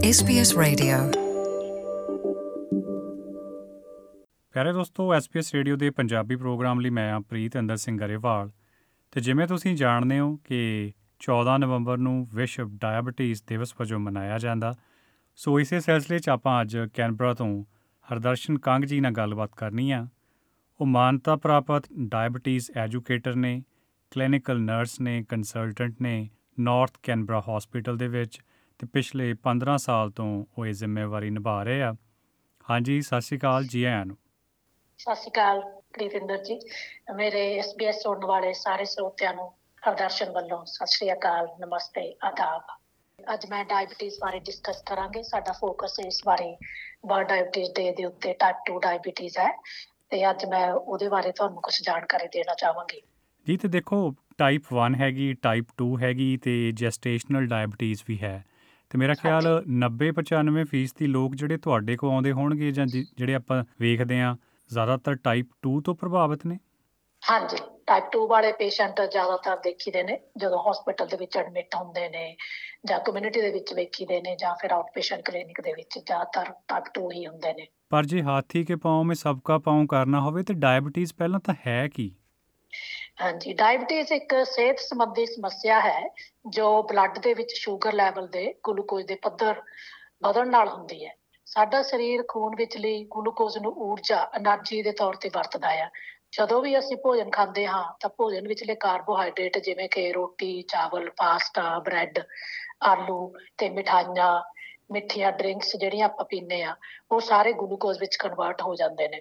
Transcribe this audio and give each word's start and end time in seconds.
SBS 0.00 0.48
Radio. 0.58 1.12
ਪਿਆਰੇ 4.52 4.72
ਦੋਸਤੋ, 4.72 5.16
SBS 5.16 5.44
radio 5.54 5.76
ਦੇ 5.76 5.90
ਪੰਜਾਬੀ 5.90 6.36
ਪ੍ਰੋਗਰਾਮ 6.36 6.80
ਲਈ 6.80 6.90
ਮੈਂ 6.90 7.12
ਆ 7.12 7.20
ਪ੍ਰੀਤ 7.20 7.58
ਅੰਦਰ 7.58 7.76
ਸਿੰਘ 7.76 7.98
ਗਰੇਵਾਲ। 7.98 8.50
ਤੇ 9.10 9.20
ਜਿਵੇਂ 9.20 9.46
ਤੁਸੀਂ 9.46 9.76
ਜਾਣਦੇ 9.76 10.18
ਹੋ 10.18 10.36
ਕਿ 10.36 10.92
14 11.20 11.58
ਨਵੰਬਰ 11.58 11.98
ਨੂੰ 11.98 12.28
ਵਿਸ਼ਵ 12.34 12.70
ਡਾਇਬੀਟੀਜ਼ 12.80 13.42
ਦਿਵਸ 13.46 13.74
ਵਜੋਂ 13.80 13.98
ਮਨਾਇਆ 13.98 14.38
ਜਾਂਦਾ, 14.38 14.74
ਸੋ 15.36 15.60
ਇਸੇ 15.60 15.80
ਸਿਲਸਿਲੇ 15.80 16.18
'ਚ 16.18 16.28
ਆਪਾਂ 16.28 16.62
ਅੱਜ 16.62 16.78
ਕੈਨਬਰਾ 16.94 17.34
ਤੋਂ 17.34 17.64
ਹਰਦਰਸ਼ਨ 18.12 18.58
ਕੰਗ 18.58 18.84
ਜੀ 18.84 19.00
ਨਾਲ 19.00 19.12
ਗੱਲਬਾਤ 19.12 19.50
ਕਰਨੀ 19.56 19.90
ਆ। 19.90 20.06
ਉਹ 20.80 20.86
ਮਾਨਤਾ 20.86 21.36
ਪ੍ਰਾਪਤ 21.36 21.84
ਡਾਇਬੀਟੀਜ਼ 21.98 22.70
ਐਜੂਕੇਟਰ 22.76 23.34
ਨੇ, 23.36 23.62
ਕਲੀਨਿਕਲ 24.10 24.60
ਨਰਸ 24.60 25.00
ਨੇ, 25.00 25.24
ਕੰਸਲਟੈਂਟ 25.28 25.96
ਨੇ, 26.02 26.30
ਨਾਰਥ 26.60 26.90
ਕੈਨਬਰਾ 27.02 27.42
ਹਸਪੀਟਲ 27.48 27.96
ਦੇ 27.96 28.08
ਵਿੱਚ 28.08 28.40
ਤੇ 28.80 28.86
ਪਿਛਲੇ 28.86 29.34
15 29.44 29.76
ਸਾਲ 29.76 30.10
ਤੋਂ 30.10 30.44
ਉਹ 30.58 30.66
ਇਹ 30.66 30.72
ਜ਼ਿੰਮੇਵਾਰੀ 30.72 31.30
ਨਿਭਾ 31.30 31.62
ਰਹੇ 31.62 31.82
ਆ। 31.82 31.94
ਹਾਂਜੀ 32.70 33.00
ਸਤਿ 33.00 33.20
ਸ਼੍ਰੀ 33.20 33.38
ਅਕਾਲ 33.38 33.64
ਜੀ 33.64 33.84
ਆਇਆਂ 33.84 34.06
ਨੂੰ। 34.06 34.16
ਸਤਿ 34.98 35.14
ਸ਼੍ਰੀ 35.14 35.30
ਅਕਾਲ 35.30 35.60
ਪ੍ਰੀਤਿੰਦਰ 35.92 36.44
ਜੀ। 36.44 36.58
ਮੇਰੇ 37.16 37.42
SBS 37.60 38.00
ਸੁਣਨ 38.02 38.24
ਵਾਲੇ 38.24 38.52
ਸਾਰੇ 38.52 38.84
ਸਰੋਤਿਆਂ 38.84 39.34
ਨੂੰ 39.34 39.52
ਹਰਦਰਸ਼ਨ 39.88 40.30
ਵੱਲੋਂ 40.30 40.64
ਸਤਿ 40.64 40.86
ਸ਼੍ਰੀ 40.86 41.12
ਅਕਾਲ 41.12 41.48
ਨਮਸਤੇ 41.60 42.16
ਆਦਾਬ। 42.24 42.62
ਅੱਜ 43.34 43.46
ਮੈਂ 43.50 43.64
ਡਾਇਬੀਟੀਜ਼ 43.64 44.14
ਬਾਰੇ 44.20 44.38
ਡਿਸਕਸ 44.38 44.82
ਕਰਾਂਗੇ। 44.82 45.22
ਸਾਡਾ 45.22 45.52
ਫੋਕਸ 45.52 45.98
ਇਸ 46.06 46.20
ਬਾਰੇ 46.26 46.56
ਵਰਲਡ 47.06 47.28
ਡਾਇਬੀਟੀਜ਼ 47.28 47.70
ਡੇ 47.70 47.92
ਦੇ 47.92 48.04
ਉੱਤੇ 48.04 48.32
ਟਾਈਪ 48.32 48.56
2 48.70 48.78
ਡਾਇਬੀਟੀਜ਼ 48.78 49.38
ਹੈ 49.38 49.50
ਤੇ 50.10 50.30
ਅੱਜ 50.30 50.44
ਮੈਂ 50.44 50.72
ਉਹਦੇ 50.72 51.08
ਬਾਰੇ 51.08 51.32
ਤੁਹਾਨੂੰ 51.32 51.62
ਕੁਝ 51.62 51.82
ਜਾਣਕਾਰੀ 51.82 52.28
ਦੇਣਾ 52.28 52.54
ਚਾਹਾਂਗੀ। 52.54 53.02
ਜੀ 53.48 53.56
ਤੇ 53.56 53.68
ਦੇਖੋ 53.68 54.14
ਟਾਈਪ 54.38 54.62
1 54.74 54.94
ਹੈਗੀ 54.94 55.32
ਟਾਈਪ 55.34 55.66
2 55.82 55.96
ਹੈਗੀ 56.02 56.36
ਤੇ 56.36 56.72
ਜੈਸਟੇਸ਼ਨਲ 56.72 57.46
ਡਾਇਬੀਟੀਜ਼ 57.46 58.02
ਵੀ 58.08 58.18
ਹੈ। 58.22 58.44
ਤੇ 58.90 58.98
ਮੇਰਾ 58.98 59.14
ਖਿਆਲ 59.14 59.46
90 59.80 60.08
95% 60.12 60.64
ਫੀਸਦੀ 60.64 61.06
ਲੋਕ 61.06 61.34
ਜਿਹੜੇ 61.34 61.56
ਤੁਹਾਡੇ 61.56 61.96
ਕੋਲ 61.96 62.10
ਆਉਂਦੇ 62.10 62.32
ਹੋਣਗੇ 62.32 62.70
ਜਾਂ 62.70 62.86
ਜਿਹੜੇ 62.86 63.34
ਆਪਾਂ 63.34 63.64
ਵੇਖਦੇ 63.80 64.20
ਆ 64.20 64.36
ਜ਼ਿਆਦਾਤਰ 64.70 65.14
ਟਾਈਪ 65.14 65.46
2 65.68 65.80
ਤੋਂ 65.84 65.94
ਪ੍ਰਭਾਵਿਤ 65.94 66.46
ਨੇ? 66.46 66.58
ਹਾਂਜੀ 67.22 67.56
ਟਾਈਪ 67.86 68.04
2 68.16 68.26
ਵਾਲੇ 68.28 68.52
ਪੇਸ਼ੈਂਟ 68.52 69.00
ਜ਼ਿਆਦਾਤਰ 69.00 69.56
ਦੇਖੀਦੇ 69.56 70.02
ਨੇ 70.02 70.18
ਜਦੋਂ 70.36 70.70
ਹਸਪੀਟਲ 70.70 71.06
ਦੇ 71.06 71.16
ਵਿੱਚ 71.16 71.36
ਐਡਮਿਟ 71.36 71.74
ਹੁੰਦੇ 71.74 72.08
ਨੇ 72.08 72.36
ਜਾਂ 72.86 73.00
ਕਮਿਊਨਿਟੀ 73.00 73.40
ਦੇ 73.40 73.50
ਵਿੱਚ 73.50 73.74
ਵੇਖੀਦੇ 73.74 74.20
ਨੇ 74.20 74.36
ਜਾਂ 74.36 74.54
ਫਿਰ 74.54 74.70
ਆਊਟ 74.70 74.86
ਪੇਸ਼ੈਂਟ 74.94 75.22
ਕਲੀਨਿਕ 75.22 75.60
ਦੇ 75.60 75.72
ਵਿੱਚ 75.72 75.98
ਜ਼ਿਆਦਾਤਰ 75.98 76.52
ਟਾਈਪ 76.68 76.84
2 76.98 77.10
ਹੀ 77.12 77.26
ਹੁੰਦੇ 77.26 77.52
ਨੇ। 77.52 77.66
ਪਰ 77.90 78.06
ਜੇ 78.06 78.22
ਹਾਥੀ 78.22 78.64
ਕੇ 78.64 78.76
ਪਾਉ 78.76 79.02
ਮੇ 79.02 79.14
ਸਬਕਾ 79.14 79.58
ਪਾਉ 79.58 79.86
ਕਰਨਾ 79.86 80.20
ਹੋਵੇ 80.20 80.42
ਤੇ 80.42 80.54
ਡਾਇਬੀਟੀਜ਼ 80.54 81.14
ਪਹਿਲਾਂ 81.14 81.40
ਤਾਂ 81.40 81.54
ਹੈ 81.66 81.88
ਕੀ? 81.88 82.14
ਹਾਂਜੀ 83.20 83.52
ਡਾਇਬੀਟਿਸ 83.52 84.10
ਇੱਕ 84.12 84.34
ਸਿਹਤ 84.44 84.78
ਸੰਬੰਧੀ 84.78 85.24
ਸਮੱਸਿਆ 85.26 85.80
ਹੈ, 85.80 86.02
ਜੋ 86.48 86.82
ਬਲੱਡ 86.82 87.18
ਦੇ 87.18 87.32
ਵਿੱਚ 87.34 87.52
ਸ਼ੂਗਰ 87.54 87.92
ਲੈਵਲ 87.92 88.26
ਦੇ 88.26 88.44
ਗਲੂਕੋਜ਼ 88.68 89.06
ਦੇ 89.06 89.14
ਪੱਧਰ 89.14 89.60
ਵਧਣ 90.22 90.48
ਨਾਲ 90.50 90.68
ਹੁੰਦੀ 90.68 91.04
ਹੈ। 91.06 91.14
ਸਾਡਾ 91.46 91.82
ਸਰੀਰ 91.82 92.22
ਖੂਨ 92.28 92.54
ਵਿੱਚਲੀ 92.56 92.92
ਗਲੂਕੋਜ਼ 93.16 93.58
ਨੂੰ 93.58 93.72
ਊਰਜਾ 93.82 94.22
એનર્ਜੀ 94.36 94.82
ਦੇ 94.82 94.92
ਤੌਰ 94.92 95.16
ਤੇ 95.16 95.28
ਵਰਤਦਾ 95.28 95.70
ਹੈ 95.70 95.90
ਜਦੋਂ 96.32 96.60
ਵੀ 96.62 96.78
ਅਸੀਂ 96.78 96.96
ਭੋਜਨ 96.96 97.30
ਖਾਂਦੇ 97.30 97.66
ਹਾਂ, 97.66 97.84
ਤਾਂ 98.00 98.10
ਭੋਜਨ 98.10 98.48
ਵਿੱਚਲੇ 98.48 98.74
ਕਾਰਬੋਹਾਈਡਰੇਟ 98.74 99.58
ਜਿਵੇਂ 99.58 99.88
ਕਿ 99.88 100.12
ਰੋਟੀ, 100.12 100.62
ਚਾਵਲ 100.62 101.10
ਪਾਸਤਾ 101.10 101.78
ਬ੍ਰੈਡ 101.78 102.18
ਆਲੂ 102.82 103.34
ਤੇ 103.58 103.68
ਮਿਠਾਈਆਂ, 103.70 104.42
ਮਿੱਠੀਆਂ 104.92 105.32
ਡਰਿੰਕਸ 105.32 105.76
ਜਿਹੜੀਆਂ 105.76 106.06
ਆਪਾਂ 106.06 106.24
ਪੀਨੇ 106.24 106.62
ਆ 106.62 106.74
ਉਹ 107.10 107.20
ਸਾਰੇ 107.20 107.52
ਗਲੂਕੋਜ਼ 107.52 107.98
ਵਿੱਚ 108.00 108.16
ਕਨਵਰਟ 108.16 108.62
ਹੋ 108.62 108.74
ਜਾਂਦੇ 108.74 109.08
ਨੇ। 109.08 109.20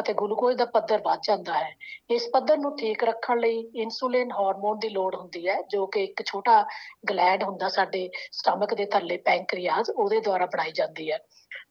ਅਤੇ 0.00 0.12
ਗਲੂਕੋਜ਼ 0.12 0.56
ਦਾ 0.58 0.64
ਪੱਧਰ 0.64 1.00
ਵੱਧ 1.04 1.20
ਜਾਂਦਾ 1.22 1.54
ਹੈ। 1.54 1.70
ਇਸ 2.10 2.28
ਪੱਧਰ 2.32 2.58
ਨੂੰ 2.58 2.76
ਠੀਕ 2.76 3.04
ਰੱਖਣ 3.04 3.38
ਲਈ 3.38 3.58
ਇਨਸੂਲਿਨ 3.74 4.32
ਹਾਰਮੋਨ 4.32 4.78
ਦੀ 4.78 4.88
ਲੋੜ 4.88 5.14
ਹੁੰਦੀ 5.14 5.48
ਹੈ, 5.48 5.60
ਜੋ 5.62 5.86
ਕਿ 5.86 6.04
ਇੱਕ 6.04 6.22
ਛੋਟਾ 6.22 6.64
ਗਲੈਂਡ 7.10 7.44
ਹੁੰਦਾ 7.44 7.68
ਸਾਡੇ 7.68 8.08
ਸਟਮਕ 8.32 8.74
ਦੇ 8.74 8.86
ਥੱਲੇ 8.86 9.16
ਪੈਂਕਰੀਆਸ 9.16 9.90
ਉਹਦੇ 9.90 10.20
ਦੁਆਰਾ 10.20 10.46
ਬਣਾਈ 10.46 10.72
ਜਾਂਦੀ 10.72 11.10
ਹੈ। 11.12 11.18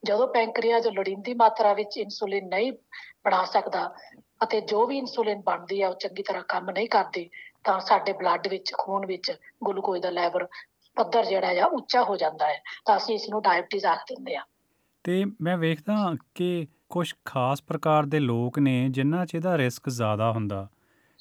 ਜਦੋਂ 0.06 0.28
ਪੈਂਕਰੀਆਸ 0.28 0.88
ਲੋੜੀਂਦੀ 0.88 1.34
ਮਾਤਰਾ 1.34 1.74
ਵਿੱਚ 1.74 1.98
ਇਨਸੂਲਿਨ 1.98 2.48
ਨਹੀਂ 2.48 2.72
ਬਣਾ 3.26 3.44
ਸਕਦਾ 3.46 3.92
ਅਤੇ 4.44 4.62
ਜੋ 4.62 4.86
ਵੀ 4.88 4.98
ਇਨਸੂਲਿਨ 4.98 5.42
ਬਣਦੀ 5.42 5.82
ਹੈ, 5.82 5.88
ਉਹ 5.90 5.96
ਚੰਗੀ 5.96 6.24
ਤਰ੍ਹਾਂ 6.24 6.44
ਕੰਮ 6.48 6.70
ਨਹੀਂ 6.72 6.90
ਕਰਦੀ, 6.90 7.30
ਤਾਂ 7.64 7.80
ਸਾਡੇ 7.80 8.14
ਬਲੱਡ 8.14 8.48
ਵਿੱਚ, 8.48 8.74
ਖੂਨ 8.78 9.06
ਵਿੱਚ 9.06 9.32
ਗਲੂਕੋਜ਼ 9.68 10.02
ਦਾ 10.02 10.10
ਲੈਵਲ 10.10 10.48
ਪੱਧਰ 10.98 11.26
ਜਿਹੜਾ 11.26 11.64
ਆ, 11.64 11.66
ਉੱਚਾ 11.66 12.04
ਹੋ 12.04 12.16
ਜਾਂਦਾ 12.16 12.48
ਹੈ। 12.48 12.62
ਤਾਂ 12.86 12.98
ਅਸੀਂ 12.98 13.16
ਇਸ 13.16 13.30
ਨੂੰ 13.30 13.42
ਡਾਇਬੀਟੀਜ਼ 13.42 13.86
ਆਖ 13.86 14.04
ਦਿੰਦੇ 14.10 14.36
ਆ 14.36 14.44
ਤੇ 15.04 15.24
ਮੈਂ 15.42 15.58
ਵੇਖਦਾ 15.58 16.16
ਕਿ 16.36 16.68
ਕੁਝ 16.90 17.14
ਖਾਸ 17.26 17.62
ਪ੍ਰਕਾਰ 17.62 18.06
ਦੇ 18.06 18.20
ਲੋਕ 18.20 18.60
ਨੇ 18.60 18.90
ਜਿਨ੍ਹਾਂ 18.90 19.26
'ਚ 19.26 19.36
ਇਹਦਾ 19.36 19.58
ਰਿਸਕ 19.58 19.90
ਜ਼ਿਆਦਾ 19.90 20.32
ਹੁੰਦਾ। 20.32 20.68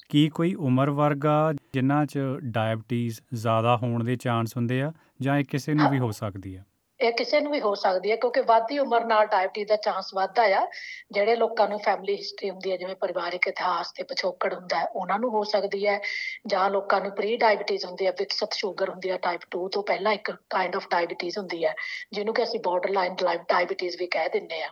ਕੀ 0.09 0.29
ਕੋਈ 0.29 0.53
ਉਮਰ 0.53 0.89
ਵਰਗ 0.89 1.25
ਆ 1.25 1.53
ਜਿਨ੍ਹਾਂ 1.53 2.05
'ਚ 2.05 2.19
ਡਾਇਬੀਟੀਜ਼ 2.43 3.19
ਜ਼ਿਆਦਾ 3.33 3.77
ਹੋਣ 3.77 4.03
ਦੇ 4.03 4.15
ਚਾਂਸ 4.15 4.57
ਹੁੰਦੇ 4.57 4.81
ਆ 4.81 4.93
ਜਾਂ 5.21 5.37
ਇਹ 5.37 5.45
ਕਿਸੇ 5.45 5.73
ਨੂੰ 5.73 5.89
ਵੀ 5.89 5.99
ਹੋ 5.99 6.11
ਸਕਦੀ 6.11 6.55
ਆ? 6.55 6.63
ਇਹ 7.01 7.11
ਕਿਸੇ 7.13 7.39
ਨੂੰ 7.39 7.51
ਵੀ 7.51 7.61
ਹੋ 7.61 7.75
ਸਕਦੀ 7.75 8.11
ਹੈ, 8.11 8.15
ਕਿਉਂਕਿ 8.15 8.41
ਵੱਧਦੀ 8.41 8.79
ਉਮਰ 8.79 9.05
ਨਾਲ 9.05 9.25
ਡਾਇਬੀਟੀਜ਼ 9.25 9.67
ਦਾ 9.69 9.75
ਚਾਂਸ 9.75 10.13
ਵੱਧਦਾ 10.13 10.43
ਆ। 10.43 10.67
ਜਿਹੜੇ 11.11 11.35
ਲੋਕਾਂ 11.35 11.69
ਨੂੰ 11.69 11.79
ਫੈਮਿਲੀ 11.79 12.15
ਹਿਸਟਰੀ 12.17 12.49
ਹੁੰਦੀ 12.49 12.71
ਹੈ, 12.71 12.77
ਜਿਵੇਂ 12.77 12.95
ਪਰਿਵਾਰਿਕ 12.95 13.47
ਇਤਿਹਾਸ 13.47 13.91
ਤੇ 13.91 14.03
ਪਿਛੋਕੜ 14.03 14.53
ਹੁੰਦਾ 14.53 14.79
ਹੈ, 14.79 14.85
ਉਹਨਾਂ 14.85 15.19
ਨੂੰ 15.19 15.29
ਹੋ 15.29 15.43
ਸਕਦੀ 15.43 15.87
ਹੈ। 15.87 16.01
ਜਾਂ 16.47 16.69
ਲੋਕਾਂ 16.69 17.01
ਨੂੰ 17.01 17.11
ਪ੍ਰੀ 17.11 17.37
ਡਾਇਬੀਟੀਜ਼ 17.37 17.85
ਹੁੰਦੀ 17.85 18.05
ਹੈ, 18.05 18.11
ਵਿਕਸਤ 18.11 18.53
ਸ਼ੂਗਰ 18.53 18.89
ਹੁੰਦੀ 18.89 19.11
ਹੈ 19.11 19.17
ਟਾਈਪ 19.17 19.41
2 19.51 19.67
ਤੋਂ 19.69 19.83
ਪਹਿਲਾਂ 19.83 20.13
ਇੱਕ 20.13 20.31
ਕਾਈਂਡ 20.49 20.75
ਆਫ 20.75 20.87
ਡਾਇਬੀਟੀਜ਼ 20.89 21.37
ਹੁੰਦੀ 21.37 21.65
ਹੈ, 21.65 21.75
ਜਿਹਨੂੰ 22.11 22.33
ਕਿ 22.33 22.43
ਅਸੀਂ 22.43 22.59
ਬਾਰਡਰਲਾਈਨ 22.59 23.15
ਡਾਇਬੀਟੀਜ਼ 23.47 23.97
ਵੀ 23.97 24.07
ਕਹਿ 24.07 24.29
ਦਿੰਦੇ 24.29 24.63
ਆ 24.63 24.69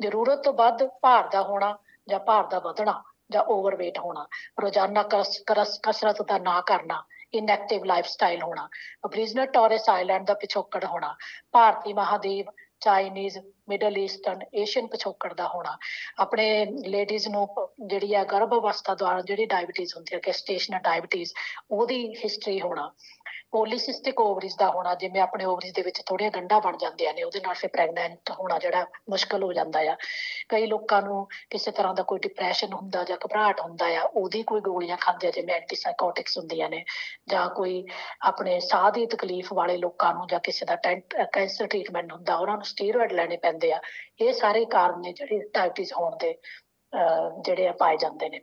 ਜ਼ਰੂਰਤ 0.00 0.44
ਤੋਂ 0.44 0.52
ਵੱਧ 0.52 0.88
ਭਾਰ 1.02 1.28
ਦਾ 1.28 1.42
ਹੋਣਾ 1.42 1.78
ਜਾਂ 2.08 2.20
ਭਾਰ 2.20 2.46
ਦਾ 2.46 2.58
ਵਧਣਾ 2.58 3.02
ਜਾਂ 3.30 3.42
ਓਵਰਵੇਟ 3.42 3.98
ਹੋਣਾ, 3.98 4.26
ਰੋਜ਼ਾਨਾ 4.62 5.02
ਕਸ- 5.02 5.42
ਕਰਸ- 5.46 5.78
ਕਸਰਤ 5.82 6.22
ਦਾ 6.22 6.38
ਨਾ 6.38 6.60
ਕਰਨਾ 6.60 7.02
ਇਨਐਕਟਿਵ 7.38 7.84
ਲਾਈਫਸਟਾਈਲ 7.84 8.42
ਹੋਣਾ 8.42 8.68
ਅਬਰੀਜਨਲ 9.06 9.46
ਟੋਰਸ 9.46 9.88
ਆਈਲੈਂਡ 9.88 10.26
ਦਾ 10.26 10.34
ਪਿਛੋਕੜ 10.34 10.84
ਹੋਣਾ, 10.84 11.16
ਭਾਰਤੀ 11.52 11.92
ਮਹਾਦੀਪ 11.92 12.46
ਚਾਈਨੀਜ਼ 12.80 13.38
ਮਿਡਲ 13.68 13.98
ਈਸਟਰਨ 13.98 14.40
ਏਸ਼ੀਅਨ 14.54 14.86
ਪਿਛੋਕੜ 14.86 15.34
ਦਾ 15.34 15.48
ਹੋਣਾ। 15.48 15.78
ਆਪਣੇ 16.18 16.66
ਲੇਡੀਜ਼ 16.86 17.28
ਨੂੰ 17.28 17.46
ਪ- 17.48 17.74
ਜਿਹੜੀ 17.86 18.14
ਆ 18.14 18.24
ਗਰਭ 18.24 18.54
ਅਵਸਥਾ 18.54 18.94
ਦੌਰਾਨ 18.94 19.24
ਜਿਹੜੀ 19.24 19.46
ਡਾਇਬੀਟੀਜ਼ 19.46 19.94
ਹੁੰਦੀ 19.96 20.14
ਹੈ 20.14 20.20
ਗੈਸਟੇਸ਼ਨਲ 20.26 20.78
ਡਾਇਬੀਟੀਜ਼ 20.78 21.32
ਉਹਦੀ 21.70 22.14
ਹਿਸਟਰੀ 22.24 22.60
ਹੋਣਾ। 22.60 22.92
ਪੋਲੀਸਿਸਟਿਕ 23.54 24.20
ਓਵਰੀਜ਼ 24.20 24.54
ਦਾ 24.58 24.68
ਹੋਣਾ 24.70 24.94
ਜਿਵੇਂ 24.94 25.20
ਆਪਣੇ 25.20 25.44
ਓਵਰੀਜ਼ 25.44 25.74
ਦੇ 25.74 25.82
ਵਿੱਚ 25.82 26.00
ਥੋੜੀਆਂ 26.06 26.30
ਗੰਢਾਂ 26.30 26.60
ਬਣ 26.60 26.76
ਜਾਂਦੀਆਂ 26.76 27.12
ਨੇ 27.14 27.22
ਉਹਦੇ 27.22 27.40
ਨਾਲ 27.40 27.54
ਫਿਰ 27.54 27.70
ਪ੍ਰੈਗਨੈਂਟ 27.70 28.30
ਹੋਣਾ 28.30 28.58
ਜਿਹੜਾ 28.58 28.86
ਮੁਸ਼ਕਲ 29.10 29.42
ਹੋ 29.42 29.52
ਜਾਂਦਾ 29.52 29.80
ਆ। 29.80 29.94
ਕਈ 30.48 30.66
ਲੋਕਾਂ 30.66 31.00
ਨੂੰ 31.02 31.26
ਕਿਸੇ 31.50 31.70
ਤਰ੍ਹਾਂ 31.70 31.94
ਦਾ 31.94 32.02
ਕੋਈ 32.02 32.18
ਡਿਪਰੈਸ਼ਨ 32.18 32.72
ਹੁੰਦਾ 32.72 33.04
ਜਾਂ 33.04 33.16
ਘਬਰਾਹਟ 33.16 33.60
ਹੁੰਦਾ 33.60 33.86
ਆ 33.98 34.02
ਉਹਦੀ 34.02 34.42
ਕੋਈ 34.42 34.60
ਗੋਲੀਆਂ 34.60 34.96
ਖਾਂਦੇ 34.96 35.28
ਆ 35.28 35.30
ਜਿਵੇਂ 35.30 35.54
ਐਂਟੀਸਾਈਕੋਟਿਕਸ 35.54 36.38
ਹੁੰਦੀਆਂ 36.38 36.70
ਨੇ 36.70 36.84
ਜਾਂ 37.28 37.48
ਕੋਈ 37.50 37.84
ਆਪਣੇ 38.22 38.58
ਸਾਹ 38.60 38.90
ਦੀ 38.90 39.06
ਤਕਲੀਫ 39.06 39.52
ਵਾਲੇ 39.52 39.76
ਲੋਕਾਂ 39.76 40.14
ਨੂੰ 40.14 40.26
ਜਾਂ 40.26 40.40
ਕਿਸੇ 40.40 40.66
ਦਾ 40.66 40.76
ਕੈਂਸਰ 41.32 41.66
ਟ੍ਰੀਟਮੈਂਟ 41.66 42.12
ਹੁੰਦਾ 42.12 42.36
ਉਹਨਾਂ 42.36 42.54
ਨੂੰ 42.54 42.64
ਸਟੀਰੋਇਡ 42.64 43.12
ਲੈਣੇ 43.12 43.36
ਪੈਂਦੇ 43.36 43.72
ਆ। 43.72 43.80
ਇਹ 44.20 44.32
ਸਾਰੇ 44.32 44.64
ਕਾਰਨ 44.64 45.00
ਨੇ 45.00 45.12
ਜਿਹੜੇ 45.12 45.38
ਡਾਇਬੀਟੀਜ਼ 45.54 45.92
ਹੋਣ 45.92 46.16
ਦੇ 46.16 46.34
ਅਹ, 46.92 47.42
ਜਿਹੜੇ 47.42 47.68
ਆ 47.68 47.72
ਪਾਏ 47.72 47.96
ਜਾਂਦੇ 47.96 48.28
ਨੇ। 48.28 48.40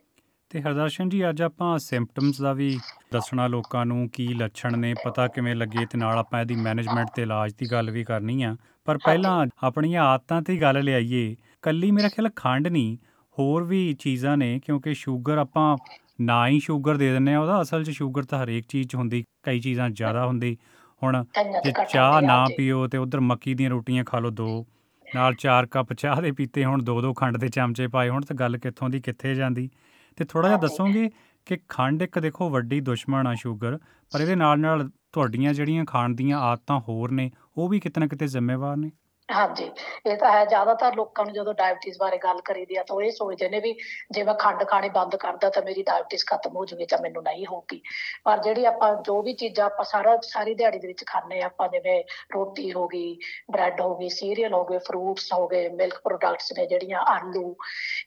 ਤੇ 0.52 0.60
ਹਰਦਰਸ਼ਨ 0.62 1.08
ਜੀ 1.08 1.28
ਅੱਜ 1.28 1.42
ਆਪਾਂ 1.42 1.78
ਸਿੰਪਟਮਸ 1.78 2.40
ਦਾ 2.40 2.52
ਵੀ 2.52 2.78
ਦੱਸਣਾ 3.12 3.46
ਲੋਕਾਂ 3.46 3.86
ਨੂੰ 3.86 4.08
ਕੀ 4.08 4.26
ਲੱਛਣ 4.28 4.78
ਨੇ 4.78 4.94
ਪਤਾ 5.04 5.26
ਕਿਵੇਂ 5.28 5.54
ਲੱਗੇ 5.56 5.86
ਤੇ 5.86 5.98
ਨਾਲ 5.98 6.18
ਆਪਾਂ 6.18 6.40
ਇਹਦੀ 6.40 6.54
ਮੈਨੇਜਮੈਂਟ 6.54 7.08
ਤੇ 7.14 7.22
ਇਲਾਜ 7.22 7.52
ਦੀ 7.58 7.70
ਗੱਲ 7.72 7.90
ਵੀ 7.90 8.04
ਕਰਨੀ 8.04 8.42
ਆ। 8.42 8.56
ਪਰ 8.84 8.98
ਪਹਿਲਾਂ 8.98 9.46
ਆਪਣੀਆਂ 9.62 10.02
ਆਦਤਾਂ 10.04 10.42
ਤੇ 10.42 10.56
ਗੱਲ 10.56 10.82
ਲਿਆਈਏ। 10.84 11.36
ਕੱਲੀ 11.62 11.90
ਮੇਰਾ 11.90 12.08
ਖਿਆਲ 12.08 12.28
ਖੰਡ 12.36 12.68
ਨਹੀਂ 12.68 12.96
ਹੋਰ 13.38 13.64
ਵੀ 13.64 13.92
ਚੀਜ਼ਾਂ 13.92 14.36
ਨੇ 14.36 14.60
ਕਿਉਂਕਿ 14.66 14.94
ਸ਼ੂਗਰ 14.94 15.38
ਆਪਾਂ 15.38 15.76
ਨਾ 16.20 16.46
ਹੀ 16.48 16.60
ਸ਼ੂਗਰ 16.60 16.96
ਦੇ 16.96 17.12
ਦਿੰਨੇ 17.12 17.34
ਆ 17.34 17.40
ਉਹਦਾ 17.40 17.60
ਅਸਲ 17.62 17.84
'ਚ 17.84 17.90
ਸ਼ੂਗਰ 17.90 18.22
ਤਾਂ 18.22 18.44
ਹਰੇਕ 18.44 18.64
ਚੀਜ਼ 18.68 18.88
'ਚ 18.88 18.94
ਹੁੰਦੀ 18.94 19.24
ਕਈ 19.42 19.60
ਚੀਜ਼ਾਂ 19.60 19.90
ਜ਼ਿਆਦਾ 19.90 20.26
ਹੁੰਦੀ। 20.26 20.56
ਹੁਣ 21.02 21.24
ਜੇ 21.64 21.72
ਚਾਹ 21.90 22.20
ਨਾ। 22.22 22.44
ਪੀਓ 22.56 22.86
ਤੇ 22.86 22.98
ਉਧਰ 22.98 23.20
ਮੱਕੀ 23.20 23.54
ਦੀਆਂ 23.54 23.70
ਰੋਟੀਆਂ 23.70 24.04
ਖਾ 24.04 24.18
ਲਓ 24.18 24.30
ਦੋ 24.30 24.66
ਨਾਲ 25.14 25.34
ਚਾਰ 25.34 25.66
ਕੱਪ 25.66 25.92
ਚਾਹ 25.92 26.20
ਦੇ 26.22 26.32
ਪੀਤੇ 26.32 26.64
ਹੁਣ 26.64 26.82
ਦੋ 26.82 27.00
ਦੋ 27.00 27.14
ਖੰਡ 27.14 27.36
ਦੇ 27.36 27.48
ਚਮਚੇ 27.48 27.86
ਪਾਏ 27.86 28.08
ਹੁਣ 28.08 28.22
ਤਾਂ 28.22 28.36
ਗੱਲ 28.36 28.58
ਕਿੱਥੋਂ 28.58 28.88
ਦੀ 28.90 29.00
ਕਿੱਥੇ 29.00 29.34
ਜਾਂਦੀ। 29.34 29.68
ਤੇ 30.16 30.24
ਥੋੜਾ 30.24 30.48
ਜਿਹਾ। 30.48 30.58
ਦੱਸੋਗੇ 30.58 31.10
ਕਿ 31.46 31.58
ਖੰਡ 31.68 32.02
ਇੱਕ 32.02 32.18
ਦੇਖੋ 32.18 32.50
ਵੱਡੀ 32.50 32.80
ਦੁਸ਼ਮਣ 32.80 33.26
ਆ 33.26 33.34
ਸ਼ੂਗਰ 33.34 33.78
ਪਰ 34.12 34.20
ਇਹਦੇ 34.20 34.36
ਨਾਲ 34.36 34.60
ਨਾਲ 34.60 34.90
ਤੁਹਾਡੀਆਂ 35.12 35.54
ਜਿਹੜੀਆਂ 35.54 35.84
ਖਾਣ 35.84 36.14
ਦੀਆਂ 36.14 36.38
ਆਦਤਾਂ 36.38 36.80
ਹੋਰ 36.80 37.10
ਨੇ 37.10 37.30
ਉਹ 37.56 37.68
ਵੀ 37.68 37.80
ਕਿਤੇ 37.80 38.00
ਨਾ 38.00 38.06
ਕਿਤੇ 38.06 38.26
ਜ਼ਿੰਮੇਵਾਰ 38.26 38.76
ਨੇ 38.76 38.90
ਹਾਂਜੀ 39.32 39.70
ਇਹ 40.06 40.16
ਤਾਂ 40.16 40.30
ਹੈ। 40.32 40.44
ਜ਼ਿਆਦਾਤਰ 40.44 40.94
ਲੋਕਾਂ 40.94 41.24
ਨੂੰ 41.24 41.34
ਜਦੋਂ 41.34 41.54
ਡਾਇਬੀਟੀਜ਼ 41.54 41.98
ਬਾਰੇ 41.98 42.18
ਗੱਲ 42.18 42.40
ਕਰੀਦੀ 42.40 42.76
ਆ 42.76 42.82
ਤਾਂ 42.82 42.96
ਉਹ 42.96 43.02
ਇਹ 43.02 43.10
ਸੋਚਦੇ 43.10 43.48
ਨੇ 43.48 43.60
ਵੀ 43.60 43.74
ਜੇ 44.10 44.22
ਮੈਂ 44.22 44.34
ਖੰਡ 44.34 44.64
ਖਾਣੀ 44.64 44.88
ਬੰਦ 44.88 45.16
ਕਰਦਾ 45.16 45.50
ਤਾਂ 45.50 45.62
ਮੇਰੀ 45.62 45.82
ਡਾਇਬੀਟੀਜ਼ 45.82 46.24
ਖਤਮ 46.26 46.56
ਹੋ 46.56 46.64
ਜੂਗੀ 46.64 46.86
ਤਾਂ 46.86 46.98
ਮੈਨੂੰ 46.98 47.22
ਨਹੀਂ 47.22 47.46
ਹੋਊਗੀ। 47.46 47.80
ਪਰ 48.24 48.38
ਜਿਹੜੀ 48.38 48.64
ਆਪਾਂ 48.64 48.94
ਜੋ 49.02 49.20
ਵੀ 49.22 49.32
ਚੀਜ਼ਾਂ 49.34 49.66
ਆਪਾਂ 49.66 49.84
ਸਾਰਾ 49.84 50.16
ਸਾਰੀ 50.22 50.54
ਦਿਹਾੜੀ 50.54 50.78
ਦੇ 50.78 50.88
ਵਿੱਚ 50.88 51.04
ਖਾਂਦੇ 51.06 51.40
ਆ 51.42 51.46
ਆਪਾਂ 51.46 51.68
ਜਿਵੇਂ 51.68 52.02
ਰੋਟੀ 52.34 52.72
ਹੋ 52.72 52.86
ਗਈ 52.88 53.16
ਬ੍ਰੈਡ 53.50 53.80
ਹੋ 53.80 53.94
ਗਈ 53.96 54.08
ਸੀਰੀਅਲ 54.08 54.54
ਹੋ 54.54 54.64
ਗਏ 54.64 54.78
ਫਰੂਟਸ 54.78 55.32
ਹੋ 55.32 55.46
ਗਏ 55.48 55.68
ਮਿਲਕ 55.68 56.00
ਪ੍ਰੋਡਕਟਸ 56.04 56.52
ਨੇ 56.52 56.66
ਜਿਹੜੀਆਂ 56.66 57.00
ਆਲੂ 57.06 57.54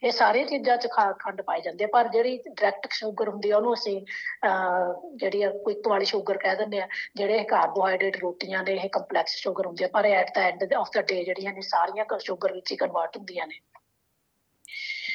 ਇਹ 0.04 0.12
ਸਾਰੀਆਂ 0.12 0.46
ਚੀਜ਼ਾਂ 0.46 0.78
'ਚ 0.78 0.88
ਖਾ- 0.92 1.12
ਖੰਡ 1.20 1.42
ਪਾਈ 1.42 1.62
ਜਾਂਦੀ 1.62 1.84
ਹੈ 1.84 1.90
ਪਰ 1.94 2.08
ਜਿਹੜੀ 2.08 2.38
ਡਾਇਰੈਕਟ 2.38 2.92
ਸ਼ੂਗਰ 2.92 3.30
ਹੁੰਦੀ 3.30 3.50
ਆ 3.50 3.58
ਉਹਨੂੰ 3.58 3.74
ਅਸੀਂ 3.74 4.00
ਅਹ, 4.48 4.94
ਜਿਹੜੀ 5.16 5.42
ਆ 5.42 5.50
ਕੁਇਕ 5.64 5.88
ਵਾਲੀ 5.88 6.06
ਸ਼ੂਗਰ 6.06 6.38
ਕਹਿ 6.38 6.56
ਦਿੰਦੇ 6.56 6.82
ਆ 6.82 6.88
ਜਿਹੜੇ 7.16 7.44
ਕਾਰਬੋਹਾਈਡਰੇਟ 7.44 8.18
ਰੋਟੀਆਂ 8.18 8.64
ਨੇ 8.64 8.74
ਇਹ 8.76 8.90
ਕੰਪਲੈਕਸ 8.90 9.36
ਸ਼ੂਗਰ 9.36 9.66
ਹੁੰਦੀ 9.66 9.84
ਆ 9.84 9.88
ਪਰ 9.88 10.06
at 10.06 10.30
the 10.36 10.42
end 10.42 10.74
of 10.74 10.90
the 10.96 11.02
day 11.16 11.24
ਜਿਹੜੀਆਂ 11.24 11.54
ਨੇ 11.54 11.62
ਸਾਰੀਆਂ 11.62 12.06
ਸ਼ੂਗਰ 12.20 12.54
ਵਿੱਚ 12.54 12.72
ਹੀ 12.72 12.78
ਕਨਵਰਟ 12.78 13.18
ਹੁੰਦੀਆਂ 13.18 13.48
ਨੇ। 13.48 13.60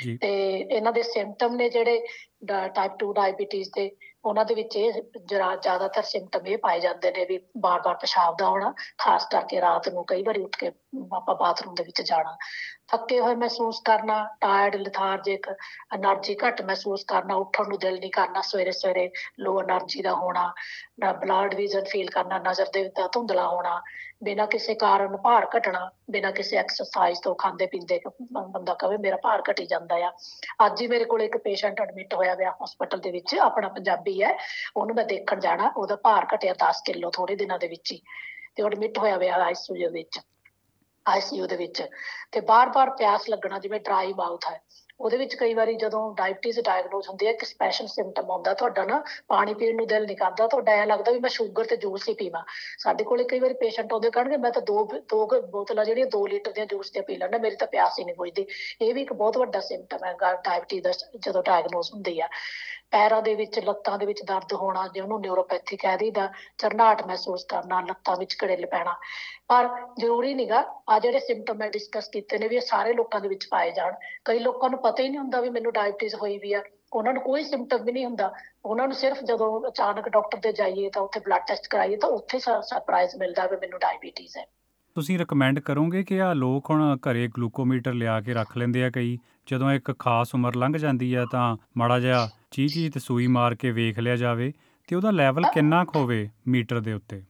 ਜੀ। 0.03 0.17
ਤੇ 0.17 0.29
ਇਹਨਾਂ 0.59 0.93
ਦੇ 0.93 1.03
ਸਿੰਪਟਮ 1.03 1.57
ਨੇ 1.57 1.69
ਜਿਹੜੇ 1.69 2.07
ਟਾਈਪ 2.75 2.93
2 3.05 3.13
ਡਾਇਬੀਟੀਜ਼ 3.13 3.71
ਦੇ 3.75 3.91
ਉਹਨਾਂ 4.25 4.45
ਦੇ 4.45 4.55
ਵਿੱਚ 4.55 4.77
ਇਹ 4.77 4.93
ਜ਼ਿਆਦਾਤਰ 5.27 6.03
ਸਿੰਪਟਮ 6.03 6.47
ਇਹ 6.47 6.59
ਪਾਏ 6.59 6.81
ਜਾਂਦੇ 6.81 7.11
ਨੇ 7.11 7.25
ਵੀ 7.25 7.39
ਬਾਰ-ਬਾਰ 7.59 7.95
ਪਿਸ਼ਾਬ 7.95 8.37
ਦਾ 8.37 8.47
ਆਉਣਾ 8.47 8.75
ਖਾਸ 8.99 9.27
ਕਰਕੇ 9.27 9.61
ਰਾਤ 9.61 9.89
ਨੂੰ 9.89 10.05
ਕਈ 10.05 10.23
ਵਾਰੀ 10.23 10.43
ਉੱਠ 10.43 10.57
ਕੇ 10.57 10.67
ਆਪਾਂ 11.17 11.35
ਬਾਥਰੂਮ 11.35 11.75
ਦੇ 11.75 11.83
ਵਿੱਚ 11.83 12.03
ਜਾਣਾ। 12.03 12.37
ਥੱਕੇ 12.91 13.21
ਹੋਏ 13.21 13.35
ਮਹਿਸੂਸ 13.35 13.81
ਕਰਨਾ 13.85 14.29
ਟਾਇਰਡ 14.41 14.77
ਲਿਥਾਰਜਿਕ 14.77 15.47
એનર્ਜੀ 15.95 16.37
ਘੱਟ 16.47 16.63
ਮਹਿਸੂਸ 16.63 17.05
ਕਰਨਾ, 17.05 17.35
ਉੱਠਣ 17.35 17.69
ਨੂੰ 17.69 17.79
ਦਿਲ 17.79 17.99
ਨਹੀਂ 17.99 18.11
ਕਰਨਾ, 18.11 18.41
ਸਵੇਰੇ 18.41 18.73
ਸਵੇਰੇ 18.73 19.11
ਲੋ 19.41 19.61
એનર્ਜੀ 19.61 20.03
ਦਾ 20.03 20.15
ਹੋਣਾ, 20.15 20.53
ਨਾ 21.01 21.13
ਬਲੱਡ 21.13 21.55
ਵਿਜ਼ਨ 21.55 21.85
ਫੀਲ 21.85 22.11
ਕਰਨਾ, 22.11 22.39
ਨਜ਼ਰ 22.39 22.67
ਦੇ 22.73 22.83
ਵਿੱਚ 22.83 23.01
ਧੁੰਦਲਾ 23.13 23.49
ਹੋਣਾ, 23.49 23.83
ਬਿਨਾਂ 24.25 24.47
ਕਿਸੇ 24.47 24.75
ਕਾਰਨ 24.75 25.17
ਭਾਰ 25.17 25.49
ਘਟਣਾ, 25.57 25.91
ਬਿਨਾਂ 26.11 26.33
ਕਿਸੇ 26.33 26.57
ਐਕਸਰਸਾਈਜ਼ 26.57 27.21
ਤੋਂ 27.23 27.35
ਖਾਂਦੇ 27.35 27.67
ਪੀਂਦੇ 27.67 28.01
ਬੰਦਾ 28.33 28.75
ਕਹੇ 28.75 28.97
ਮੇਰਾ 28.97 29.17
ਭਾਰ 29.17 29.43
ਘਟੀ 29.51 29.67
ਜਾਂਦਾ 29.67 29.97
ਆ। 29.97 30.13
ਅੱਜ 30.67 30.83
ਹੀ 30.83 30.87
ਮੇਰੇ 30.87 31.05
ਕੋਲ 31.05 31.23
ਇੱਕ 31.23 31.37
ਪੇਸ਼ੈਂਟ 31.37 31.81
ਐਡਮਿਟ 31.81 32.15
ਹੋਇਆ 32.15 32.35
ਗਿਆ 32.35 32.55
ਹਸਪੀਟਲ 32.65 32.99
ਦੇ 32.99 33.11
ਵਿੱਚ, 33.11 33.35
ਆਪਣਾ 33.35 33.69
ਪੰਜਾਬੀ 33.69 34.23
ਹੈ, 34.23 34.37
ਉਹਨੂੰ 34.77 34.97
ਮੈਂ 34.97 35.05
ਦੇਖਣ 35.05 35.41
ਜਾਣਾ, 35.41 35.73
ਉਹਦਾ 35.77 35.97
ਭਾਰ 35.97 36.27
ਘਟਿਆ 36.35 36.53
10 36.53 36.83
ਕਿਲੋ 36.87 37.11
ਥੋੜੇ 37.11 37.37
ਦਿਨਾਂ 37.37 37.59
ਦੇ 37.59 37.69
ਵਿੱਚ 37.69 37.93
ਹੀ। 37.93 38.03
ਤੇ 38.57 38.63
ਐਡਮਿਟ 38.63 38.99
ਹੋਇਆ 38.99 39.17
ਹੋਇਆ 39.17 39.35
ਆਈਸੀਯੂ 39.35 39.91
ਵਿੱਚ। 39.91 40.21
ਆਈਸੀਯੂ 41.07 41.47
ਦੇ 41.47 41.57
ਵਿੱਚ। 41.57 41.83
ਤੇ 42.33 42.41
ਬਾਰ-ਬਾਰ 42.43 42.91
ਪਿਆਸ 42.99 43.29
ਲੱਗਣਾ, 43.31 43.59
ਜਿਵੇਂ 43.59 43.81
ਡਰਾਈ 43.81 44.13
ਮਾਊਥ 44.15 44.51
ਹੈ, 44.51 44.61
ਉਹਦੇ 45.01 45.17
ਵਿੱਚ 45.17 45.35
ਕਈ 45.35 45.55
ਵਾਰੀ 45.55 45.75
ਜਦੋਂ 45.77 46.01
ਡਾਇਬਟੀਜ਼ 46.15 46.59
ਡਾਇਗਨੋਸ 46.61 47.09
ਹੁੰਦੀ 47.09 47.27
ਹੈ 47.27 47.31
ਇੱਕ 47.33 47.45
ਸਪੈਸ਼ਲ 47.45 47.87
ਸਿੰਪਟਮ 47.87 48.31
ਆਉਂਦਾ 48.31 48.53
ਤੁਹਾਡਾ 48.55 48.85
ਨਾ, 48.85 49.03
ਪਾਣੀ 49.29 49.55
ਪੀਣ 49.55 49.77
ਨੂੰ 49.77 49.87
ਦਿਲ 49.87 50.05
ਨਹੀਂ 50.07 50.17
ਕਰਦਾ, 50.17 50.47
ਤੁਹਾਡਾ 50.47 50.73
ਐ 50.73 50.85
ਲੱਗਦਾ 50.87 51.13
ਵੀ 51.13 51.19
ਮੈਂ 51.21 51.31
ਸ਼ੂਗਰ 51.31 51.65
ਤੇ 51.65 51.77
ਜੂਸ 51.77 52.09
ਹੀ 52.09 52.15
ਪੀਵਾਂ। 52.15 52.43
ਸਾਡੇ 52.79 53.05
ਕੋਲੇ 53.05 53.25
ਕਈ 53.25 53.39
ਵਾਰੀ 53.41 53.55
ਪੇਸ਼ੈਂਟ 53.55 53.93
ਆਉਂਦੇ 53.93 54.11
ਕਹਿਣਗੇ, 54.11 54.37
ਮੈਂ 54.37 54.51
ਤਾਂ 54.51 54.63
ਦੋ 54.63 54.85
ਦੋ 55.11 55.27
ਬੋਤਲਾਂ 55.43 55.85
ਜਿਹੜੀਆਂ 55.85 56.07
2 56.07 56.27
ਲੀਟਰ 56.27 56.53
ਦੀਆਂ 56.53 56.67
ਜੂਸ 56.67 56.91
ਦੀਆਂ 56.91 57.05
ਪੀ 57.05 57.17
ਲੈਣਾ 57.17 57.39
ਮੇਰੀ 57.39 57.57
ਤਾਂ 57.57 57.67
ਪਿਆਸ 57.69 57.99
ਹੀ 57.99 58.05
ਨਹੀਂ 58.05 58.17
ਬੁਝਦੀ। 58.17 58.47
ਇਹ 58.83 58.95
ਵੀ 58.95 59.03
ਇੱਕ 59.03 59.13
ਬਹੁਤ 59.15 59.39
ਵੱਡਾ 59.39 59.61
ਸਿੰਪਟਮ 59.61 60.05
ਹੈ 60.05 60.13
ਡਾਇਬਟੀਜ਼ 60.45 60.85
ਦਾ, 60.85 60.93
ਜਦੋਂ 61.19 61.43
ਡਾਇਗਨੋਸ 61.43 61.93
ਹੁੰਦੀ 61.95 62.21
ਆ। 62.21 62.29
ਪੈਰਾਂ 62.93 63.21
ਦੇ 63.23 63.35
ਵਿੱਚ, 63.35 63.59
ਲੱਤਾਂ 63.59 63.99
ਦੇ 63.99 64.07
ਵਿੱਚ 64.07 64.23
ਦਰਦ 64.23 64.53
ਹੋਣਾ 64.53 64.87
ਜਿਹਨੂੰ 64.89 65.21
ਨਿਊਰੋਪੈਥੀ 65.21 65.77
ਕਹਿ 65.77 65.97
ਦਈਦਾ 65.97 66.29
ਚਰਨਾਟ 66.59 67.03
ਮਹਿਸੂਸ 67.07 67.45
ਕਰਨਾ, 67.45 67.81
ਲੱਤਾਂ 67.81 68.17
ਵਿੱਚ 68.17 68.35
ਕੜੇਲ 68.35 68.67
ਪੈਣਾ। 68.67 68.97
ਪਰ 69.49 69.69
ਜ਼ਰੂਰੀ 69.99 70.35
ਨਹੀਂਗਾ 70.35 70.65
ਆ 70.89 70.99
ਜਿਹੜੇ 70.99 71.21
ਸਿੰਪਟਮ 71.21 71.57
ਮੈਂ 71.57 71.71
ਡਿਸਕਸ 71.71 72.09
ਕੀਤੇ 72.09 72.39
ਨੇ 72.39 72.49
ਵੀ 72.49 72.57
ਇਹ 72.57 72.61
ਸਾਰੇ 72.61 72.93
ਲੋਕਾਂ 72.93 73.21
ਦੇ 73.21 73.29
ਵਿੱਚ 73.29 73.47
ਪਾਏ 73.51 73.71
ਜਾਣ। 73.71 73.95
ਕਈ 74.25 74.39
ਲੋਕਾਂ 74.39 74.71
ਨੂੰ 74.71 74.79
ਪਤਾ 74.79 75.03
ਹੀ 75.03 75.09
ਨਹੀਂ 75.09 75.19
ਹੁੰਦਾ 75.19 75.41
ਵੀ 75.41 75.51
ਮੈਨੂੰ 75.51 75.73
ਡਾਇਬਟੀਜ਼ 75.73 76.15
ਹੋਈ 76.15 76.39
ਵੀ 76.39 76.53
ਆ। 76.53 76.63
ਉਹਨਾਂ 76.93 77.13
ਨੂੰ 77.13 77.23
ਕੋਈ 77.23 77.45
ਸਿੰਪਟਮ 77.45 77.83
ਵੀ 77.85 77.93
ਨਹੀਂ 77.93 78.05
ਹੁੰਦਾ। 78.05 78.33
ਉਹਨਾਂ 78.65 78.87
ਨੂੰ 78.87 78.97
ਸਿਰਫ 78.97 79.23
ਜਦੋਂ 79.25 79.69
ਅਚਾਨਕ 79.69 80.09
ਡਾਕਟਰ 80.09 80.39
ਦੇ 80.39 80.53
ਜਾਈਏ 80.53 80.91
ਤਾਂ 80.91 81.03
ਉੱਥੇ 81.03 81.21
ਬਲੱਡ 81.21 81.43
ਟੈਸਟ 81.49 81.69
ਕਰਾਈਏ 81.69 81.97
ਤਾਂ 81.97 82.09
ਉੱਥੇ 82.09 82.39
ਸਰਪ੍ਰਾਈਜ਼ 82.39 83.17
ਮਿਲਦਾ 83.17 83.47
ਵੀ 83.47 83.57
ਮੈਨੂੰ 83.57 83.79
ਡਾਇਬਟੀਜ਼ 83.79 84.37
ਹੈ। 84.39 84.47
ਤੁਸੀਂ 84.95 85.19
ਰეკਮੈਂਡ 85.19 85.59
ਕਰੋਗੇ 85.59 86.05
ਕਿ 86.05 86.23
ਆ 86.23 86.33
ਲੋਕ 86.35 86.71
ਹੁਣ 86.71 86.97
ਘਰੇ 86.97 87.29
ਗਲੂਕੋਮੀਟਰ 87.29 87.93
ਲਿਆ 87.93 88.21
ਕੇ 88.21 88.35
ਰੱਖ 88.35 88.57
ਲੈਂਦੇ 88.57 88.85
ਆ 88.85 88.91
ਕਈ? 88.91 89.19
ਜਦੋਂ 89.47 89.73
ਇੱਕ 89.73 89.99
ਖਾਸ 89.99 90.35
ਉਮਰ 90.35 90.57
ਲੰਘ 90.57 90.77
ਜਾਂਦੀ 90.77 91.15
ਆ 91.15 91.27
ਤਾਂ 91.33 91.57
ਮਾੜਾ 91.77 92.01
ਜਿਹਾ 92.01 92.29
ਚੀਚੀ 92.51 92.89
ਤੇ 92.91 93.01
ਸੂਈ 93.01 93.27
ਮਾਰ 93.27 93.55
ਕੇ 93.55 93.71
ਵੇਖ 93.71 93.99
ਲਿਆ 93.99 94.17
ਜਾਵੇ 94.17 94.53
ਤੇ 94.89 94.97
ਉਹਦਾ 94.97 95.11
ਲੈਵਲ 95.11 95.43
ਕਿੰਨਾ 95.55 95.85
ਕੁ 95.85 95.99
ਹੋਵੇ 95.99 96.29
ਮੀਟਰ 96.49 96.81
ਦੇ 96.81 96.93
ਉੱਤੇ? 96.93 97.23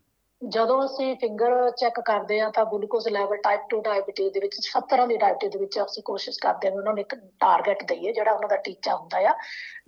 ਜਦੋਂ 0.49 0.85
ਅਸੀਂ 0.85 1.17
ਫਿੰਗਰ 1.17 1.71
ਚੈੱਕ 1.71 2.01
ਕਰਦੇ 2.01 2.41
ਆ 2.41 2.51
ਤਾਂ 2.51 2.65
ਗਲੂਕੋਜ਼ 2.65 3.09
ਲੈਵਲ 3.09 3.37
ਟਾਈਪ 3.37 3.61
2 3.75 3.81
ਡਾਇਬੀਟੀਜ਼ 3.81 4.33
ਦੇ 4.35 4.41
ਵਿੱਚ 4.41 4.55
ਸਭ 4.61 4.83
ਤਰ੍ਹਾਂ 4.83 5.07
ਦੀ 5.07 5.17
ਡਾਇਬੀਟੀਜ਼ 5.17 5.53
ਦੇ 5.53 5.59
ਵਿੱਚ 5.59 5.79
ਅਸੀਂ 5.79 6.03
ਕੋਸ਼ਿਸ਼ 6.03 6.39
ਕਰਦੇ 6.43 6.69
ਹਾਂ 6.69 6.77
ਉਹਨਾਂ 6.77 6.93
ਨੂੰ 6.93 7.01
ਇੱਕ 7.01 7.15
ਟਾਰਗੇਟ 7.15 7.85
ਦਈਏ 7.85 8.13
ਜਿਹੜਾ 8.13 8.33
ਉਹਨਾਂ 8.33 8.49
ਦਾ 8.49 8.57
ਟੀਚਾ 8.57 8.97
ਹੁੰਦਾ 8.97 9.19
ਆ। 9.19 9.35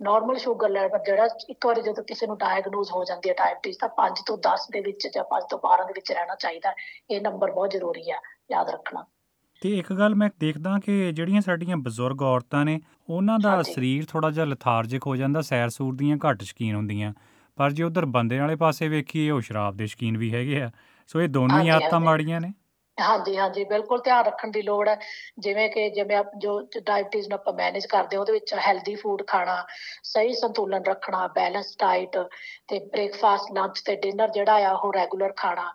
ਨਾਰਮਲ 0.01 0.37
ਸ਼ੂਗਰ 0.37 0.69
ਲੈਵਲ 0.69 0.99
ਜਿਹੜਾ 1.05 1.27
ਇੱਕ 1.49 1.65
ਵਾਰੀ 1.65 1.81
ਜਦੋਂ 1.81 2.03
ਕਿਸੇ 2.03 2.27
ਨੂੰ 2.27 2.37
ਡਾਇਗਨੋਸ 2.37 2.91
ਹੋ 2.91 3.03
ਜਾਂਦੀ 3.03 3.29
ਹੈ 3.29 3.33
ਡਾਇਬੀਟੀਜ਼ 3.33 3.77
ਤਾਂ 3.79 3.89
5 3.97 4.21
ਤੋਂ 4.25 4.37
10 4.37 4.67
ਦੇ 4.71 4.79
ਵਿੱਚ 4.79 5.07
ਜਾਂ 5.07 5.23
5 5.23 5.47
ਤੋਂ 5.49 5.59
12 5.59 5.87
ਦੇ 5.87 5.93
ਵਿੱਚ 5.93 6.11
ਰਹਿਣਾ 6.11 6.35
ਚਾਹੀਦਾ 6.35 6.73
ਇਹ 7.11 7.21
ਨੰਬਰ 7.21 7.51
ਬਹੁਤ 7.51 7.71
ਜ਼ਰੂਰੀ 7.71 8.11
ਆ 8.11 8.21
ਯਾਦ 8.51 8.69
ਰੱਖਣਾ। 8.69 9.05
ਤੇ 9.61 9.77
ਇੱਕ 9.77 9.93
ਗੱਲ 9.93 10.15
ਮੈਂ 10.15 10.29
ਦੇਖਦਾ 10.39 10.79
ਕਿ 10.85 11.11
ਜਿਹੜੀਆਂ 11.11 11.41
ਸਾਡੀਆਂ 11.41 11.77
ਬਜ਼ੁਰਗ 11.77 12.21
ਔਰਤਾਂ 12.21 12.65
ਨੇ 12.65 12.81
ਉਹਨਾਂ 13.09 13.39
ਦਾ 13.39 13.61
ਸਰੀਰ 13.61 14.05
ਥੋੜਾ 14.05 14.29
ਜਿਹਾ 14.29 14.45
ਲਥਾਰਜਿਕ 14.45 15.07
ਹੋ 15.07 15.15
ਜਾਂਦਾ 15.15 15.41
ਸੈਰ 15.41 15.69
ਸੂਰ 15.69 15.95
ਦੀਆਂ 15.95 16.17
ਘੱਟ 16.17 16.43
ਸ਼ਕੀਨ 16.43 16.75
ਹੁੰਦੀਆਂ। 16.75 17.13
ਪਰ 17.57 17.71
ਜੇ 17.71 17.83
ਉਧਰ 17.83 18.05
ਬੰਦੇ 18.07 18.39
ਵਾਲੇ 18.39 18.55
ਪਾਸੇ 18.57 18.87
ਵੇਖੀਏ 18.87 19.29
ਉਹ 19.29 19.41
ਸ਼ਰਾਬ 19.41 19.77
ਦੇ 19.77 19.85
ਸ਼ਕੀਨ 19.87 20.17
ਵੀ 20.17 20.33
ਹੈਗੇ 20.33 20.61
ਆ। 20.61 20.71
ਸੋ 21.09 21.21
ਇਹ 21.21 21.27
ਦੋਨੋਂ 21.29 21.59
ਹੀ 21.59 21.67
ਆਦਤਾਂ 21.69 21.99
ਮਾੜੀਆਂ 21.99 22.41
ਨੇ। 22.41 22.51
ਹਾਂਜੀ 22.97 23.35
ਹਾਂਜੀ 23.37 23.63
ਬਿਲਕੁਲ 23.63 24.01
ਧਿਆਨ 24.01 24.23
ਰੱਖਣ 24.25 24.51
ਦੀ 24.51 24.61
ਲੋੜ 24.61 24.87
ਹੈ। 24.89 24.97
ਜਿਵੇਂ 25.39 25.69
ਕਿ 25.69 25.89
ਜਿਵੇਂ 25.89 26.15
ਆਪ 26.17 26.31
ਜੋ 26.37 26.59
ਡਾਇਬੀਟੀਜ਼ 26.77 27.27
ਨੂੰ 27.29 27.37
ਆਪਾਂ 27.37 27.53
ਮੈਨੇਜ 27.53 27.85
ਕਰਦੇ 27.85 28.17
ਉਹਦੇ 28.17 28.31
ਵਿੱਚ 28.33 28.53
ਹੈਲਦੀ 28.67 28.95
ਫੂਡ 28.95 29.23
ਖਾਣਾ 29.27 29.55
ਸਹੀ 30.03 30.33
ਸੰਤੁਲਨ 30.33 30.83
ਰੱਖਣਾ 30.83 31.27
ਬੈਲੈਂਸ 31.35 31.75
ਡਾਈਟ 31.79 32.17
ਤੇ 32.67 32.79
ਬ੍ਰੇਕਫਾਸਟ 32.87 33.51
ਲੰਚ 33.51 33.81
ਤੇ 33.81 33.95
ਡਿਨਰ 33.95 34.29
ਜਿਹੜਾ 34.31 34.57
ਆ 34.67 34.73
ਉਹ 34.73 34.93
ਰੈਗੂਲਰ 34.93 35.33
ਖਾਣਾ। 35.37 35.71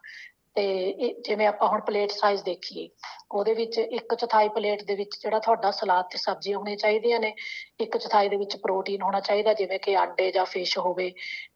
ਤੇ 0.58 1.14
ਜਿਵੇਂ 1.26 1.46
ਆਪਾਂ 1.46 1.68
ਹੁਣ 1.68 1.80
ਪਲੇਟ 1.86 2.10
ਸਾਈਜ਼ 2.10 2.42
ਦੇਖੀਏ, 2.44 2.88
ਉਹਦੇ 3.32 3.52
ਵਿੱਚ 3.54 3.78
ਇੱਕ 3.78 4.14
ਚੌਥਾਈ 4.14 4.48
ਪਲੇਟ 4.48 4.82
ਦੇ 4.84 4.94
ਵਿੱਚ 4.94 5.16
ਜਿਹੜਾ 5.22 5.38
ਤੁਹਾਡਾ 5.38 5.70
ਸਲਾਦ 5.70 6.04
ਤੇ 6.12 6.18
ਸਬਜ਼ੀਆਂ 6.18 6.58
ਹੋਣੀਆਂ 6.58 6.76
ਚਾਹੀਦੀਆਂ 6.76 7.20
ਨੇ, 7.20 7.32
ਇੱਕ 7.80 7.96
ਚੌਥਾਈ 7.96 8.28
ਦੇ 8.28 8.36
ਵਿੱਚ 8.36 8.56
ਪ੍ਰੋਟੀਨ 8.62 9.02
ਹੋਣਾ 9.02 9.20
ਚਾਹੀਦਾ, 9.20 9.52
ਜਿਵੇਂ 9.54 9.78
ਕਿ 9.78 9.94
ਆਂਡੇ 9.96 10.30
ਜਾਂ 10.32 10.44
ਫਿਸ਼ 10.44 10.76
ਹੋਵੇ 10.78 11.12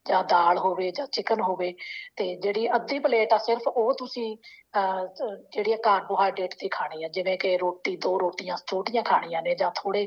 ਜਾਂ 0.08 0.22
ਦਾਲ 0.25 0.58
ਹੋਵੇ 0.58 0.90
ਜਾਂ 0.90 1.06
ਚਿਕਨ 1.12 1.40
ਹੋਵੇ, 1.40 1.75
ਤੇ 2.16 2.34
ਜਿਹੜੀ 2.37 2.69
ਅੱਧੀ 2.75 2.99
ਪਲੇਟ 2.99 3.32
ਆ 3.32 3.38
ਸਿਰਫ 3.38 3.69
ਉਹ 3.69 3.93
ਤੁਸੀਂ 3.94 4.37
ਜਿਹੜੀ 4.75 5.76
ਕਾਰਬੋਹਾਈਡਰੇਟ 5.84 6.54
ਦੀ 6.60 6.69
ਖਾਣੀ 6.69 7.04
ਆ, 7.04 7.08
ਜਿਵੇਂ 7.08 7.37
ਕਿ 7.38 7.56
ਰੋਟੀ, 7.58 7.96
ਦੋ 7.96 8.19
ਰੋਟੀਆਂ 8.20 8.56
ਛੋਟੀਆਂ 8.70 9.02
ਖਾਣੀਆਂ 9.02 9.43
ਨੇ 9.43 9.54
ਜਾਂ 9.54 9.70
ਥੋੜੇ 9.75 10.06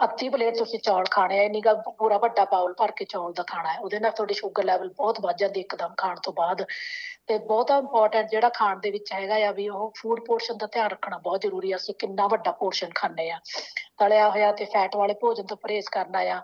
ਅੱਧੀ 0.00 0.28
ਪਲੇਟ 0.28 0.56
ਤੁਸੀਂ 0.58 0.78
ਚੌਲ 0.78 1.04
ਖਾਣੇ 1.10 1.38
ਆ 1.38 1.42
ਇੰਨੀਗਾ 1.42 1.72
ਪੂਰਾ 1.98 2.16
ਵੱਡਾ 2.18 2.44
ਬਾਉਲ 2.44 2.72
ਭਰ 2.78 2.90
ਕੇ 2.90 3.04
ਚੌਲ 3.04 3.32
ਦਾ 3.32 3.42
ਖਾਣਾ 3.42 3.72
ਹੈ, 3.72 3.78
ਉਹਦੇ 3.78 3.98
ਨਾਲ 4.00 4.12
ਤੁਹਾਡੀ 4.12 4.34
ਸ਼ੂਗਰ 4.34 4.64
ਲੈਵਲ 4.64 4.88
ਬਹੁਤ 4.88 5.20
ਵੱਧ 5.20 5.36
ਜਾਂਦੀ 5.36 5.60
ਇੱਕਦਮ 5.60 5.94
ਖਾਣ 5.98 6.16
ਤੋਂ 6.22 6.32
ਬਾਅਦ। 6.32 6.64
ਤੇ 7.26 7.38
ਬਹੁਤਾ 7.38 7.76
ਇੰਪੋਰਟੈਂਟ 7.78 8.28
ਜਿਹੜਾ 8.30 8.48
ਖਾਣ 8.48 8.80
ਦੇ 8.80 8.90
ਵਿੱਚ 8.90 9.12
ਹੈਗਾ 9.12 9.36
ਆ 9.48 9.52
ਵੀ 9.52 9.68
ਉਹ 9.68 9.92
ਫੂਡ 9.96 10.20
ਪੋਰਸ਼ਨ 10.26 10.56
ਦਾ 10.56 10.66
ਧਿਆਨ 10.66 10.90
ਰੱਖਣਾ 10.90 11.18
ਬਹੁਤ 11.18 11.42
ਜ਼ਰੂਰੀ 11.42 11.72
ਆ, 11.72 11.76
ਅਸੀਂ 11.76 11.94
ਕਿੰਨਾ 11.98 12.26
ਵੱਡਾ 12.26 12.50
ਪੋਰਸ਼ਨ 12.52 12.90
ਖਾਂਦੇ 12.94 13.30
ਆ। 13.30 13.38
ਤਲਿਆ 13.98 14.28
ਹੋਇਆ 14.30 14.52
ਤੇ 14.52 14.64
ਫੈਟ 14.64 14.96
ਵਾਲੇ 14.96 15.14
ਭੋਜਨ 15.14 15.46
ਤੋਂ 15.46 15.56
ਪਰਹੇਜ਼ 15.56 15.88
ਕਰਨਾ 15.92 16.18
ਆ 16.18 16.40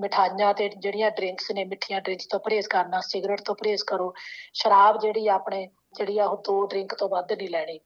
ਮਿਠਾਈਆਂ 0.00 0.52
ਤੇ 0.54 0.68
ਜਿਹੜੀਆਂ 0.68 1.10
ਡਰਿੰਕਸ 1.10 1.50
ਨੇ, 1.50 1.64
ਮਿੱਠੀਆਂ 1.64 2.00
ਡਰਿੰਕਸ 2.00 2.26
ਤੋਂ 2.26 2.40
ਪਰਹੇਜ਼ 2.40 2.68
ਕਰਨਾ 2.68 3.00
ਸਿਗਰਟ 3.00 3.40
ਤੋਂ 3.40 3.54
ਪਰਹੇਜ਼ 3.54 3.84
ਕਰੋ, 3.86 4.12
ਸ਼ਰਾਬ 4.54 5.00
ਜਿਹੜੀ 5.00 5.26
ਆਪਣੇ, 5.28 5.68
ਜਿਹੜੀ 5.96 6.18
ਆ 6.18 6.26
ਉਹ 6.26 6.36
ਦੋ 6.36 6.66
ਡਰਿੰਕ 6.66 6.94
ਤੋਂ 6.94 7.08
ਵੱਧ 7.08 7.32
ਨਹੀਂ 7.32 7.48
ਲੈਣੀ। 7.48 7.78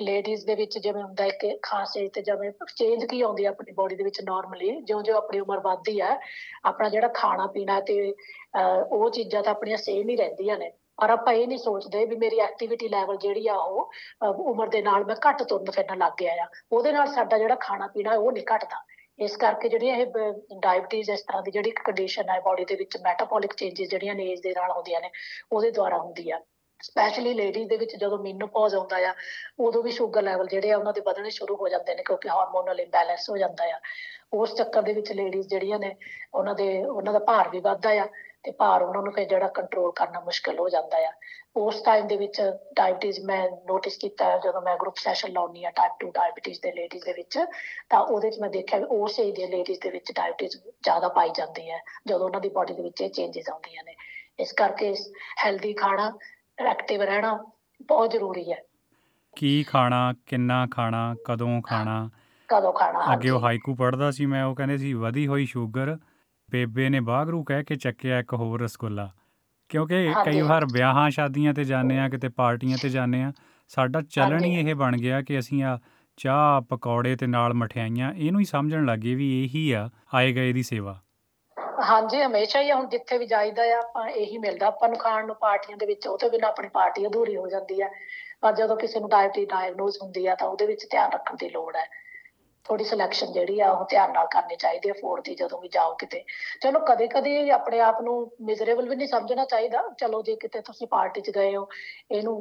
ਲੇਡੀਜ਼ 0.00 0.46
ਦੇ 0.46 0.54
ਵਿੱਚ 0.54 0.78
ਜਿਵੇਂ 0.78 1.02
ਹੁੰਦਾ 1.02 1.24
ਇੱਕ 1.24 1.46
ਖਾਸ 1.62 1.96
ਏਜ 1.96 2.10
ਤੇ 2.12 2.22
ਜਿਵੇਂ 2.22 2.50
ਚੇਂਜ 2.76 3.04
ਕੀ 3.04 3.20
ਆਉਂਦੀ 3.22 3.44
ਆ 3.44 3.48
ਆਪਣੀ 3.50 3.72
ਬੋਡੀ 3.72 3.96
ਦੇ 3.96 4.04
ਵਿੱਚ 4.04 4.20
ਨਾਰਮਲੀ 4.20 4.70
ਜਿਉਂ-ਜਿਉਂ 4.80 5.16
ਆਪਣੀ 5.16 5.40
ਉਮਰ 5.40 5.60
ਵੱਧਦੀ 5.60 6.00
ਆ, 6.00 6.18
ਆਪਣਾ 6.64 6.88
ਜਿਹੜਾ 6.88 7.08
ਖਾਣਾ 7.08 7.46
ਪੀਣਾ 7.46 7.80
ਤੇ 7.80 8.14
ਉਹ 8.90 9.10
ਚੀਜ਼ਾਂ 9.10 9.42
ਤਾਂ 9.42 9.50
ਆਪਣੀਆਂ 9.50 9.76
ਸੇਮ 9.76 10.08
ਹੀ 10.08 10.16
ਰਹਿੰਦੀਆਂ 10.16 10.58
ਨੇ। 10.58 10.72
ਪਰ 10.96 11.10
ਆਪਾਂ 11.10 11.32
ਇਹ 11.32 11.46
ਨਹੀਂ 11.48 11.58
ਸੋਚਦੇ 11.58 12.04
ਵੀ 12.06 12.16
ਮੇਰੀ 12.16 12.38
ਐਕਟੀਵਿਟੀ 12.38 12.88
ਲੈਵਲ 12.88 13.16
ਜਿਹੜੀ 13.16 13.46
ਆ 13.48 13.54
ਉਹ 13.54 13.92
ਉਮਰ 14.22 14.68
ਦੇ 14.68 14.82
ਨਾਲ 14.82 15.04
ਮੈਂ 15.04 15.16
ਘੱਟ 15.28 15.42
ਤੁਰਨ 15.42 15.70
ਫਿਰਨ 15.70 15.98
ਲੱਗ 15.98 16.12
ਗਿਆ 16.20 16.32
ਆ। 16.42 16.46
ਉਹਦੇ 16.72 16.92
ਨਾਲ 16.92 17.06
ਸਾਡਾ 17.06 17.38
ਜਿਹੜਾ 17.38 17.54
ਖਾਣਾ 17.60 17.86
ਪੀਣਾ 17.86 18.14
ਉਹ 18.16 18.32
ਨਹੀਂ 18.32 18.44
ਘਟਦਾ। 18.54 18.76
ਇਸ 19.18 19.36
ਕਰਕੇ 19.36 19.68
ਜਿਹੜੀਆਂ 19.68 19.96
ਇਹ 19.96 20.06
ਡਾਇਬੀਟੀਜ਼ 20.60 21.10
ਇਸ 21.10 21.20
ਤਰ੍ਹਾਂ 21.22 21.42
ਦੀ 21.42 21.50
ਜਿਹੜੀ 21.50 21.70
ਕੰਡੀਸ਼ਨ 21.70 22.30
ਹੈ 22.30 22.40
ਬਾਡੀ 22.40 22.64
ਦੇ 22.64 22.74
ਵਿੱਚ 22.74 22.96
ਮੈਟਾਬੋਲਿਕ 22.96 23.54
ਚੇਂਜਸ 23.54 23.88
ਜਿਹੜੀਆਂ 23.88 24.14
ਨੇ 24.14 24.24
ਏਜ 24.24 24.40
ਦੇ 24.40 24.52
ਨਾਲ 24.52 24.70
ਹੁੰਦੀਆਂ 24.70 25.00
ਨੇ, 25.00 25.10
ਉਹਦੇ 25.52 25.70
ਦੁਆਰਾ 25.70 25.98
ਹੁੰਦੀ 25.98 26.30
ਆ। 26.30 26.40
ਸਪੈਸ਼ਲੀ 26.82 27.34
ਲੇਡੀਜ਼ 27.34 27.68
ਦੇ 27.68 27.76
ਵਿੱਚ 27.76 27.96
ਜਦੋਂ 27.96 28.18
ਮੀਨੋਪੌਜ਼ 28.18 28.74
ਆਉਂਦਾ 28.74 28.96
ਆ, 29.10 29.14
ਉਦੋਂ 29.60 29.82
ਵੀ 29.82 29.90
ਸ਼ੂਗਰ 29.90 30.22
ਲੈਵਲ 30.22 30.46
ਜਿਹੜੇ 30.46 30.70
ਆ 30.70 30.76
ਉਹਨਾਂ 30.76 30.92
ਦੇ 30.92 31.00
ਵਧਣੇ 31.00 31.30
ਸ਼ੁਰੂ 31.30 31.56
ਹੋ 31.56 31.68
ਜਾਂਦੇ 31.68 31.94
ਨੇ 31.94 32.02
ਕਿਉਂਕਿ 32.02 32.28
ਹਾਰਮੋਨਲ 32.28 32.80
ਇੰਬੈਲੈਂਸ 32.80 33.30
ਹੋ 33.30 33.36
ਜਾਂਦਾ 33.36 33.64
ਆ। 33.64 33.78
ਉਸ 34.32 34.54
ਚੱਕਰ 34.54 34.82
ਦੇ 34.82 34.92
ਵਿੱਚ 34.92 35.12
ਲੇਡੀਜ਼ 35.12 35.48
ਜਿਹੜੀਆਂ 35.48 35.78
ਨੇ, 35.78 35.94
ਉਹਨਾਂ 36.34 36.54
ਦੇ, 36.54 36.84
ਉਹਨਾਂ 36.84 37.12
ਦਾ 37.12 37.18
ਭਾਰ 37.18 37.48
ਵੀ 37.48 37.60
ਵੱਧਦਾ 37.60 37.90
ਆ। 37.90 38.08
ਤੇ 38.44 38.50
ਭਾਰ 38.50 38.82
ਉਹਨਾਂ 38.82 39.02
ਨੂੰ 39.02 39.12
ਫਿਰ 39.12 39.24
ਜਿਹੜਾ 39.28 39.48
ਕੰਟਰੋਲ 39.48 39.92
ਕਰਨਾ 39.96 40.20
ਮੁਸ਼ਕਲ 40.20 40.58
ਹੋ 40.58 40.68
ਜਾਂਦਾ 40.68 40.98
ਆ। 41.08 41.12
ਉਸ 41.56 41.80
ਟਾਈਮ 41.82 42.06
ਦੇ 42.06 42.16
ਵਿੱਚ 42.16 42.40
ਡਾਇਬੀਟੀਜ਼ 42.74 43.20
ਮੈਂ 43.20 43.48
ਨੋਟਿਸ 43.66 43.96
ਕੀਤਾ 43.96 44.38
ਜਦੋਂ 44.38 44.62
ਮੈਂ 44.62 44.76
ਗਰੁੱਪ 44.76 44.96
ਸੈਸ਼ਨ 44.96 45.32
ਲਾਉਣੀ 45.32 45.64
ਆ 45.64 45.70
ਟਾਈਪ 45.70 45.92
2 46.04 46.10
ਡਾਇਬੀਟੀਜ਼ 46.10 46.60
ਦੇ 46.62 46.72
ਲੇਡੀਜ਼ 46.72 47.04
ਦੇ 47.04 47.12
ਵਿੱਚ 47.12 47.38
ਤਾਂ 47.90 48.00
ਉਹਦੇ 48.00 48.30
'ਚ 48.30 48.40
ਮੈਂ 48.40 48.50
ਦੇਖਿਆ 48.50 48.78
ਵੀ 48.78 48.84
ਉਸ 48.84 49.18
ਏਜ 49.20 49.34
ਦੇ 49.36 49.46
ਲੇਡੀਜ਼ 49.46 49.80
ਦੇ 49.80 49.90
ਵਿੱਚ 49.90 50.12
ਡਾਇਬੀਟੀਜ਼ 50.12 50.56
ਜ਼ਿਆਦਾ 50.56 51.08
ਪਾਈ 51.08 51.30
ਜਾਂਦੀ 51.36 51.70
ਹੈ 51.70 51.78
ਜਦੋਂ 52.06 52.26
ਉਹਨਾਂ 52.26 52.40
ਦੀ 52.40 52.48
ਬਾਡੀ 52.48 52.74
ਦੇ 52.74 52.82
ਵਿੱਚ 52.82 53.00
ਇਹ 53.00 53.10
ਚੇਂਜਸ 53.10 53.50
ਆਉਂਦੀਆਂ 53.50 53.84
ਨੇ। 53.84 53.94
ਇਸ 54.40 54.52
ਕਰਕੇ 54.52 54.94
ਹੈਲਦੀ 55.44 55.72
ਖਾਣਾ 55.72 56.12
ਐਕਟਿਵ 56.58 57.02
ਰਹਿਣਾ 57.02 57.44
ਬਹੁਤ 57.86 58.10
ਜ਼ਰੂਰੀ 58.10 58.52
ਹੈ। 58.52 58.62
ਕੀ 59.36 59.62
ਖਾਣਾ 59.62 60.14
ਕਿੰਨਾ 60.26 60.66
ਖਾਣਾ 60.70 61.14
ਕਦੋਂ 61.26 61.62
ਖਾਣਾ? 61.62 62.10
ਕਦੋਂ 62.48 62.72
ਖਾਣਾ 62.72 63.12
ਅੱਗੇ 63.12 63.30
ਉਹ 63.30 63.40
ਹਾਈਕੂ 63.40 63.74
ਪੜਦਾ 63.74 64.10
ਸੀ 64.10 64.26
ਮੈਂ 64.26 64.44
ਉਹ 64.44 64.54
ਕਹਿੰਦੇ 64.54 64.76
ਸੀ 64.78 64.92
ਵਧੀ 64.94 65.26
ਹੋਈ 65.26 65.46
ਸ਼ੂਗਰ 65.46 65.96
ਬੇਬੇ 66.52 66.88
ਨੇ 66.88 67.00
ਬਾਗਰੂ 67.00 67.42
ਕਹਿ 67.44 67.64
ਕੇ 67.64 67.76
ਚੱਕਿਆ 67.76 68.18
ਇੱਕ 68.18 68.34
ਹੋਰ 68.34 68.62
ਰਸਗੁੱਲਾ। 68.62 69.10
ਕਿਉਂਕਿ 69.70 70.12
ਕਈ 70.24 70.40
ਵਾਰ 70.40 70.64
ਵਿਆਹਾਂ 70.72 71.08
ਸ਼ਾਦੀਆਂ 71.10 71.54
ਤੇ 71.54 71.64
ਜਾਂਦੇ 71.64 71.98
ਆ 71.98 72.08
ਕਿਤੇ 72.08 72.28
ਪਾਰਟੀਆਂ 72.28 72.78
ਤੇ 72.82 72.88
ਜਾਂਦੇ 72.88 73.22
ਆ 73.22 73.32
ਸਾਡਾ 73.70 74.00
ਚੱਲਣ 74.10 74.44
ਹੀ 74.44 74.54
ਇਹ 74.60 74.74
ਬਣ 74.74 74.96
ਗਿਆ 74.96 75.20
ਕਿ 75.22 75.38
ਅਸੀਂ 75.38 75.62
ਆ 75.64 75.78
ਚਾਹ 76.18 76.60
ਪਕੌੜੇ 76.60 77.14
ਤੇ 77.16 77.26
ਨਾਲ 77.26 77.54
ਮਠਿਆਈਆਂ 77.54 78.12
ਇਹਨੂੰ 78.14 78.40
ਹੀ 78.40 78.44
ਸਮਝਣ 78.44 78.84
ਲੱਗੇ 78.86 79.14
ਵੀ 79.14 79.28
ਇਹੀ 79.44 79.70
ਆ 79.72 79.88
ਆਏ 80.14 80.32
ਗਏ 80.32 80.52
ਦੀ 80.52 80.62
ਸੇਵਾ। 80.62 80.98
ਹਾਂਜੀ 81.88 82.22
ਹਮੇਸ਼ਾ 82.22 82.60
ਹੀ 82.62 82.72
ਹੁਣ 82.72 82.88
ਜਿੱਥੇ 82.88 83.18
ਵੀ 83.18 83.26
ਜਾਈਦਾ 83.26 83.62
ਆ 83.62 83.78
ਆਪਾਂ 83.78 84.08
ਇਹੀ 84.08 84.38
ਮਿਲਦਾ 84.38 84.66
ਆਪਾਂ 84.66 84.88
ਨੂੰ 84.88 84.98
ਖਾਣ 84.98 85.26
ਨੂੰ 85.26 85.36
ਪਾਰਟੀਆਂ 85.36 85.76
ਦੇ 85.76 85.86
ਵਿੱਚ 85.86 86.06
ਉਹ 86.06 86.18
ਤੋਂ 86.18 86.30
ਬਿਨਾਂ 86.30 86.48
ਆਪਣੀ 86.48 86.68
ਪਾਰਟੀ 86.68 87.06
ਅਧੂਰੀ 87.06 87.36
ਹੋ 87.36 87.48
ਜਾਂਦੀ 87.48 87.80
ਹੈ 87.82 87.88
ਪਰ 88.40 88.52
ਜਦੋਂ 88.52 88.76
ਕਿਸੇ 88.76 89.00
ਨੂੰ 89.00 89.08
ਡਾਇਬੀਟੀਜ਼ 89.08 89.48
ਡਾਇਗਨੋਸ 89.48 89.98
ਹੁੰਦੀ 90.02 90.26
ਆ 90.26 90.34
ਤਾਂ 90.34 90.48
ਉਹਦੇ 90.48 90.66
ਵਿੱਚ 90.66 90.86
ਧਿਆਨ 90.90 91.10
ਰੱਖਣ 91.12 91.36
ਦੀ 91.36 91.48
ਲੋੜ 91.48 91.76
ਹੈ। 91.76 91.84
ਥੋੜੀ 92.64 92.84
ਸਿਲੈਕਸ਼ਨ 92.84 93.32
ਜਿਹੜੀ 93.32 93.58
ਆ 93.60 93.70
ਉਹ 93.70 93.84
ਧਿਆਨ 93.90 94.12
ਨਾਲ 94.12 94.26
ਕਰਨੀ 94.32 94.56
ਚਾਹੀਦੀ 94.56 94.88
ਹੈ 94.88 94.94
ਫੂਡ 95.00 95.20
ਦੀ 95.24 95.34
ਜਦੋਂ 95.34 95.60
ਵੀ 95.60 95.68
ਜਾਓ 95.68 95.94
ਕਿਤੇ। 95.94 96.22
ਚਲੋ 96.62 96.80
ਕਦੇ 96.88 97.06
ਕਦੇ 97.08 97.50
ਆਪਣੇ 97.50 97.80
ਆਪ 97.80 98.00
ਨੂੰ 98.02 98.14
ਮਿਜ਼ਰੇਬਲ 98.42 98.88
ਵੀ 98.88 98.96
ਨਹੀਂ 98.96 99.08
ਸਮਝਣਾ 99.08 99.44
ਚਾਹੀਦਾ। 99.44 99.82
ਚਲੋ 99.98 100.22
ਜੇ 100.22 100.36
ਕਿਤੇ 100.36 100.60
ਤੁਸੀਂ 100.60 100.86
ਪਾਰਟੀ 100.86 101.20
'ਚ 101.20 101.30
ਗਏ 101.30 101.54
ਹੋ, 101.56 101.66
ਇਹਨੂੰ 102.10 102.34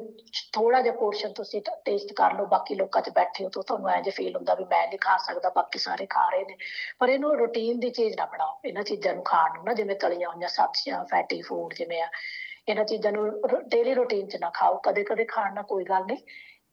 ਥੋੜਾ 0.54 0.82
ਜਿਹਾ 0.82 0.96
ਪੋਰਸ਼ਨ 0.96 1.34
ਤੁਸੀਂ 1.34 1.62
ਟੇਸਟ 1.86 2.14
ਕਰ 2.14 2.34
ਲਓ, 2.34 2.46
ਬਾਕੀ 2.46 2.76
ਲੋਕਾਂ 2.76 3.02
'ਚ 3.02 3.10
ਬੈਠੇ 3.16 3.44
ਹੋ 3.44 3.50
ਤਾਂ 3.50 3.64
ਤੁਹਾਨੂੰ 3.64 3.90
ਐਂ 3.90 4.02
ਜੇ 4.02 4.12
ਫੀਲ 4.12 4.36
ਹੁੰਦਾ 4.36 4.56
ਵੀ 4.56 4.66
ਮੈਂ 4.66 4.86
ਨਹੀਂ 4.88 5.00
ਖਾ 5.00 5.18
ਸਕਦਾ, 5.18 5.50
ਬਾਕੀ 5.56 5.80
ਸਾਰੇ 5.80 6.06
ਖਾ 6.06 6.28
ਰਹੇ 6.30 6.44
ਨੇ। 6.46 6.58
ਪਰ 7.00 7.10
ਇਹਨੂੰ 7.10 7.36
ਰੂਟੀਨ 7.38 7.80
ਦੀ 7.80 7.90
ਚੀਜ਼ 7.92 8.18
ਨਾ 8.18 8.26
ਬਣਾਓ, 8.26 8.60
ਇਹਨਾਂ 8.66 8.84
ਚੀਜ਼ਾਂ 8.84 9.14
ਨੂੰ 9.16 9.24
ਖਾਣ 9.24 9.54
ਨੂੰ 9.56 9.66
ਨਾ, 9.66 9.74
ਜਿਵੇਂ 9.74 9.96
ਤਲੀਆਂ 9.96 10.30
ਹੋਈਆਂ 10.30 10.50
ਸਬਜ਼ੀਆਂ 10.50 11.04
ਫੈਟੀ 11.06 11.42
ਫੂਡ 11.42 11.74
ਜਿਵੇਂ 11.74 12.02
ਆ, 12.02 12.08
ਇਹਨਾਂ 12.70 12.86
ਚੀਜ਼ਾਂ 12.86 13.12
ਨੂੰ 13.12 13.30
ਡੇਲੀ 13.70 13.94
ਰੂਟੀਨ 13.94 14.28
'ਚ 14.28 14.38
ਨਾ 14.42 14.50
ਖਾਓ। 14.54 14.78
ਕਦੇ 14.84 15.04
ਕਦੇ 15.04 15.26
ਖਾਣ 15.26 15.54
ਨਾਲ 15.54 15.64
ਕੋਈ 15.64 15.84
ਗੱਲ 15.84 16.06
ਨਹੀਂ 16.06 16.18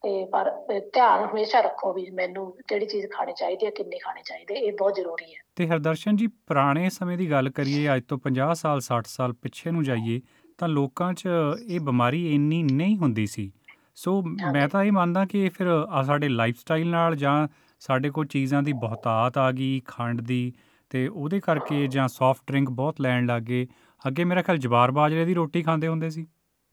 ਤੇ 0.03 0.25
ਪਰ 0.25 0.49
ਧਿਆਨ 0.93 1.23
ਹਮੇਸ਼ਾ 1.25 1.61
ਰੱਖੋ 1.61 1.93
ਵੀ 1.93 2.09
ਮੈਨੂੰ 2.09 2.45
ਕਿਹੜੀ 2.67 2.85
ਚੀਜ਼ 2.85 3.05
ਖਾਣੀ 3.11 3.33
ਚਾਹੀਦੀ 3.37 3.65
ਹੈ 3.65 3.71
ਕਿੰਨੀ 3.71 3.97
ਖਾਣੀ 3.99 4.21
ਚਾਹੀਦੀ 4.25 4.55
ਹੈ 4.55 4.59
ਇਹ 4.59 4.73
ਬਹੁਤ 4.79 4.95
ਜ਼ਰੂਰੀ 4.95 5.33
ਹੈ। 5.35 5.39
ਤੇ 5.55 5.67
ਹਰਦਰਸ਼ਨ 5.67 6.15
ਜੀ 6.15 6.27
ਪੁਰਾਣੇ 6.27 6.89
ਸਮੇਂ 6.89 7.17
ਦੀ 7.17 7.29
ਗੱਲ 7.31 7.49
ਕਰੀਏ 7.49 7.95
ਅੱਜ 7.95 8.03
ਤੋਂ 8.07 8.17
50 8.27 8.53
ਸਾਲ 8.53 8.81
60 8.81 9.09
ਸਾਲ 9.09 9.33
ਪਿੱਛੇ 9.33 9.71
ਨੂੰ 9.71 9.83
ਜਾਈਏ 9.83 10.21
ਤਾਂ 10.57 10.67
ਲੋਕਾਂ 10.67 11.13
'ਚ 11.13 11.27
ਇਹ 11.67 11.79
ਬਿਮਾਰੀ 11.79 12.35
ਇੰਨੀ 12.35 12.63
ਨਹੀਂ 12.63 12.97
ਹੁੰਦੀ 12.97 13.25
ਸੀ। 13.25 13.51
ਸੋ 13.95 14.21
ਮੈਂ 14.53 14.67
ਤਾਂ 14.69 14.83
ਇਹ 14.83 14.91
ਮੰਨਦਾ 14.91 15.25
ਕਿ 15.25 15.45
ਇਹ 15.45 15.49
ਫਿਰ 15.49 15.67
ਸਾਡੇ 16.05 16.29
ਲਾਈਫ 16.29 16.59
ਸਟਾਈਲ 16.59 16.87
ਨਾਲ 16.87 17.15
ਜਾਂ 17.15 17.37
ਸਾਡੇ 17.79 18.09
ਕੋਲ 18.09 18.25
ਚੀਜ਼ਾਂ 18.25 18.63
ਦੀ 18.63 18.73
ਬਹੁਤਾਤ 18.73 19.37
ਆ 19.37 19.51
ਗਈ 19.51 19.81
ਖੰਡ 19.87 20.21
ਦੀ 20.21 20.41
ਤੇ 20.89 21.07
ਉਹਦੇ 21.07 21.39
ਕਰਕੇ 21.39 21.87
ਜਾਂ 21.87 22.07
ਸੌਫਟ 22.07 22.41
ਡਰਿੰਕ 22.47 22.69
ਬਹੁਤ 22.69 23.01
ਲੈਣ 23.01 23.25
ਲੱਗੇ 23.25 23.67
ਅੱਗੇ 24.07 24.23
ਮੇਰਾ 24.23 24.41
ਖਿਆਲ 24.41 24.57
ਜਵਾਰ 24.57 24.91
ਬਾਜਰੇ 24.91 25.25
ਦੀ 25.25 25.33
ਰੋਟੀ 25.33 25.61
ਖਾਂਦੇ 25.63 25.87
ਹੁੰਦੇ 25.87 26.09
ਸੀ। 26.09 26.25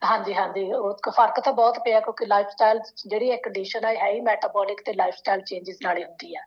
ਹਾਂਜੀ 0.03 0.35
ਹਾਂਜੀ। 0.35 0.73
ਉਹ 0.73 0.93
ਫ਼ਰਕ 1.11 1.41
ਤਾਂ 1.41 1.53
ਬਹੁਤ 1.53 1.79
ਪਿਆ 1.85 2.01
ਕਿਉਂਕਿ 2.01 2.27
ਲਾਈਫ 2.27 2.49
ਸਟਾਈਲ 2.49 2.81
ਜਿਹੜੀ 3.07 3.31
ਇੱਕ 3.31 3.43
ਕੰਡੀਸ਼ਨ 3.45 3.85
ਹੈ 3.85 3.95
ਹੈ 3.97 4.11
ਹੀ 4.11 4.21
ਮੈਟਾਬੋਲਿਕ 4.21 4.83
ਤੇ 4.87 4.93
ਲਾਈਫ 4.93 5.15
ਸਟਾਈਲ 5.15 5.41
ਚੇਂਜਸ 5.41 5.77
ਨਾਲ 5.83 5.99
ਹੀ 5.99 6.05
ਹੁੰਦੀ 6.05 6.35
ਆ। 6.35 6.41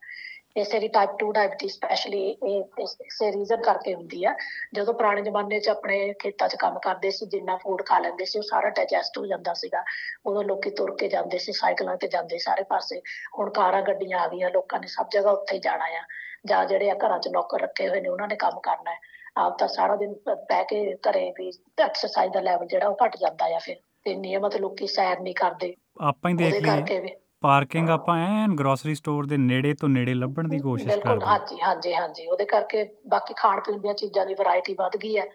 ਇਸੇ 0.58 0.80
ਦੀ 0.80 0.88
ਟਾਈਪ 0.88 1.10
2 1.20 1.32
ਡਾਇਬੀਟੀਜ਼ 1.32 1.74
ਸਪੈਸ਼ਲੀ 1.74 2.20
ਇਹ 2.30 2.82
ਇਸੇ 2.82 3.32
ਰੀਜ਼ਨ 3.32 3.62
ਕਰਕੇ 3.62 3.94
ਹੁੰਦੀ 3.96 4.24
ਆ। 4.26 4.36
ਜਦੋਂ 4.74 4.94
ਪੁਰਾਣੇ 4.94 5.22
ਜ਼ਮਾਨੇ 5.22 5.60
'ਚ 5.60 5.70
ਆਪਣੇ 5.70 6.14
ਖੇਤਾਂ 6.14 6.48
'ਚ 6.48 6.56
ਕੰਮ 6.56 6.80
ਕਰਦੇ 6.80 7.12
ਸੀ, 7.12 7.26
ਜਿੰਨਾ 7.26 7.56
ਫੂਡ 7.56 7.84
ਖਾ 7.86 8.00
ਲੈਂਦੇ 8.00 8.26
ਸੀ, 8.26 8.40
ਉਹ 8.40 8.44
ਸਾਰਾ 8.44 8.70
ਡਾਈਜੈਸਟ 8.70 9.18
ਹੋ 9.18 9.26
ਜਾਂਦਾ 9.26 9.54
ਸੀਗਾ। 9.54 9.84
ਉਦੋਂ 10.26 10.44
ਲੋਕੀ 10.44 10.70
ਤੁਰ 10.70 10.96
ਕੇ 10.96 11.08
ਜਾਂਦੇ 11.08 11.38
ਸੀ 11.38 11.54
ਸਾਈਕਲਾਂ 11.54 11.98
ਤੇ 11.98 12.08
ਜਾਂਦੇ 12.08 12.38
ਸਾਰੇ 12.38 12.64
ਪਾਸੇ। 12.64 13.02
ਹੁਣ 13.40 13.50
ਕਾਰਾਂ, 13.50 13.82
ਗੱਡੀਆਂ 13.82 14.20
ਆ 14.20 14.28
ਗਈਆਂ, 14.28 14.50
ਲੋਕਾਂ 14.50 14.80
ਨੇ 14.80 14.88
ਸਭ 14.88 15.10
ਜਗ੍ਹਾ 15.14 15.32
ਉੱਥੇ 15.32 15.56
ਹੀ 15.56 15.62
ਜਾਣਾ 15.62 15.86
ਆ। 15.86 16.04
ਜਾਂ 16.46 16.66
ਜਿਹੜੇ 16.66 16.90
ਆ 16.90 16.96
ਘਰਾਂ 16.96 17.20
'ਚ 17.20 17.28
ਨੌਕਰ 17.28 17.62
ਰੱਖੇ 17.62 17.90
ਹੋਏ 17.90 18.02
ਨੇ, 18.02 18.10
ਉਹਨਾਂ 18.10 18.28
ਨੇ 18.28 18.36
ਕੰਮ 18.36 18.60
ਕਰਨਾ 18.60 18.92
ਹੈ। 18.92 18.98
ਆਪ 19.40 19.58
ਤਾਂ 19.60 19.68
ਸਾਰਾ 19.68 19.96
ਦਿਨ 19.96 20.14
ਬਹਿ 20.28 20.64
ਕੇ 20.66 20.96
ਘਰੇ 21.10 21.30
ਵੀ 21.40 21.52
ਐਕਸਰਸਾਈਜ਼ 21.78 22.34
ਦਾ 22.34 22.42
ਲੈਵਲ 22.42 22.68
ਜਿਹੜਾ 22.68 22.88
ਉਹ 22.88 22.98
ਘਟ 23.06 23.18
ਜਾਂਦਾ 23.18 23.46
ਆ 23.56 23.60
ਫਿਰ 23.60 23.76
ਤੇ 24.06 24.16
ਨਿਯਮਤ 24.16 24.56
ਲੋਕੀ 24.58 24.88
ਸੈਰ 24.88 25.20
ਨਹੀਂ 25.20 25.34
ਕਰਦੇ। 25.36 25.74
ਆਪਾਂ 26.02 26.32
ਹੀ 26.32 26.36
ਦੇਖ 26.38 26.62
ਲਈਏ 26.62 27.16
ਪਾਰਕਿੰਗ 27.44 27.90
ਆਪਾਂ 27.90 28.18
ਐਨ 28.20 28.56
ਗਰੋਸਰੀ 28.56 28.96
ਸਟੋਰ 28.96 29.26
ਦੇ 29.26 29.38
ਨੇੜੇ 29.38 29.74
ਤੋਂ 29.74 29.90
ਨੇੜੇ 29.90 30.14
ਲੱਭਣ 30.14 30.48
ਦੀ 30.48 30.60
ਕੋਸ਼ਿਸ਼ 30.60 30.88
ਕਰਦੇ 30.88 31.02
ਬਿਲਕੁਲ 31.02 31.28
ਹਾਂਜੀ 31.28 31.60
ਹਾਂਜੀ 31.62 31.94
ਹਾਂਜੀ 31.94 32.28
ਉਹਦੇ 32.28 32.46
ਕਰਕੇ 32.46 32.84
ਬਾਕੀ 33.08 33.34
ਖਾਣ 33.34 33.62
ਪੀਣ 33.62 33.78
ਦੀਆਂ 33.78 33.94
ਚੀਜ਼ਾਂ 33.94 34.26
ਦੀ 34.26 34.34
ਵੈਰਾਈਟੀ 34.34 34.74
ਵੱਧ 34.74 34.98
ਗਈ 34.98 35.18
ਹੈ 35.18 35.26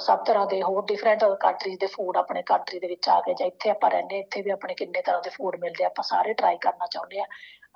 ਸਭ 0.00 0.22
ਤਰ੍ਹਾਂ 0.24 0.46
ਦੇ 0.46 0.60
ਹੋਰ 0.62 0.84
ਡਿਫਰੈਂਟ 0.86 1.24
ਕੰਟਰੀਜ਼ 1.40 1.78
ਦੇ 1.80 1.86
ਫੂਡ 1.86 2.16
ਆਪਣੇ 2.16 2.42
ਕੰਟਰੀ 2.42 2.78
ਦੇ 2.78 2.86
ਵਿੱਚ 2.86 3.08
ਆ 3.08 3.20
ਗਏ 3.20 3.34
ਜਾਂ 3.34 3.46
ਇੱਥੇ 3.46 3.70
ਆਪਾਂ 3.70 3.90
ਰਹਿੰਦੇ 3.90 4.18
ਇੱਥੇ 4.18 4.42
ਵੀ 4.42 4.50
ਆਪਣੇ 4.50 4.74
ਕਿੰਨੇ 4.74 5.02
ਤਰ੍ਹਾਂ 5.02 5.20
ਦੇ 5.22 5.30
ਫੂਡ 5.30 5.56
ਮਿਲਦੇ 5.60 5.84
ਆਪਾਂ 5.84 6.02
ਸਾਰੇ 6.04 6.32
ਟਰਾਈ 6.34 6.56
ਕਰਨਾ 6.60 6.86
ਚਾਹੁੰਦੇ 6.86 7.20
ਆ। 7.20 7.24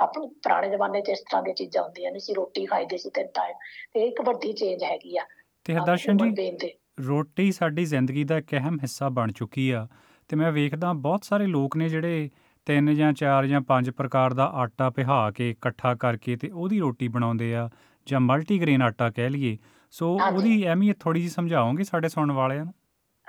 ਆਪਣੇ 0.00 0.26
ਪੁਰਾਣੇ 0.42 0.68
ਜ਼ਮਾਨੇ 0.68 1.00
'ਚ 1.02 1.08
ਇਸ 1.10 1.20
ਤਰ੍ਹਾਂ 1.20 1.42
ਦੀਆਂ 1.42 1.54
ਚੀਜ਼ਾਂ 1.54 1.82
ਹੁੰਦੀਆਂ 1.82 2.10
ਨਹੀਂ 2.10 2.20
ਸੀ 2.20 2.34
ਰੋਟੀ 2.34 2.64
ਖਾਈਦੇ 2.66 2.96
ਸੀ 2.98 3.10
ਤਿੰਨ 3.10 3.26
ਟਾਈਮ 3.34 3.56
ਤੇ 3.94 4.06
ਇੱਕ 4.06 4.20
ਵੱਡੀ 4.20 4.52
ਚੇਂਜ 4.52 4.84
ਹੈਗੀ 4.84 5.16
ਆ। 5.16 5.24
ਤੇ 5.64 5.74
ਹਰਦਰਸ਼ਨ 5.74 6.16
ਜੀ 6.16 6.70
ਰੋਟੀ 7.06 7.50
ਸਾਡੀ 7.52 7.84
ਜ਼ਿੰਦਗੀ 7.84 8.24
ਦਾ 8.24 8.36
ਇੱਕ 8.38 8.54
ਅਹਿਮ 8.54 8.78
ਹਿੱਸਾ 8.82 9.08
ਬਣ 9.08 9.32
ਚੁੱਕੀ 9.32 9.70
ਆ 9.70 9.86
ਤੇ 10.30 10.36
ਮੈਂ 10.36 10.50
ਵੇਖਦਾ 10.52 10.92
ਬਹੁਤ 10.92 11.24
ਸਾਰੇ 11.24 11.46
ਲੋਕ 11.46 11.76
ਨੇ 11.76 11.88
ਜਿਹੜੇ 11.88 12.28
ਤਿੰਨ 12.66 12.94
ਜਾਂ 12.94 13.12
ਚਾਰ 13.12 13.46
ਜਾਂ 13.46 13.60
ਪੰਜ 13.60 13.90
ਪ੍ਰਕਾਰ 13.90 14.34
ਦਾ 14.34 14.44
ਆਟਾ 14.54 14.90
ਪਿਹਾ 14.90 15.30
ਕੇ 15.30 15.50
ਇਕੱਠਾ 15.50 15.94
ਕਰਕੇ 15.94 16.36
ਤੇ 16.36 16.50
ਉਹਦੀ 16.50 16.80
ਰੋਟੀ 16.80 17.08
ਬਣਾਉਂਦੇ 17.08 17.54
ਆ 17.54 17.68
ਜਾਂ 18.06 18.20
ਮਲਟੀਗ੍ਰੇਨ 18.20 18.82
ਆਟਾ 18.82 19.10
ਕਹਿ 19.10 19.30
ਲਈਏ। 19.30 19.56
ਸੋ 19.90 20.12
ਉਹਦੀ 20.26 20.66
ਅਹਿਮੀਅਤ 20.66 20.96
ਥੋੜੀ 21.00 21.20
ਜਿਹੀ 21.20 21.30
ਸਮਝਾਓਗੇ 21.30 21.84
ਸਾਡੇ 21.84 22.08
ਸੁਣਨ 22.08 22.32
ਵਾਲਿਆਂ 22.32 22.64
ਨੂੰ? 22.64 22.74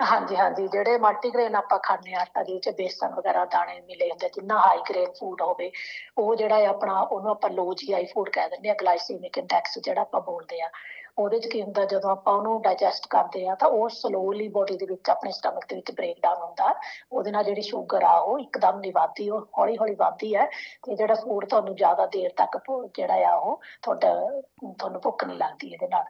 ਹਾਂਜੀ 0.00 0.36
ਹਾਂਜੀ। 0.36 0.66
ਜਿਹੜੇ 0.68 0.98
ਮਲਟੀਗ੍ਰੇਨ 0.98 1.54
ਆਪਾਂ 1.54 1.78
ਆ 1.78 2.20
ਆਟਾ 2.20 2.42
ਦੇ 2.42 2.52
ਵਿੱਚ 2.52 2.68
ਬੇਸਨ 2.68 3.14
ਵਗੈਰਾ 3.14 3.44
ਦਾਣੇ 3.44 3.80
ਮਿਲੇ 3.80 4.08
ਹੁੰਦੇ 4.10 4.28
ਜਿੰਨਾ 4.28 4.58
ਹਾਈ 4.58 4.78
ਗ੍ਰੇਨ 4.90 5.12
ਫੂਡ 5.20 5.42
ਹੋਵੇ 5.42 5.70
ਉਹ 6.18 6.34
ਜਿਹੜਾ 6.36 6.68
ਆਪਣਾ 6.68 7.00
ਉਹਨੂੰ 7.00 7.30
ਆਪਾਂ 7.30 7.50
ਲੋ 7.50 7.72
ਜੀਆਈ 7.74 8.04
ਫੂਡ 8.04 8.28
ਕਹਿ 8.28 8.48
ਦਿੰਦੇ 8.48 8.70
ਆ 8.70 8.74
ਗਲਾਈਸੀਮਿਕ 8.74 9.38
ਇੰਡੈਕਸ 9.38 9.78
ਜਿਹੜਾ 9.78 10.00
ਆਪਾਂ 10.00 10.20
ਬੋਲਦੇ 10.20 10.60
ਆ 10.60 10.68
ਉਹਦੇ 11.18 11.38
ਚ 11.38 11.46
ਕੀ 11.46 11.62
ਹੁੰਦਾ, 11.62 11.84
ਜਦੋਂ 11.84 12.10
ਆਪਾਂ 12.10 12.32
ਉਹਨੂੰ 12.34 12.62
ਡਾਈਜੈਸਟ 12.62 13.06
ਕਰਦੇ 13.10 13.46
ਆ 13.48 13.54
ਤਾਂ 13.54 13.68
ਉਹ 13.68 13.88
ਸਲੋਲੀ 13.88 14.48
ਬੋਡੀ 14.48 14.76
ਦੇ 14.76 14.86
ਵਿੱਚ, 14.86 15.10
ਆਪਣੇ 15.10 15.32
ਸਟਮਕ 15.32 15.64
ਦੇ 15.68 15.76
ਵਿੱਚ 15.76 15.92
ਬ੍ਰੇਕ 15.92 16.18
ਡਾਊਨ 16.22 16.42
ਹੁੰਦਾ। 16.42 16.74
ਉਹਦੇ 17.12 17.30
ਨਾਲ 17.30 17.44
ਜਿਹੜੀ 17.44 17.62
ਸ਼ੂਗਰ 17.62 18.02
ਆ, 18.02 18.18
ਉਹ 18.18 18.38
ਇੱਕਦਮ 18.38 18.80
ਨਹੀਂ 18.80 18.92
ਵਧਦੀ 18.92 19.28
ਉਹ 19.30 19.46
ਹੌਲੀ 19.58 19.76
ਹੌਲੀ 19.76 19.94
ਵਧਦੀ 19.94 20.34
ਹੈ 20.34 20.46
ਤੇ 20.82 20.96
ਜਿਹੜਾ 20.96 21.14
ਫੂਡ 21.14 21.44
ਤੁਹਾਨੂੰ 21.44 21.76
ਜ਼ਿਆਦਾ 21.76 22.06
ਦੇਰ 22.06 22.30
ਤੱਕ 22.36 22.58
ਜਿਹੜਾ 22.96 23.30
ਆ, 23.30 23.34
ਉਹ 23.34 23.60
ਤੁਹਾਡਾ, 23.82 24.40
ਤੁਹਾਨੂੰ 24.78 25.00
ਭੁੱਖ 25.00 25.24
ਨਹੀਂ 25.24 25.38
ਲੱਗਦੀ 25.38 25.68
ਇਹਦੇ 25.68 25.88
ਨਾਲ। 25.88 26.04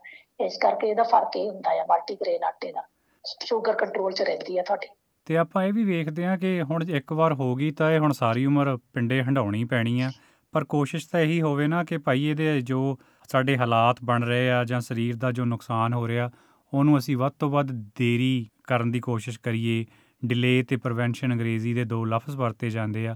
ਇਸ 0.45 0.57
ਕਰਕੇ 0.57 0.89
ਇਹਦਾ 0.89 1.03
ਫ਼ਰਕ 1.03 1.35
ਇਹ 1.35 1.49
ਹੁੰਦਾ 1.49 1.81
ਆ 1.81 1.85
ਮਲਟੀਗ੍ਰੇਨ 1.89 2.43
ਆਟੇ 2.43 2.71
ਦਾ। 2.71 2.83
ਸ਼ੂਗਰ 3.45 3.73
ਕੰਟਰੋਲ 3.73 4.11
'ਚ 4.11 4.21
ਰਹਿੰਦੀ 4.21 4.57
ਆ 4.57 4.63
ਤੁਹਾਡੀ। 4.63 4.87
ਤੇ 5.25 5.37
ਆਪਾਂ 5.37 5.63
ਇਹ 5.63 5.73
ਵੀ 5.73 5.83
ਵੇਖਦੇ 5.83 6.25
ਆ 6.25 6.37
ਕਿ 6.37 6.61
ਹੁਣ 6.61 6.83
ਇੱਕ 6.89 7.13
ਵਾਰ 7.13 7.33
ਹੋ 7.33 7.55
ਗਈ 7.55 7.71
ਤਾਂ 7.71 7.91
ਇਹ 7.91 7.99
ਹੁਣ 7.99 8.11
ਸਾਰੀ 8.11 8.45
ਉਮਰ 8.45 8.77
ਪਿੰਡੇ 8.93 9.23
ਹੰਡਾਉਣੀ 9.23 9.63
ਪੈਣੀ 9.65 10.01
ਆ। 10.01 10.11
ਪਰ 10.53 10.63
ਕੋਸ਼ਿਸ਼ 10.63 11.09
ਤਾਂ 11.11 11.19
ਇਹੀ 11.19 11.41
ਹੋਵੇ 11.41 11.67
ਨਾ 11.67 11.83
ਕਿ 11.83 11.97
ਭਾਈ 11.97 12.25
ਇਹਦੇ 12.25 12.61
ਜੋ 12.61 12.97
ਸਾਡੇ 13.29 13.57
ਹਾਲਾਤ 13.57 14.03
ਬਣ 14.05 14.23
ਰਹੇ 14.23 14.49
ਆ 14.51 14.63
ਜਾਂ 14.63 14.81
ਸਰੀਰ 14.81 15.15
ਦਾ 15.15 15.31
ਜੋ 15.31 15.45
ਨੁਕਸਾਨ 15.45 15.93
ਹੋ 15.93 16.07
ਰਿਹਾ 16.07 16.29
ਉਹਨੂੰ 16.73 16.97
ਅਸੀਂ 16.97 17.17
ਵੱਧ 17.17 17.33
ਤੋਂ 17.39 17.49
ਵੱਧ 17.49 17.71
ਦੇਰੀ 17.97 18.47
ਕਰਨ 18.67 18.91
ਦੀ 18.91 18.99
ਕੋਸ਼ਿਸ਼ 18.99 19.39
ਕਰੀਏ। 19.39 19.85
ਡਿਲੇ 20.21 20.61
ਤੇ 20.63 20.77
ਪ੍ਰੀਵੈਂਸ਼ਨ 20.77 21.33
ਅੰਗਰੇਜ਼ੀ 21.33 21.73
ਦੇ 21.73 21.83
ਦੋ 21.85 22.03
ਲਫ਼ਜ਼ 22.05 22.35
ਵਰਤੇ 22.35 22.69
ਜਾਂਦੇ 22.69 23.07
ਆ 23.07 23.15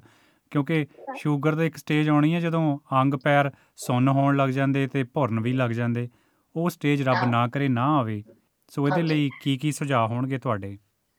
ਕਿਉਂਕਿ 0.51 0.85
ਸ਼ੂਗਰ 1.17 1.55
ਦਾ 1.55 1.63
ਇੱਕ 1.63 1.77
ਸਟੇਜ 1.77 2.09
ਆਉਣੀ 2.09 2.33
ਹੈ 2.33 2.39
ਜਦੋਂ 2.39 2.61
ਅੰਗ 3.01 3.13
ਪੈਰ 3.23 3.51
ਸੁੰਨ 3.77 4.07
ਹੋਣ 4.09 4.37
ਲੱਗ 4.37 4.49
ਜਾਂਦੇ 4.49 4.85
ਤੇ 4.87 5.03
ਭੁਰਨ 5.03 5.39
ਵੀ 5.39 5.53
ਲੱਗ 5.53 5.71
ਜਾਂਦੇ 5.71 6.07
ਉਹ 6.55 6.69
ਸਟੇਜ 6.69 7.01
ਰੱਬ 7.01 7.25
ਨਾ 7.29 7.47
ਕਰੇ 7.47 7.67
ਨਾ 7.67 7.85
ਆਵੇ। 7.97 8.23
ਸੋ 8.71 8.87
ਇਹਦੇ 8.87 9.01
ਲਈ 9.01 9.29
ਕੀ 9.41 9.57
ਕੀ 9.57 9.71
ਸੁਝਾਅ 9.71 10.07
ਹੋਣਗੇ 10.07 10.37
ਤੁਹਾਡੇ? 10.37 10.77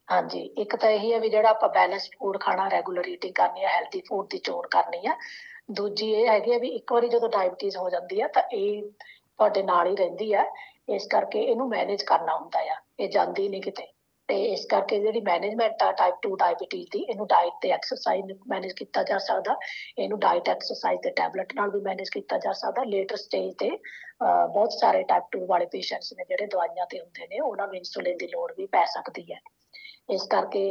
ਹਾਂਜੀ 0.08 0.40
ਇੱਕ 0.62 0.74
ਤਾਂ 0.76 0.90
ਇਹੀ 0.90 1.12
ਹੈ 1.12 1.18
ਵੀ 1.20 1.28
ਜਿਹੜਾ 1.28 1.50
ਆਪਾਂ 1.50 1.68
ਬੈਲੈਂਸਡ 1.68 2.14
ਫੂਡ 2.18 2.38
ਖਾਣਾ 2.40 2.68
ਰੈਗੂਲਰ 2.70 3.08
ਈਟਿੰਗ 3.08 3.34
ਕਰਨੀ 3.34 3.64
ਹੈ 3.64 3.68
ਹੈਲਦੀ 3.68 4.00
ਫੂਡ 4.08 4.26
ਦੀ 4.30 4.38
ਚੋਣ 4.38 4.66
ਕਰਨੀ 4.70 5.06
ਆ 5.06 5.14
ਦੂਜੀ 5.70 6.10
ਇਹ 6.12 6.26
ਹੈਗੀ 6.28 6.52
ਆ 6.54 6.58
ਵੀ 6.58 6.68
ਇੱਕ 6.76 6.92
ਵਾਰੀ 6.92 7.08
ਜਦੋਂ 7.08 7.28
ਡਾਇਬੀਟੀਜ਼ 7.28 7.76
ਹੋ 7.76 7.88
ਜਾਂਦੀ 7.90 8.20
ਆ 8.20 8.28
ਤਾਂ 8.34 8.42
ਇਹ 8.52 8.82
ਤੁਹਾਡੇ 8.82 9.62
ਨਾਲ 9.62 9.86
ਹੀ 9.86 9.96
ਰਹਿੰਦੀ 9.96 10.32
ਆ, 10.32 10.44
ਇਸ 10.88 11.06
ਕਰਕੇ 11.06 11.40
ਇਹਨੂੰ 11.42 11.68
ਮੈਨੇਜ 11.68 12.02
ਕਰਨਾ 12.02 12.36
ਹੁੰਦਾ 12.36 12.60
ਆ, 12.72 12.76
ਇਹ 13.00 13.08
ਜਾਂਦੀ 13.08 13.48
ਨਹੀਂ 13.48 13.62
ਕਿਤੇ। 13.62 13.86
ਤੇ 14.28 14.42
ਇਸ 14.44 14.64
ਕਰਕੇ 14.70 14.98
ਜਿਹੜੀ 15.00 15.20
ਮੈਨੇਜਮੈਂਟ 15.20 15.82
ਆ 15.82 15.90
ਟਾਈਪ 15.92 16.14
2 16.26 16.34
ਡਾਇਬੀਟੀਜ਼ 16.38 16.88
ਦੀ, 16.92 16.98
ਇਹਨੂੰ 17.02 17.26
ਡਾਈਟ 17.26 17.52
ਤੇ 17.62 17.70
ਐਕਸਰਸਾਈਜ਼ 17.72 18.32
ਮੈਨੇਜ 18.48 18.72
ਕੀਤਾ 18.72 19.02
ਜਾ 19.02 19.18
ਸਕਦਾ। 19.18 19.56
ਇਹਨੂੰ 19.98 20.18
ਡਾਈਟ 20.20 20.48
ਐਕਸਰਸਾਈਜ਼ 20.48 21.00
ਤੇ 21.02 21.10
ਟੈਬਲੇਟ 21.16 21.54
ਨਾਲ 21.54 21.70
ਵੀ 21.70 21.80
ਮੈਨੇਜ 21.80 22.08
ਕੀਤਾ 22.08 22.38
ਜਾ 22.38 22.52
ਸਕਦਾ। 22.52 22.84
ਲੇਟਰ 22.86 23.16
ਸਟੇਜ 23.16 23.54
ਤੇ 23.58 23.70
ਬਹੁਤ 24.20 24.72
ਸਾਰੇ 24.72 25.02
ਟਾਈਪ 25.08 25.24
2 25.36 25.46
ਵਾਲੇ 25.46 25.66
ਪੇਸ਼ੈਂਟਸ 25.72 26.12
ਨੇ 26.12 26.24
ਜਿਹੜੇ 26.28 26.46
ਦਵਾਈਆਂ 26.46 26.86
ਤੇ 26.90 27.00
ਹੁੰਦੇ 27.00 27.26
ਨੇ, 27.26 27.40
ਉਹਨਾਂ 27.40 27.66
ਨੂੰ 27.66 27.76
ਇਨਸੂਲਿਨ 27.76 28.16
ਦੀ 28.16 28.26
ਲੋੜ 28.26 28.52
ਵੀ 28.56 28.66
ਪੈ 28.66 28.84
ਸਕਦੀ 28.92 29.32
ਹੈ। 29.32 29.38
ਇਸ 30.10 30.22
ਕਰਕੇ 30.26 30.62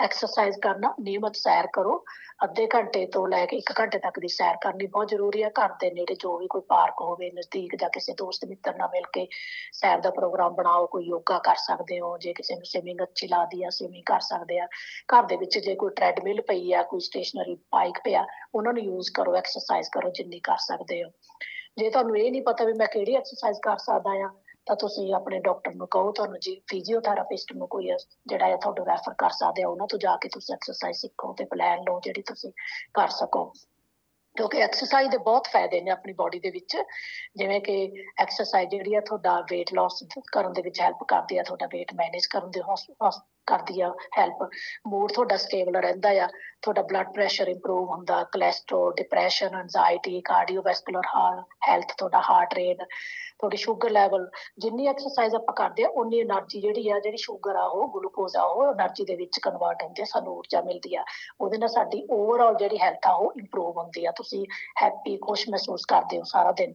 ਐਕਸਰਸਾਈਜ਼ 0.00 0.58
ਕਰਨਾ, 0.58 0.92
ਨਿਯਮਤ 1.00 1.36
ਸੈਰ 1.36 1.66
ਕਰੋ। 1.72 2.04
ਅੱਧੇ 2.44 2.66
ਘੰਟੇ 2.74 3.04
ਤੋਂ 3.06 3.26
ਲੈ 3.28 3.44
ਕੇ 3.46 3.56
1 3.56 3.72
ਘੰਟੇ 3.80 3.98
ਤੱਕ 3.98 4.18
ਦੀ 4.20 4.28
ਸੈਰ 4.28 4.56
ਕਰਨੀ 4.62 4.86
ਬਹੁਤ 4.86 5.08
ਜ਼ਰੂਰੀ 5.08 5.42
ਹੈ। 5.42 5.48
ਘਰ 5.60 5.72
ਦੇ 5.80 5.90
ਨੇੜੇ 5.90 6.14
ਜੋ 6.14 6.36
ਵੀ 6.38 6.46
ਕੋਈ 6.46 6.60
ਪਾਰਕ 6.68 7.00
ਹੋਵੇ, 7.00 7.30
ਨਜ਼ਦੀਕ 7.30 7.76
ਜਾਂ 7.76 7.90
ਕਿਸੇ 7.90 8.12
ਦੋਸਤ 8.12 8.44
ਮਿੱਤਰ 8.44 8.76
ਨਾਲ 8.76 8.88
ਮਿਲ 8.92 9.04
ਕੇ 9.12 9.26
ਸੈਰ 9.72 10.00
ਦਾ 10.00 10.10
ਪ੍ਰੋਗਰਾਮ 10.10 10.54
ਬਣਾਓ, 10.54 10.86
ਕੋਈ 10.86 11.04
ਯੋਗਾ 11.04 11.38
ਕਰ 11.38 11.56
ਸਕਦੇ 11.56 12.00
ਹੋ, 12.00 12.16
ਜੇ 12.18 12.32
ਕਿਸੇ 12.32 12.54
ਨੂੰ 12.54 12.64
ਸਵਿਮਿੰਗ 12.64 13.02
ਅੱਛੀ 13.02 13.28
ਲੱਗਦੀ 13.28 13.62
ਆ 13.62 13.70
ਸਵਿਮਿੰਗ 13.70 14.04
ਕਰ 14.06 14.20
ਸਕਦੇ 14.20 14.58
ਆ। 14.58 14.66
ਘਰ 15.12 15.22
ਦੇ 15.22 15.36
ਵਿੱਚ 15.36 15.58
ਜੇ 15.58 15.74
ਕੋਈ 15.74 15.90
ਟ੍ਰੈਡਮਿਲ 15.90 16.40
ਪਈ 16.40 16.72
ਆ, 16.72 16.82
ਕੋਈ 16.82 17.00
ਸਟੇਸ਼ਨਰੀ 17.00 17.54
ਬਾਈਕ 17.54 17.98
ਪਿਆ, 18.04 18.26
ਉਹਨਾਂ 18.54 18.72
ਨੂੰ 18.72 18.82
ਯੂਜ਼ 18.82 19.10
ਕਰੋ 19.14 19.36
ਐਕਸਰਸਾਈਜ਼ 19.36 19.88
ਕਰੋ 19.92 20.10
ਜਿੰਨੀ 20.10 20.40
ਕਰ 20.40 20.56
ਸਕਦੇ 20.56 21.02
ਹੋ। 21.04 21.10
ਜੇ 21.78 21.90
ਤੁਹਾਨੂੰ 21.90 22.16
ਇਹ 22.18 22.30
ਨਹੀਂ 22.30 22.42
ਪਤਾ 22.42 22.64
ਵੀ 22.64 22.72
ਮੈਂ 22.72 22.86
ਕਿਹੜੀ 22.86 23.14
ਐਕਸਰਸਾਈਜ਼ 23.14 23.58
ਕਰ 23.62 23.76
ਸਕਦਾ 23.76 24.10
ਆ 24.24 24.30
ਤਾਂ 24.66 24.76
ਤੁਸੀਂ 24.76 25.14
ਆਪਣੇ 25.14 25.38
ਡਾਕਟਰ 25.40 25.74
ਨੂੰ 25.74 25.88
ਕਹੋ, 25.88 26.12
ਤੁਹਾਨੂੰ 26.12 26.38
ਜੀ 26.40 26.62
ਫਿਜ਼ੀਓਥੈਰੇਪਿਸਟ 26.66 27.52
ਨੂੰ 27.52 27.68
ਕੋਈ 27.68 27.88
ਜਿਹੜਾ 28.26 28.46
ਹੈ 28.46 28.56
ਤੁਹਾਨੂੰ 28.56 28.86
ਰੈਫਰ 28.86 29.14
ਕਰ 29.18 29.30
ਸਕਦੇ 29.30 29.62
ਆ, 29.62 29.68
ਉਹਨਾਂ 29.68 29.86
ਤੋਂ 29.86 29.98
ਜਾ 29.98 30.16
ਕੇ 30.16 30.28
ਤੁਸੀਂ 30.28 30.54
ਐਕਸਰਸਾਈਜ਼ 30.54 30.98
ਸਿੱਖੋ 30.98 31.32
ਤੇ 31.32 31.44
ਪਲਾਨ 31.44 31.78
ਲਓ 31.78 32.00
ਜਿਹੜੀ 32.00 32.22
ਤੁਸੀਂ 32.22 32.52
ਕਰ 32.94 33.08
ਸਕੋ। 33.08 33.52
ਕਿਉਂਕਿ 34.36 34.60
ਐਕਸਰਸਾਈਜ਼ 34.62 35.10
ਦੇ 35.10 35.18
ਬਹੁਤ 35.18 35.48
ਫਾਇਦੇ 35.52 35.80
ਨੇ 35.80 35.90
ਆਪਣੀ 35.90 36.12
ਬਾਡੀ 36.12 36.38
ਦੇ 36.40 36.50
ਵਿੱਚ। 36.50 36.76
ਜਿਵੇਂ 37.36 37.60
ਕਿ 37.60 38.04
ਐਕਸਰਸਾਈਜ਼ 38.18 38.70
ਜਿਹੜੀ 38.70 38.94
ਆ 38.94 39.00
ਤੁਹਾਡਾ 39.00 39.36
weight 39.52 39.74
loss 39.80 40.22
ਕਰਨ 40.32 40.52
ਦੇ 40.52 40.62
ਵਿੱਚ 40.62 40.80
ਹੈਲਪ 40.80 41.04
ਕਰਦੀ 41.08 41.38
ਆ 41.38 41.42
ਤੁਹਾਡਾ 41.42 41.66
weight 41.66 41.96
ਮੈਨੇਜ 41.96 42.26
ਕਰਨ 42.26 42.50
ਦੇ 42.50 42.60
ਕਰਦੀ 43.46 43.80
ਆ 43.80 43.92
ਹੈਲਪ 44.18 44.48
ਮੂਡ 44.86 45.12
ਤੁਹਾਡਾ 45.12 45.36
ਸਟੇਬਲ 45.36 45.76
ਰਹਿੰਦਾ 45.76 46.08
ਆ। 46.24 46.28
ਤੁਹਾਡਾ 46.62 46.82
ਬਲੱਡ 46.82 47.12
ਪ੍ਰੈਸ਼ਰ 47.14 47.48
ਇੰਪਰੂਵ 47.48 47.88
ਹੁੰਦਾ। 47.90 48.22
Cholesterol 48.24 48.94
depression 48.94 49.56
anxiety 49.56 50.20
cardiovascular 50.20 51.06
health 51.68 51.92
ਤੁਹਾਡਾ 51.98 52.20
ਹਾਰਟ 52.20 52.54
ਰੇਟ 52.54 52.82
ਤੁਹਾਡੀ 53.38 53.56
ਸ਼ੂਗਰ 53.56 53.90
ਲੈਵਲ 53.90 54.28
ਜਿੰਨੀ 54.58 54.86
ਐਕਸਰਸਾਈਜ਼ 54.86 55.34
ਆਪਾਂ 55.34 55.54
ਕਰਦੇ 55.54 55.84
ਆ 55.84 55.88
ਉਨੀ 55.88 56.20
એનર્ਜੀ 56.22 56.60
ਜਿਹੜੀ 56.60 56.88
ਆ, 56.88 56.98
ਜਿਹੜੀ 56.98 57.16
ਸ਼ੂਗਰ 57.16 57.56
ਆ, 57.56 57.64
ਉਹ 57.64 57.88
ਗਲੂਕੋਜ਼ 57.94 58.36
ਆ, 58.36 58.42
ਉਹ 58.42 58.72
એનર્ਜੀ 58.72 59.04
ਦੇ 59.04 59.16
ਵਿੱਚ 59.16 59.38
ਕਨਵਰਟ 59.38 59.82
ਹੁੰਦੀ 59.82 60.02
ਆ, 60.02 60.04
ਸਾਨੂੰ 60.04 60.36
ਊਰਜਾ 60.36 60.60
ਮਿਲਦੀ 60.60 60.94
ਆ। 60.94 61.04
ਉਹਦੇ 61.40 61.58
ਨਾਲ 61.58 61.68
ਸਾਡੀ 61.68 62.06
ਓਵਰਆਲ 62.10 62.54
ਜਿਹੜੀ 62.54 62.78
ਹੈਲਥ 62.78 63.06
ਆ, 63.06 63.12
ਉਹ 63.12 63.32
ਇੰਪਰੂਵ 63.38 63.78
ਹੁੰਦੀ 63.78 64.04
ਆ। 64.04 64.12
ਤੁਸੀਂ 64.16 64.46
ਹੈਪੀ 64.82 65.16
ਖੁਸ਼ 65.16 65.48
ਮਹਿਸੂਸ 65.48 65.84
ਕਰਦੇ 65.84 66.18
ਹੋ 66.18 66.22
ਸਾਰਾ 66.24 66.52
ਦਿਨ। 66.52 66.72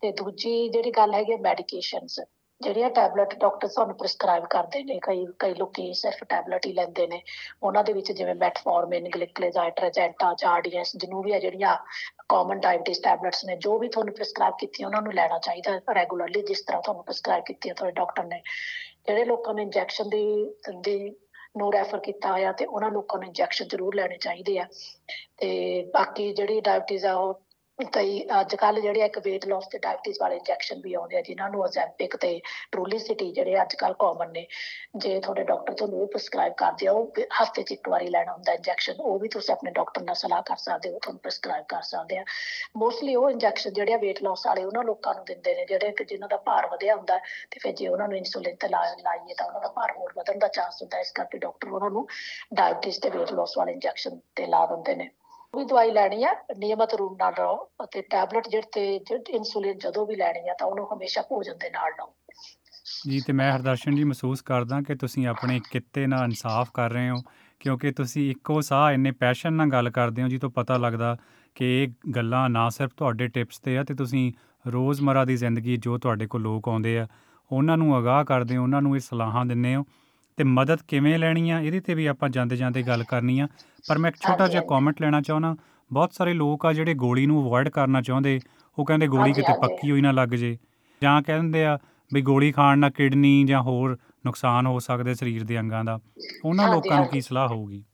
ਤੇ 0.00 0.12
ਦੂਜੀ 0.12 0.68
ਜਿਹੜੀ 0.68 0.90
ਗੱਲ 0.90 1.14
ਹੈਗੀ 1.14 1.36
ਮੈਡੀਕੇਸ਼ਨਸ 1.36 2.20
ਜਿਹੜੀਆਂ 2.60 2.88
ਟੈਬਲੇਟ 2.90 3.34
ਡਾਕਟਰ 3.34 3.68
ਤੁਹਾਨੂੰ 3.68 3.96
ਪ੍ਰਿਸਕ੍ਰਾਈਬ 3.96 4.44
ਕਰਦੇ 4.50 4.82
ਨੇ, 4.84 4.98
ਕਈ 5.02 5.26
ਕਈ 5.38 5.54
ਲੋਕੀ 5.54 5.92
ਸਿਰਫ 5.94 6.22
ਟੈਬਲੇਟ 6.28 6.66
ਹੀ 6.66 6.72
ਲੈਂਦੇ 6.72 7.06
ਨੇ। 7.06 7.20
ਉਹਨਾਂ 7.62 7.82
ਦੇ 7.84 7.92
ਵਿੱਚ 7.92 8.12
ਜਿਵੇਂ 8.12 8.34
ਮੈਟਫੋਰਮਿਨ 8.34 9.08
ਗਲਿਕਲੇਜ਼ਾਈਡ 9.08 9.74
ਟ੍ਰੈਜੈਂਟਾ 9.74 10.32
ਚਾਰਡੀਐਸ 10.34 10.96
ਜਿਹਨੂੰ 10.96 11.22
ਵੀ 11.22 11.32
ਆ 11.32 11.38
ਜਿਹੜੀਆਂ 11.38 11.76
ਕਾਮਨ 12.28 12.60
ਡਾਇਬੀਟਿਸ 12.60 13.00
ਟੈਬਲੇਟਸ 13.00 13.44
ਨੇ, 13.44 13.56
ਜੋ 13.56 13.78
ਵੀ 13.78 13.88
ਤੁਹਾਨੂੰ 13.88 14.14
ਪ੍ਰਿਸਕ੍ਰਾਈਬ 14.14 14.54
ਕੀਤੀਆਂ, 14.58 14.88
ਉਹਨਾਂ 14.88 15.02
ਨੂੰ 15.02 15.14
ਲੈਣਾ 15.14 15.38
ਚਾਹੀਦਾ 15.38 15.94
ਰੈਗੂਲਰਲੀ 15.94 16.42
ਜਿਸ 16.42 16.62
ਤਰ੍ਹਾਂ 16.62 16.82
ਤੁਹਾਨੂੰ 16.82 17.04
ਪ੍ਰਿਸਕ੍ਰਾਈਬ 17.04 17.44
ਕੀਤੀਆਂ 17.44 17.74
ਤੁਹਾਡੇ 17.74 17.94
ਡਾਕਟਰ 17.94 18.24
ਨੇ। 18.24 18.42
ਜਿਹੜੇ 19.06 19.24
ਲੋਕਾਂ 19.24 19.54
ਨੇ 19.54 19.62
ਇੰਜੈਕਸ਼ਨ 19.62 20.08
ਦੀ 20.08 20.54
ਦੀ 20.80 21.14
ਨੂੰ 21.56 21.72
ਰੈਫਰ 21.72 21.98
ਕੀਤਾ 21.98 22.30
ਹੋਇਆ 22.32 22.52
ਤੇ 22.52 22.64
ਉਹਨਾਂ 22.64 22.90
ਲੋਕਾਂ 22.90 23.18
ਨੂੰ 23.18 23.26
ਇੰਜੈਕਸ਼ਨ 23.26 23.68
ਜ਼ਰੂਰ 23.68 23.94
ਲੈਣੇ 23.94 24.16
ਚਾਹੀਦੇ 24.16 24.58
ਆ। 24.58 24.66
ਤੇ 25.36 25.82
ਬਾਕੀ 25.94 26.32
ਜਿਹੜੀ 26.32 26.60
ਡਾਇਬੀਟਿਸ 26.60 27.04
ਆ, 27.04 27.14
ਉਹ 27.14 27.40
ਕਈ 27.78 28.20
ਅੱਜ 28.40 28.54
ਕੱਲ 28.54 28.80
ਜਿਹੜੇ 28.80 29.00
ਇੱਕ 29.00 29.18
weight 29.18 29.44
loss 29.50 29.68
ਤੇ 29.70 29.78
ਡਾਇਬੀਟਿਸ 29.78 30.20
ਵਾਲੇ 30.20 30.36
ਇੰਜੈਕਸ਼ਨ 30.36 30.80
ਵੀ 30.80 30.92
ਆਉਂਦੇ 30.94 31.16
ਆ, 31.16 31.20
ਜਿਨ੍ਹਾਂ 31.20 31.48
ਨੂੰ 31.50 31.60
ਓਜ਼ੈਂਪਿਕ 31.62 32.16
ਤੇ 32.16 32.40
ਟਰੂਲੀਸਿਟੀ 32.72 33.30
ਜਿਹੜੇ 33.32 33.60
ਅੱਜ 33.62 33.74
ਕੱਲ 33.74 33.94
ਕਾਮਨ 33.94 34.30
ਨੇ, 34.32 34.46
ਜੇ 34.96 35.18
ਤੁਹਾਡੇ 35.20 35.44
ਡਾਕਟਰ 35.44 35.74
ਤੁਹਾਨੂੰ 35.74 36.00
ਉਹ 36.00 36.06
ਪ੍ਰਿਸਕ੍ਰਾਈਬ 36.06 36.52
ਕਰਦੇ 36.52 36.86
ਆ, 36.86 36.92
ਉਹ 36.92 37.12
ਹਫ਼ਤੇ 37.42 37.62
'ਚ 37.62 37.72
ਇੱਕ 37.72 37.88
ਵਾਰੀ 37.88 38.08
ਲੈਣਾ 38.08 38.32
ਹੁੰਦਾ 38.32 38.52
ਇੰਜੈਕਸ਼ਨ 38.52 39.00
ਉਹ 39.00 39.18
ਵੀ 39.18 39.28
ਤੁਸੀਂ 39.28 39.54
ਆਪਣੇ 39.54 39.70
ਡਾਕਟਰ 39.70 40.02
ਨਾਲ 40.02 40.14
ਸਲਾਹ 40.14 40.42
ਕਰ 40.42 40.56
ਸਕਦੇ 40.56 40.92
ਹੋ 40.92 40.98
ਤੁਹਾਨੂੰ 40.98 41.20
ਪ੍ਰਿਸਕ੍ਰਾਈਬ 41.20 41.64
ਕਰ 41.68 41.82
ਸਕਦੇ 41.82 42.18
ਆ। 42.18 42.24
ਮੋਸਟਲੀ 42.76 43.14
ਉਹ 43.14 43.30
ਇੰਜੈਕਸ਼ਨ 43.30 43.72
ਜਿਹੜੇ 43.72 43.94
ਆ 43.94 43.96
weight 43.96 44.22
loss 44.26 44.46
ਵਾਲੇ, 44.46 44.64
ਉਹਨਾਂ 44.64 44.84
ਲੋਕਾਂ 44.84 45.14
ਨੂੰ 45.14 45.24
ਦਿੰਦੇ 45.24 45.54
ਨੇ, 45.54 45.64
ਜਿਹੜੇ 45.64 45.92
ਕਿ 45.92 46.04
ਜਿਨ੍ਹਾਂ 46.04 46.28
ਦਾ 46.28 46.36
ਭਾਰ 46.36 46.66
ਵਧਿਆ 46.66 46.96
ਹੁੰਦਾ, 46.96 47.18
ਤੇ 47.50 47.60
ਫਿਰ 47.62 47.72
ਜੇ 47.72 47.88
ਉਹਨਾਂ 47.88 48.08
ਨੂੰ 48.08 48.16
ਇਨਸੂਲਿਨ 48.18 48.56
ਤੇ 48.56 48.68
ਲਾ 48.68 48.84
ਲਾਈਏ 49.02 49.34
ਤਾਂ 49.34 49.46
ਉਹਨਾਂ 49.46 49.60
ਦਾ 49.60 49.68
ਭਾਰ 49.68 49.92
ਹੋਰ 49.96 50.12
ਵਧਣ 50.16 50.38
ਦਾ 50.38 50.48
ਚਾਂਸ 50.48 50.82
ਹੁੰਦਾ, 50.82 51.00
ਇਸ 51.00 51.12
ਕਰਕੇ 51.12 51.38
ਡਾਕਟਰ 51.38 51.68
ਉਹਨਾਂ 51.68 51.90
ਨੂੰ 51.90 52.06
ਡਾਇਬੀਟਿਸ 52.54 52.98
ਤੇ 52.98 53.10
weight 53.10 53.36
loss 53.40 53.58
ਵਾਲੇ 53.58 53.72
ਇੰਜੈਕਸ਼ਨ 53.72 54.18
ਤੇ 54.36 54.46
ਲਾ 54.46 54.64
ਦਿੰਦੇ 54.66 54.94
ਨੇ। 54.94 55.10
ਵੀ 55.54 55.64
ਦਵਾਈ 55.64 55.90
ਲੈਣੀ 55.90 56.24
ਆ, 56.24 56.34
ਨਿਯਮਤ 56.58 56.94
ਰੂਪ 56.94 57.16
ਨਾਲ 57.18 57.34
ਲਓ 57.38 57.56
ਅਤੇ 57.84 58.02
ਟੈਬਲੇਟ 58.02 58.48
ਜਿਹੜੇ 58.48 58.98
ਤੇ 59.08 59.34
ਇਨਸੂਲਿਨ 59.36 59.78
ਜਦੋਂ 59.78 60.06
ਵੀ 60.06 60.16
ਲੈਣੀ 60.16 60.48
ਆ 60.48 60.54
ਤਾਂ 60.58 60.66
ਉਹਨੂੰ 60.66 60.86
ਹਮੇਸ਼ਾ 60.92 61.22
ਭੋਜਨ 61.22 61.58
ਦੇ 61.60 61.70
ਨਾਲ 61.70 61.92
ਲਓ। 61.98 62.12
ਜੀ, 63.08 63.20
ਤੇ 63.20 63.32
ਮੈਂ 63.32 63.50
ਹਰਦਰਸ਼ਨ 63.52 63.96
ਜੀ 63.96 64.04
ਮਹਿਸੂਸ 64.04 64.42
ਕਰਦਾ 64.42 64.80
ਕਿ 64.80 64.94
ਤੁਸੀਂ 64.94 65.26
ਆਪਣੇ 65.26 65.60
ਕਿੱਤੇ 65.70 66.06
ਨਾਲ 66.06 66.24
ਇਨਸਾਫ 66.24 66.70
ਕਰ 66.74 66.90
ਰਹੇ 66.90 67.10
ਹੋ, 67.10 67.16
ਕਿਉਂਕਿ 67.60 67.92
ਤੁਸੀਂ 67.92 68.30
ਇੱਕੋ 68.30 68.60
ਸਾਹ 68.60 68.92
ਇੰਨੇ 68.92 69.10
ਪੈਸ਼ਨ 69.10 69.52
ਨਾਲ 69.52 69.68
ਗੱਲ 69.68 69.90
ਕਰਦੇ 69.90 70.22
ਹੋ 70.22 70.28
ਜੀ 70.28 70.38
ਤੋਂ 70.38 70.50
ਪਤਾ 70.50 70.76
ਲੱਗਦਾ 70.76 71.16
ਕਿ 71.54 71.66
ਇਹ 71.82 71.88
ਗੱਲਾਂ 72.10 72.48
ਨਾ 72.50 72.68
ਸਿਰਫ 72.68 72.92
ਤੁਹਾਡੇ 72.96 73.28
ਟਿਪਸ 73.28 73.58
ਤੇ 73.58 73.76
ਆ 73.78 73.84
ਤੇ 73.84 73.94
ਤੁਸੀਂ 73.94 74.32
ਰੋਜ਼ਮਰਾ 74.64 75.24
ਦੀ 75.24 75.36
ਜ਼ਿੰਦਗੀ 75.36 75.76
ਜੋ 75.76 75.98
ਤੁਹਾਡੇ 75.98 76.26
ਕੋਲ 76.26 76.42
ਲੋਕ 76.42 76.68
ਆਉਂਦੇ 76.68 76.98
ਆ, 76.98 77.06
ਉਹਨਾਂ 77.50 77.76
ਨੂੰ 77.76 77.98
ਅਗਾਹ 77.98 78.24
ਕਰਦੇ 78.24 78.56
ਹੋ, 78.56 78.62
ਉਹਨਾਂ 78.62 78.82
ਨੂੰ 78.82 78.94
ਇਹ 78.96 79.00
ਸਲਾਹਾਂ 79.00 79.44
ਦਿੰਦੇ 79.46 79.74
ਹੋ। 79.74 79.84
ਤੇ 80.36 80.44
ਮਦਦ 80.44 80.78
ਕਿਵੇਂ 80.88 81.18
ਲੈਣੀ 81.18 81.50
ਆ 81.50 81.60
ਇਹਦੇ 81.60 81.80
ਤੇ 81.80 81.94
ਵੀ 81.94 82.06
ਆਪਾਂ 82.06 82.28
ਜਾਂਦੇ 82.28 82.56
ਜਾਂਦੇ 82.56 82.82
ਗੱਲ 82.82 83.04
ਕਰਨੀ 83.04 83.40
ਆ। 83.40 83.48
ਪਰ 83.88 83.98
ਮੈਂ 83.98 84.10
ਇੱਕ 84.10 84.16
ਛੋਟਾ 84.16 84.48
ਜਿਹਾ 84.48 84.62
ਕਮੈਂਟ 84.68 85.00
ਲੈਣਾ 85.00 85.20
ਚਾਹੁੰਦਾ 85.20 85.56
ਬਹੁਤ 85.92 86.12
ਸਾਰੇ 86.12 86.34
ਲੋਕ 86.34 86.66
ਆ 86.66 86.72
ਜਿਹੜੇ 86.72 86.94
ਗੋਲੀ 86.94 87.26
ਨੂੰ 87.26 87.42
ਅਵੋਇਡ 87.42 87.68
ਕਰਨਾ 87.68 88.02
ਚਾਹੁੰਦੇ 88.02 88.40
ਉਹ 88.78 88.84
ਕਹਿੰਦੇ 88.84 89.06
ਗੋਲੀ 89.06 89.32
ਕਿਤੇ 89.32 89.52
ਪੱਕੀ 89.62 89.90
ਹੋਈ 89.90 90.00
ਨਾ 90.00 90.10
ਲੱਗ 90.10 90.28
ਜੇ। 90.28 90.58
ਜਾਂ 91.02 91.22
ਕਹਿੰਦੇ 91.22 91.64
ਆ 91.64 91.78
ਵੀ 92.12 92.20
ਗੋਲੀ 92.20 92.52
ਖਾਣ 92.52 92.78
ਨਾਲ 92.78 92.90
ਕਿਡਨੀ 92.90 93.44
ਜਾਂ 93.44 93.62
ਹੋਰ 93.62 93.98
ਨੁਕਸਾਨ 94.26 94.66
ਹੋ 94.66 94.78
ਸਕਦੇ 94.78 95.14
ਸਰੀਰ 95.14 95.44
ਦੇ 95.44 95.60
ਅੰਗਾਂ 95.60 95.84
ਦਾ। 95.84 95.98
ਉਹਨਾਂ 96.44 96.68
ਲੋਕਾਂ 96.68 96.96
ਨੂੰ 96.96 97.06
ਕੀ 97.06 97.20
ਸਲਾਹ 97.20 97.48
ਹੋਊਗੀ? 97.48 97.84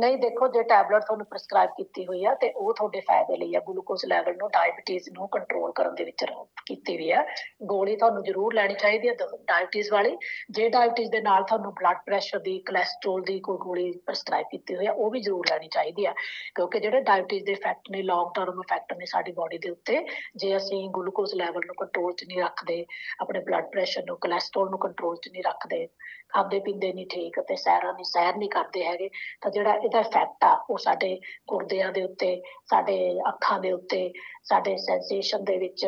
ਨਹੀਂ, 0.00 0.16
ਦੇਖੋ, 0.18 0.48
ਜੇ 0.48 0.62
ਟੈਬਲੇਟ 0.62 1.02
ਤੁਹਾਨੂੰ 1.02 1.26
ਪ੍ਰਿਸਕ੍ਰਾਈਬ 1.26 1.70
ਕੀਤੀ 1.70 2.06
ਹੋਈ 2.06 2.24
ਆ 2.24 2.34
ਤੇ 2.34 2.50
ਉਹ 2.50 2.74
ਤੁਹਾਡੇ 2.74 3.00
ਫਾਇਦੇ 3.00 3.36
ਲਈ 3.36 3.54
ਆ 3.54 3.60
ਗਲੂਕੋਜ਼ 3.60 4.04
ਲੈਵਲ 4.06 4.36
ਨੂੰ 4.36 4.48
ਡਾਇਬੀਟੀਜ਼ 4.48 5.08
ਨੂੰ 5.12 5.28
ਕੰਟਰੋਲ 5.28 5.72
ਕਰਨ 5.72 5.94
ਦੇ 5.94 6.04
ਵਿੱਚ 6.04 6.24
ਕੀਤੀ 6.66 6.96
ਹੋਈ 6.96 7.10
ਆ। 7.10 7.24
ਗੋਲੀ 7.62 7.96
ਤੁਹਾਨੂੰ 7.96 8.22
ਜ਼ਰੂਰ 8.24 8.54
ਲੈਣੀ 8.54 8.74
ਚਾਹੀਦੀ 8.74 9.08
ਹੈ 9.08 9.14
ਡਾਇਬੀਟੀਜ਼ 9.46 9.92
ਵਾਲੀ। 9.92 10.16
ਜੇ 10.50 10.68
ਡਾਇਬੀਟੀਜ਼ 10.68 11.10
ਦੇ 11.10 11.20
ਨਾਲ 11.20 11.44
ਤੁਹਾਨੂੰ 11.44 11.72
ਬਲੱਡ 11.72 11.96
ਪ੍ਰੈਸ਼ਰ 12.06 12.38
ਦੀ 12.38 12.58
ਕੋਲੇਸਟ੍ਰੋਲ 12.58 13.22
ਦੀ 13.22 13.40
ਕੋਈ 13.40 13.58
ਗੋਲੀ 13.58 13.92
ਪ੍ਰਿਸਕ੍ਰਾਈਬ 13.92 14.46
ਕੀਤੀ 14.50 14.76
ਹੋਈ 14.76 14.86
ਆ, 14.86 14.92
ਉਹ 14.92 15.10
ਵੀ 15.10 15.20
ਜ਼ਰੂਰ 15.20 15.46
ਲੈਣੀ 15.50 15.68
ਚਾਹੀਦੀ 15.68 16.04
ਆ। 16.04 16.12
ਕਿਉਂਕਿ 16.54 16.80
ਜਿਹੜੇ 16.80 17.00
ਡਾਇਬੀਟੀਜ਼ 17.00 17.44
ਦੇ 17.44 17.52
ਇਫੈਕਟ 17.52 17.90
ਨੇ 17.90 18.02
ਲੌਂਗ 18.02 18.30
ਟਰਮ 18.34 18.60
ਇਫੈਕਟ 18.60 18.92
ਨੇ 18.92 19.06
ਸਾਡੀ 19.06 19.32
ਬਾਡੀ 19.32 19.58
ਦੇ 19.58 19.70
ਉੱਤੇ, 19.70 20.06
ਜੇ 20.36 20.56
ਅਸੀਂ 20.56 20.90
ਗਲੂਕੋਜ਼ 20.90 21.34
ਲੈਵਲ 21.34 21.60
ਨੂੰ 21.66 21.74
ਕੰਟਰੋਲ 21.74 22.12
'ਚ 22.12 22.24
ਨਹੀਂ 22.24 22.42
ਰੱਖਦੇ, 22.42 22.86
ਆਪਣੇ 23.20 23.40
ਬਲੱਡ 23.40 23.64
ਪ੍ਰੈਸ਼ਰ 23.64 24.02
ਨੂੰ 24.06 24.16
ਕੋਲੇਸਟ੍ਰੋਲ 24.16 24.70
ਨੂੰ 24.70 24.78
ਕੰਟਰੋਲ 24.78 25.16
'ਚ 25.16 25.28
ਨਹੀਂ 25.32 25.42
ਰੱਖਦੇ 25.42 25.88
ਖਾਂਦੇ 26.36 26.58
ਪੀਂਦੇ 26.60 26.92
ਨਹੀਂ 26.92 27.06
ਠੀਕ 27.06 27.40
ਤੇ 27.40 27.56
ਸੈਰਾਂ 27.56 27.92
ਨਹੀਂ 27.92 28.04
ਸੈਰ 28.04 28.36
ਨਹੀਂ 28.36 28.48
ਕਰਦੇ 28.50 28.84
ਹੈਗੇ, 28.84 29.08
ਤਾਂ 29.42 29.50
ਜਿਹੜਾ 29.50 29.74
ਇਹਦਾ 29.74 30.00
ਇਫੈਕਟ 30.00 30.44
ਆ, 30.44 30.52
ਉਹ 30.70 30.78
ਸਾਡੇ 30.78 31.20
ਗੁਰਦਿਆਂ 31.48 31.92
ਦੇ 31.92 32.02
ਉੱਤੇ, 32.02 32.42
ਸਾਡੇ 32.70 32.98
ਅੱਖਾਂ 33.28 33.60
ਦੇ 33.60 33.72
ਉੱਤੇ, 33.72 34.12
ਸਾਡੇ 34.44 34.76
ਸੈਂਸੇਸ਼ਨ 34.76 35.44
ਦੇ 35.44 35.56
ਵਿੱਚ 35.58 35.86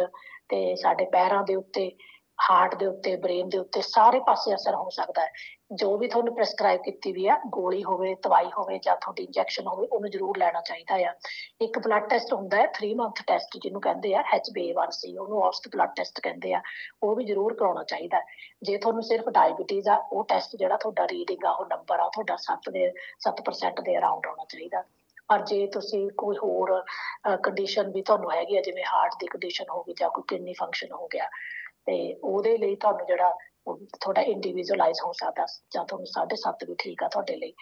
ਤੇ 0.48 0.74
ਸਾਡੇ 0.76 1.04
ਪੈਰਾਂ 1.04 1.42
ਦੇ 1.44 1.54
ਉੱਤੇ 1.54 1.90
ਹਾਰਟ 2.38 2.74
ਦੇ 2.74 2.86
ਉੱਤੇ 2.86 3.16
ਬ੍ਰੇਨ 3.16 3.48
ਦੇ 3.48 3.58
ਉੱਤੇ 3.58 3.80
ਸਾਰੇ 3.82 4.20
ਪਾਸੇ 4.20 4.54
ਅਸਰ 4.54 4.74
ਹੋ 4.74 4.88
ਸਕਦਾ 4.90 5.22
ਹੈ। 5.22 5.30
ਜੋ 5.70 5.96
ਵੀ 5.98 6.08
ਤੁਹਾਨੂੰ 6.08 6.34
ਪ੍ਰੈਸਕ੍ਰਾਈਬ 6.34 6.82
ਕੀਤੀ 6.82 7.10
ਵੀ 7.12 7.26
ਆ, 7.26 7.36
ਗੋਲੀ 7.46 7.82
ਹੋਵੇ, 7.84 8.14
ਦਵਾਈ 8.22 8.46
ਹੋਵੇ 8.58 8.78
ਜਾਂ 8.84 8.94
ਤੁਹਾਡੀ 8.96 9.22
ਇੰਜੈਕਸ਼ਨ 9.22 9.66
ਹੋਵੇ, 9.66 9.86
ਉਹਨੂੰ 9.86 10.10
ਜ਼ਰੂਰ 10.10 10.38
ਲੈਣਾ 10.38 10.60
ਚਾਹੀਦਾ 10.60 10.94
ਆ। 11.08 11.12
ਇੱਕ 11.60 11.78
ਬਲੱਡ 11.78 12.08
ਟੈਸਟ 12.10 12.32
ਹੁੰਦਾ 12.32 12.56
ਹੈ 12.56 12.66
3 12.78 12.94
ਮੰਥ 12.96 13.22
ਟੈਸਟ 13.26 13.56
ਜਿਹਨੂੰ 13.56 13.80
ਕਹਿੰਦੇ 13.80 14.14
ਆ 14.14 14.22
HbA1c 14.36 15.16
ਉਹਨੂੰ 15.18 15.42
ਔਸਤ 15.42 15.68
ਬਲੱਡ 15.72 15.90
ਟੈਸਟ 15.96 16.20
ਕਹਿੰਦੇ 16.20 16.52
ਆ, 16.52 16.60
ਉਹ 17.02 17.14
ਵੀ 17.16 17.24
ਜ਼ਰੂਰ 17.24 17.54
ਕਰਾਉਣਾ 17.54 17.82
ਚਾਹੀਦਾ। 17.84 18.20
ਜੇ 18.62 18.76
ਤੁਹਾਨੂੰ 18.76 19.02
ਸਿਰਫ 19.02 19.28
ਡਾਇਬੀਟੀਜ਼ 19.28 19.88
ਆ, 19.88 19.96
ਉਹ 20.12 20.24
ਟੈਸਟ 20.24 20.56
ਜਿਹੜਾ 20.56 20.76
ਤੁਹਾਡਾ 20.76 21.06
ਰੀਡਿੰਗ 21.08 21.44
ਆ, 21.44 21.50
ਉਹ 21.50 21.66
ਨੰਬਰ 21.66 22.00
ਆ, 22.00 22.08
ਤੁਹਾਡਾ 22.08 22.36
7 22.36 22.70
ਦੇ 22.70 22.90
7% 23.20 23.82
ਦੇ 23.82 23.98
ਅਰਾਊਂਡ 23.98 24.26
ਆਉਣਾ 24.26 24.44
ਚਾਹੀਦਾ। 24.48 24.82
ਪਰ 25.28 25.42
ਜੇ 25.42 25.66
ਤੁਸੀਂ 25.66 26.08
ਕੋਈ 26.18 26.36
ਹੋਰ 26.36 26.72
ਕੰਡੀਸ਼ਨ 27.42 27.90
ਵੀ 27.92 28.02
ਤੁਹਾਨੂੰ 28.02 28.30
ਹੈਗੀ 28.32 28.56
ਆ, 28.56 28.60
ਜਿਵੇਂ 28.60 28.84
ਹਾਰਟ 28.84 29.14
ਦੀ 29.20 29.26
ਕੰਡੀਸ਼ਨ 29.26 29.64
ਹੋ 29.70 29.82
ਗਈ 29.82 29.94
ਜਾਂ 29.98 30.10
ਕੋਈ 30.10 30.24
ਕਿਡਨੀ 30.28 30.52
ਫੰਕਸ਼ਨ 30.52 30.92
ਹੋ 30.92 31.06
ਗਿਆ, 31.06 31.28
ਤੇ 31.86 32.14
ਉਹਦੇ 32.14 32.56
ਲਈ 32.58 32.74
ਤੁਹਾਨੂੰ 32.76 33.06
ਜਿਹੜਾ 33.06 33.34
ਥੋੜਾ 34.00 34.22
ਇੰਡੀਵਿਜੂਅਲਾਈਜ਼ 34.22 35.00
ਹੋ 35.04 35.12
ਸਕਦਾ 35.12 35.46
ਜਾਂ 35.74 35.84
ਤੁਹਾਨੂੰ 35.84 36.06
7.5 36.08 36.66
ਵੀ 36.68 36.74
ਠੀਕ 36.78 37.02
ਆ 37.02 37.08
ਤੁਹਾਡੇ 37.08 37.36
ਲਈ। 37.36 37.52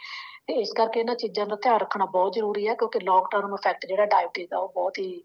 ਤੇ 0.47 0.55
ਇਸ 0.55 0.73
ਕਰਕੇ 0.73 1.01
ਇਹਨਾਂ 1.01 1.15
ਚੀਜ਼ਾਂ 1.15 1.47
ਦਾ 1.47 1.57
ਧਿਆਨ 1.63 1.79
ਰੱਖਣਾ 1.81 2.05
ਬਹੁਤ 2.07 2.35
ਜ਼ਰੂਰੀ 2.35 2.67
ਹੈ 2.69 2.75
ਕਿਉਂਕਿ 2.75 2.99
ਲੌਂਗ 3.01 3.25
ਟਰਮ 3.31 3.55
ਇਫੈਕਟ 3.55 3.87
ਜਿਹੜਾ 3.87 4.05
ਡਾਇਬੀਟਿਸ 4.07 4.49
ਦਾ 4.51 4.59
ਉਹ 4.59 4.69
ਬਹੁਤ 4.75 4.99
ਹੀ 4.99 5.23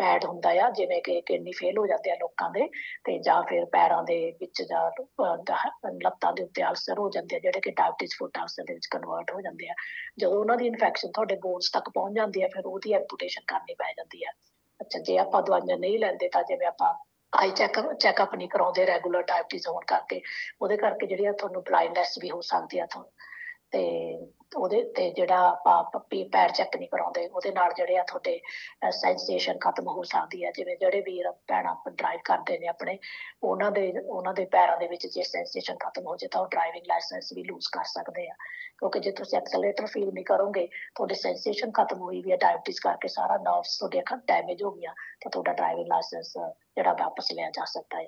ਬੈਡ 0.00 0.24
ਹੁੰਦਾ 0.24 0.50
ਆ, 0.64 0.68
ਜਿਵੇਂ 0.70 1.00
ਕਿ 1.02 1.20
ਕਿਡਨੀ 1.20 1.52
ਫੇਲ 1.58 1.78
ਹੋ 1.78 1.86
ਜਾਂਦੇ 1.86 2.10
ਆ 2.10 2.14
ਲੋਕਾਂ 2.20 2.50
ਦੇ, 2.50 2.66
ਤੇ 3.04 3.18
ਜਾਂ 3.18 3.42
ਫਿਰ 3.42 3.64
ਪੈਰਾਂ 3.72 4.02
ਦੇ 4.02 4.18
ਵਿੱਚ 4.40 4.62
ਜਾਂ 4.62 4.82
ਲੱਤਾਂ 6.04 6.32
ਦੇ 6.32 6.42
ਉੱਤੇ 6.42 6.62
ਅਲਸਰ 6.62 6.98
ਹੋ 6.98 7.08
ਜਾਂਦੇ 7.10 7.36
ਆ, 7.36 7.38
ਜਿਹੜੇ 7.38 7.60
ਕਿ 7.60 7.70
ਡਾਇਬੀਟਿਸ 7.70 8.18
ਫੁੱਟ 8.18 8.38
ਅਲਸਰ 8.38 8.64
ਦੇ 8.64 8.74
ਵਿੱਚ 8.74 8.86
ਕਨਵਰਟ 8.90 9.32
ਹੋ 9.34 9.40
ਜਾਂਦੇ 9.40 9.68
ਆ। 9.68 9.74
ਜਦੋਂ 10.18 10.40
ਉਹਨਾਂ 10.40 10.56
ਦੀ 10.56 10.66
ਇਨਫੈਕਸ਼ਨ 10.66 11.10
ਤੁਹਾਡੇ 11.10 11.36
ਬੋਨਸ 11.42 11.70
ਤੱਕ 11.72 11.90
ਪਹੁੰਚ 11.94 12.16
ਜਾਂਦੀ 12.16 12.42
ਆ, 12.42 12.48
ਫਿਰ 12.54 12.66
ਉਹਦੀ 12.66 12.92
ਐਂਪੂਟੇਸ਼ਨ 12.92 13.42
ਕਰਨੀ 13.48 13.74
ਪੈ 13.74 13.92
ਜਾਂਦੀ 13.92 14.24
ਆ। 14.24 14.32
ਅੱਛਾ, 14.80 14.98
ਜੇ 14.98 15.18
ਆਪਾਂ 15.18 15.42
ਦਵਾਈਆਂ 15.42 15.78
ਨਹੀਂ 15.78 15.98
ਲੈਂਦੇ 15.98 16.28
ਤਾਂ 16.28 16.42
ਜਿਵੇਂ 16.42 16.66
ਆਪਾਂ 16.66 16.94
ਆਈ 17.32 17.50
ਚੈੱਕਅਪ 17.50 17.92
ਚੈੱਕਅਪ 17.92 18.34
ਨਹੀਂ 18.34 18.48
ਕਰਾਉਂਦੇ 18.48 18.86
ਰੈਗੂਲਰ 18.86 19.22
ਡਾਇਬੀਟਿਸ 19.22 19.68
ਹੋਣ 19.68 19.84
ਕਰਕੇ। 19.86 20.20
ਉਹਦੇ 20.62 20.76
ਕਰਕੇ 20.76 21.06
ਜਿਹੜੀ 21.06 21.24
ਆ 21.24 21.32
ਤੁਹਾਨੂੰ 21.32 21.62
ਬਲਾਈਂਡਨੈਸ 21.62 22.18
ਵੀ 22.18 22.30
ਹੋ 22.30 22.40
ਸਕਦੀ 22.40 22.78
ਆ 22.78 22.86
ਤੁਹਾਨੂੰ। 22.86 23.10
ਤੇ 23.70 23.82
ਉਹਦੇ 24.52 24.82
ਤੇ 24.96 25.10
ਜਿਹੜਾ 25.16 25.38
ਆਪਾਂ 25.48 25.82
ਪੱਪੀ 25.92 26.22
ਪੈਰ 26.32 26.50
ਚੈੱਕ 26.50 26.76
ਨਹੀਂ 26.76 26.88
ਕਰਾਉਂਦੇ, 26.88 27.26
ਉਹਦੇ 27.26 27.50
ਨਾਲ 27.52 27.72
ਜਿਹੜੇ 27.76 27.96
ਆ 27.98 28.02
ਤੁਹਾਡੇ 28.02 28.40
ਸੈਂਸੇਸ਼ਨ 28.92 29.58
ਖਤਮ 29.60 29.88
ਹੋ 29.88 30.02
ਸਕਦੀ 30.02 30.44
ਹੈ 30.44 30.50
ਜਿਵੇਂ 30.56 30.76
ਜਿਹੜੇ 30.76 31.00
ਵੀਰ 31.06 31.30
ਭੈਣਾਂ 31.48 31.74
ਡਰਾਈਵ 31.88 32.20
ਕਰਦੇ 32.24 32.58
ਨੇ 32.58 32.66
ਆਪਣੇ, 32.68 32.98
ਉਹਨਾਂ 33.42 33.70
ਦੇ 33.70 33.92
ਉਹਨਾਂ 33.98 34.34
ਦੇ 34.34 34.44
ਪੈਰਾਂ 34.52 34.76
ਦੇ 34.78 34.86
ਵਿੱਚ 34.88 35.06
ਜੇ 35.06 35.22
ਸੈਂਸੇਸ਼ਨ 35.22 35.76
ਖਤਮ 35.80 36.06
ਹੋ 36.06 36.16
ਜੇ 36.16 36.28
ਤਾਂ 36.28 36.40
ਉਹ 36.40 36.46
ਡਰਾਈਵਿੰਗ 36.48 36.86
ਲਾਇਸੈਂਸ 36.88 37.32
ਵੀ 37.36 37.44
ਲੂਜ਼ 37.44 37.68
ਕਰ 37.72 37.84
ਸਕਦੇ 37.86 38.26
ਆ। 38.28 38.34
ਕਿਉਂਕਿ 38.78 39.00
ਜੇ 39.00 39.10
ਤੁਸੀਂ 39.12 39.38
ਐਕਸਲੇਟਰ 39.38 39.86
ਫੀਲ 39.86 40.12
ਨਹੀਂ 40.12 40.24
ਕਰੋਗੇ, 40.24 40.66
ਤੁਹਾਡੇ 40.94 41.14
ਸੈਂਸੇਸ਼ਨ 41.14 41.72
ਖਤਮ 41.72 42.00
ਹੋਈ 42.00 42.22
ਵੀ 42.22 42.32
ਹੈ 42.32 42.36
ਡਾਇਬੀਟਿਸ 42.36 42.80
ਕਰਕੇ 42.80 43.08
ਸਾਰਾ 43.08 43.36
ਨਰਵਸ 43.38 43.76
ਤੁਹਾਡੇ 43.78 44.00
ਅੱਖਾਂ 44.00 44.18
ਡੈਮੇਜ 44.28 44.62
ਹੋ 44.62 44.70
ਗਿਆ 44.72 44.94
ਤਾਂ 45.22 45.30
ਤੁਹਾਡਾ 45.30 45.52
ਡਰਾਈਵਿੰਗ 45.52 45.88
ਲਾਇਸੈਂਸ 45.88 46.32
ਜਿਹੜਾ 46.36 46.92
ਵਾਪਸ 47.00 47.32
ਲਿਆ 47.32 47.50
ਜਾ 47.50 47.64
ਸਕਦਾ 47.64 47.98
ਹੈ 47.98 48.06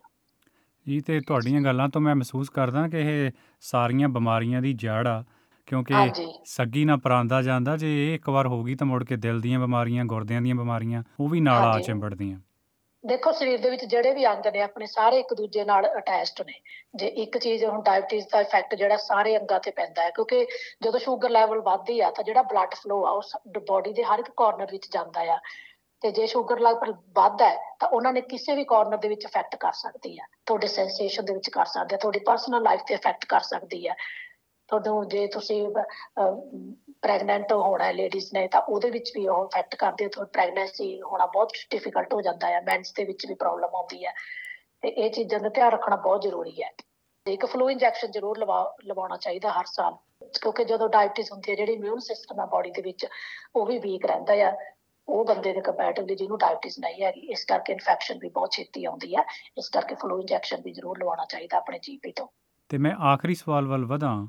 ਜੀ, 0.87 1.01
ਤੇ 1.01 1.21
ਤੁਹਾਡੀਆਂ 1.21 1.61
ਗੱਲਾਂ 1.61 1.89
ਤੋਂ 1.89 2.01
ਮੈਂ 2.01 2.15
ਮਹਿਸੂਸ 2.15 2.51
ਕਰਦਾ 2.51 2.87
ਕਿ 2.89 3.01
ਇਹ 3.01 3.31
ਸਾਰੀਆਂ 3.63 4.09
ਬਿਮਾਰੀਆਂ 4.09 4.63
ਦੀ 4.63 4.73
ਜੜ 4.75 5.07
ਆ। 5.09 5.23
ਕਿਉਂਕਿ 5.67 5.95
ਸੱਗੀ 6.45 6.85
ਨਾ 6.85 6.97
ਪਰਾਂਦਾ 6.97 7.41
ਜਾਂਦਾ 7.43 7.77
ਜੇ 7.77 7.89
ਇਹ 8.09 8.15
ਇੱਕ 8.15 8.29
ਵਾਰ 8.29 8.47
ਹੋ 8.47 8.63
ਗਈ 8.65 8.75
ਤਾਂ 8.75 8.87
ਮੁੜ 8.87 9.03
ਕੇ 9.05 9.17
ਦਿਲ 9.17 9.41
ਦੀਆਂ 9.41 9.61
ਬਿਮਾਰੀਆਂ 9.61 10.05
ਗੁਰਦਿਆਂ 10.05 10.43
ਦੀਆਂ 10.43 10.55
ਬਿਮਾਰੀਆਂ 10.55 11.03
ਉਹ 11.21 11.29
ਵੀ 11.29 11.41
ਨਾਲ 11.41 11.69
ਆ 11.69 11.81
ਚਿੰਬੜਦੀਆਂ। 11.81 12.39
ਦੇਖੋ 13.05 13.33
ਸਰੀਰ 13.33 13.61
ਦੇ 13.61 13.71
ਵਿੱਚ 13.71 13.85
ਜਿਹੜੇ 13.85 14.11
ਵੀ 14.15 14.27
ਅੰਗ 14.27 14.47
ਨੇ 14.47 14.61
ਆਪਣੇ 14.63 14.87
ਸਾਰੇ 14.87 15.21
ਇੱਕ 15.21 15.33
ਦੂਜੇ 15.35 15.65
ਨਾਲ 15.65 15.87
ਅਟੈਚਡ 15.99 16.43
ਨੇ। 16.47 16.55
ਜੇ 16.97 17.07
ਇੱਕ 17.23 17.39
ਚੀਜ਼ 17.39 17.65
ਹੁਣ 17.65 17.83
ਡਾਇਬੀਟਿਸ 17.83 18.27
ਦਾ 18.27 18.41
ਇਫੈਕਟ 18.41 18.75
ਜਿਹੜਾ 18.75 18.97
ਸਾਰੇ 18.97 19.37
ਅੰਗਾਂ 19.39 19.61
ਤੇ 19.61 19.71
ਪੈਂਦਾ 19.71 20.03
ਹੈ 20.03 20.11
ਕਿਉਂਕਿ 20.11 20.47
ਜਦੋਂ 20.85 21.01
ਸ਼ੂਗਰ 21.01 21.31
ਲੈਵਲ 21.31 21.61
ਵੱਧਦੀ 21.61 22.01
ਆ 22.01 22.11
ਤਾਂ 22.11 22.25
ਜਿਹੜਾ 22.25 22.43
ਬਲੱਡ 22.43 22.75
ਫਲੋ 22.75 23.05
ਆ 23.07 23.11
ਉਹ 23.11 23.23
ਬਾਡੀ 23.71 23.93
ਦੇ 23.93 24.05
ਹਰ 24.05 24.19
ਇੱਕ 24.19 24.31
ਕਾਰਨਰ 24.37 24.67
ਵਿੱਚ 24.73 24.89
ਜਾਂਦਾ 24.93 25.21
ਆ। 25.35 25.39
ਤੇ 26.03 26.11
ਜੇ 26.11 26.27
ਸ਼ੂਗਰ 26.27 26.61
ਲੈਵਲ 26.61 26.93
ਵੱਧਦਾ 27.15 27.49
ਹੈ 27.49 27.57
ਤਾਂ 27.81 27.89
ਉਹਨਾਂ 27.89 28.13
ਨੇ 28.13 28.21
ਕਿਸੇ 28.21 28.55
ਵੀ 28.57 28.65
ਕਾਰਨਰ 28.65 28.99
ਦੇ 28.99 29.09
ਵਿੱਚ 29.09 29.25
ਇਫੈਕਟ 29.25 29.57
ਕਰ 29.57 29.73
ਸਕਦੀ 29.73 30.19
ਆ। 30.19 30.27
ਤੁਹਾਡੇ 30.47 30.67
ਸੈਂਸੇਸ਼ਨ 30.67 31.25
ਦੇ 31.25 31.35
ਵਿੱਚ 31.35 31.49
ਕਰ 31.51 31.67
ਸਕਦੀ 31.67 31.95
ਆ 31.95 31.99
ਤੁਹਾਡੀ 31.99 32.19
ਪਰਸਨਲ 32.19 32.63
ਲਾਈਫ 32.63 32.81
ਤੇ 32.89 32.95
ਇਫੈਕਟ 32.95 33.25
ਕਰ 33.25 33.41
ਸਕਦੀ 33.41 33.87
ਆ। 33.87 33.95
ਤੁਹਾਨੂੰ 34.71 35.09
ਜੇ 35.09 35.27
ਤੁਸੀਂ 35.27 35.69
ਪ੍ਰੈਗਨੈਂਟ 37.03 37.53
ਹੋਣਾ 37.53 37.85
ਹੈ 37.85 37.93
ਲੇਡੀਜ਼ 37.93 38.29
ਨੇ, 38.35 38.47
ਤਾਂ 38.49 38.61
ਉਹਦੇ 38.61 38.91
ਵਿੱਚ 38.91 39.11
ਵੀ 39.17 39.27
ਉਹ 39.29 39.45
ਇਫੈਕਟ 39.45 39.75
ਕਰਦੇ 39.75 40.07
ਹੋ 40.07 40.25
ਪ੍ਰੈਗਨੈਂਸੀ 40.25 41.01
ਹੋਣਾ 41.03 41.27
ਬਹੁਤ 41.27 41.53
ਡਿਫਿਕਲਟ 41.71 42.15
ਹੋ 42.15 42.21
ਜਾਂਦਾ 42.21 42.49
ਹੈ 42.49 42.61
ਮੈਂਸ 42.61 42.93
ਦੇ 42.97 43.05
ਵਿੱਚ 43.05 43.27
ਵੀ 43.27 43.35
ਪ੍ਰੋਬਲਮ 43.35 43.75
ਆਉਂਦੀ 43.75 44.05
ਹੈ। 44.05 44.13
ਤੇ 44.83 44.89
ਇਹ 44.89 45.11
ਚੀਜ਼ਾਂ 45.11 45.41
ਦਾ 45.41 45.49
ਧਿਆਨ 45.49 45.73
ਰੱਖਣਾ 45.73 45.97
ਬਹੁਤ 45.97 46.23
ਜ਼ਰੂਰੀ 46.23 46.63
ਹੈ। 46.63 46.71
ਇੱਕ 47.27 47.45
ਫਲੂ 47.47 47.69
ਇੰਜੈਕਸ਼ਨ 47.71 48.11
ਜ਼ਰੂਰ 48.11 48.39
ਲਵਾ, 48.39 48.77
ਲਵਾਉਣਾ 48.85 49.17
ਚਾਹੀਦਾ 49.17 49.51
ਹਰ 49.51 49.65
ਸਾਲ, 49.65 49.97
ਕਿਉਂਕਿ 50.43 50.65
ਜਦੋਂ 50.65 50.89
ਡਾਇਬੀਟਿਸ 50.89 51.33
ਹੁੰਦੀ 51.33 51.51
ਹੈ, 51.51 51.57
ਜਿਹੜੀ 51.57 51.73
ਇਮਿਊਨ 51.73 51.99
ਸਿਸਟਮ 51.99 52.41
ਹੈ 52.41 52.47
ਬਾਡੀ 52.47 52.71
ਦੇ 52.71 52.83
ਵਿੱਚ, 52.83 53.07
ਉਹ 53.57 53.67
ਵੀ 53.67 53.79
ਵੀਕ 53.79 54.07
ਰਹਿੰਦਾ 54.07 54.35
ਹੈ। 54.35 54.75
ਉਹ 55.09 55.25
ਬੰਦੇ 55.25 55.53
ਦੇ 55.53 55.61
ਕੰਪੈਰੀਟਿਵਲੀ 55.61 56.15
ਜਿਹਨੂੰ 56.15 56.39
ਡਾਇਬੀਟਿਸ 56.39 56.79
ਨਹੀਂ 56.79 57.03
ਹੈਗੀ, 57.03 57.21
ਇਸ 57.21 57.45
ਕਰਕੇ 57.45 57.73
ਇਨਫੈਕਸ਼ਨ 57.73 58.19
ਵੀ 58.19 58.29
ਬਹੁਤ 58.29 58.51
ਛੇਤੀ 58.53 58.85
ਆਉਂਦੀ 58.85 59.15
ਹੈ। 59.17 59.23
ਇਸ 59.59 59.69
ਕਰਕੇ 59.69 59.95
ਫਲੂ 59.95 60.19
ਇੰਜੈਕਸ਼ਨ 60.21 60.61
ਵੀ 60.65 60.73
ਜ਼ਰੂਰ 60.73 60.99
ਲਵਾਉਣਾ 60.99 61.25
ਚਾਹੀਦਾ 61.25 61.57
ਆਪਣੇ 61.57 61.79
ਜੀਪੀ 61.79 62.13
ਤੋਂ। 62.13 62.27
ਤੇ 62.69 62.79
ਮੈਂ 62.79 62.95
ਆਖਰੀ 63.05 63.35
ਸਵਾਲ 63.35 63.67
ਵੱਲ 63.67 63.85
ਵਧਾਂ। 63.85 64.27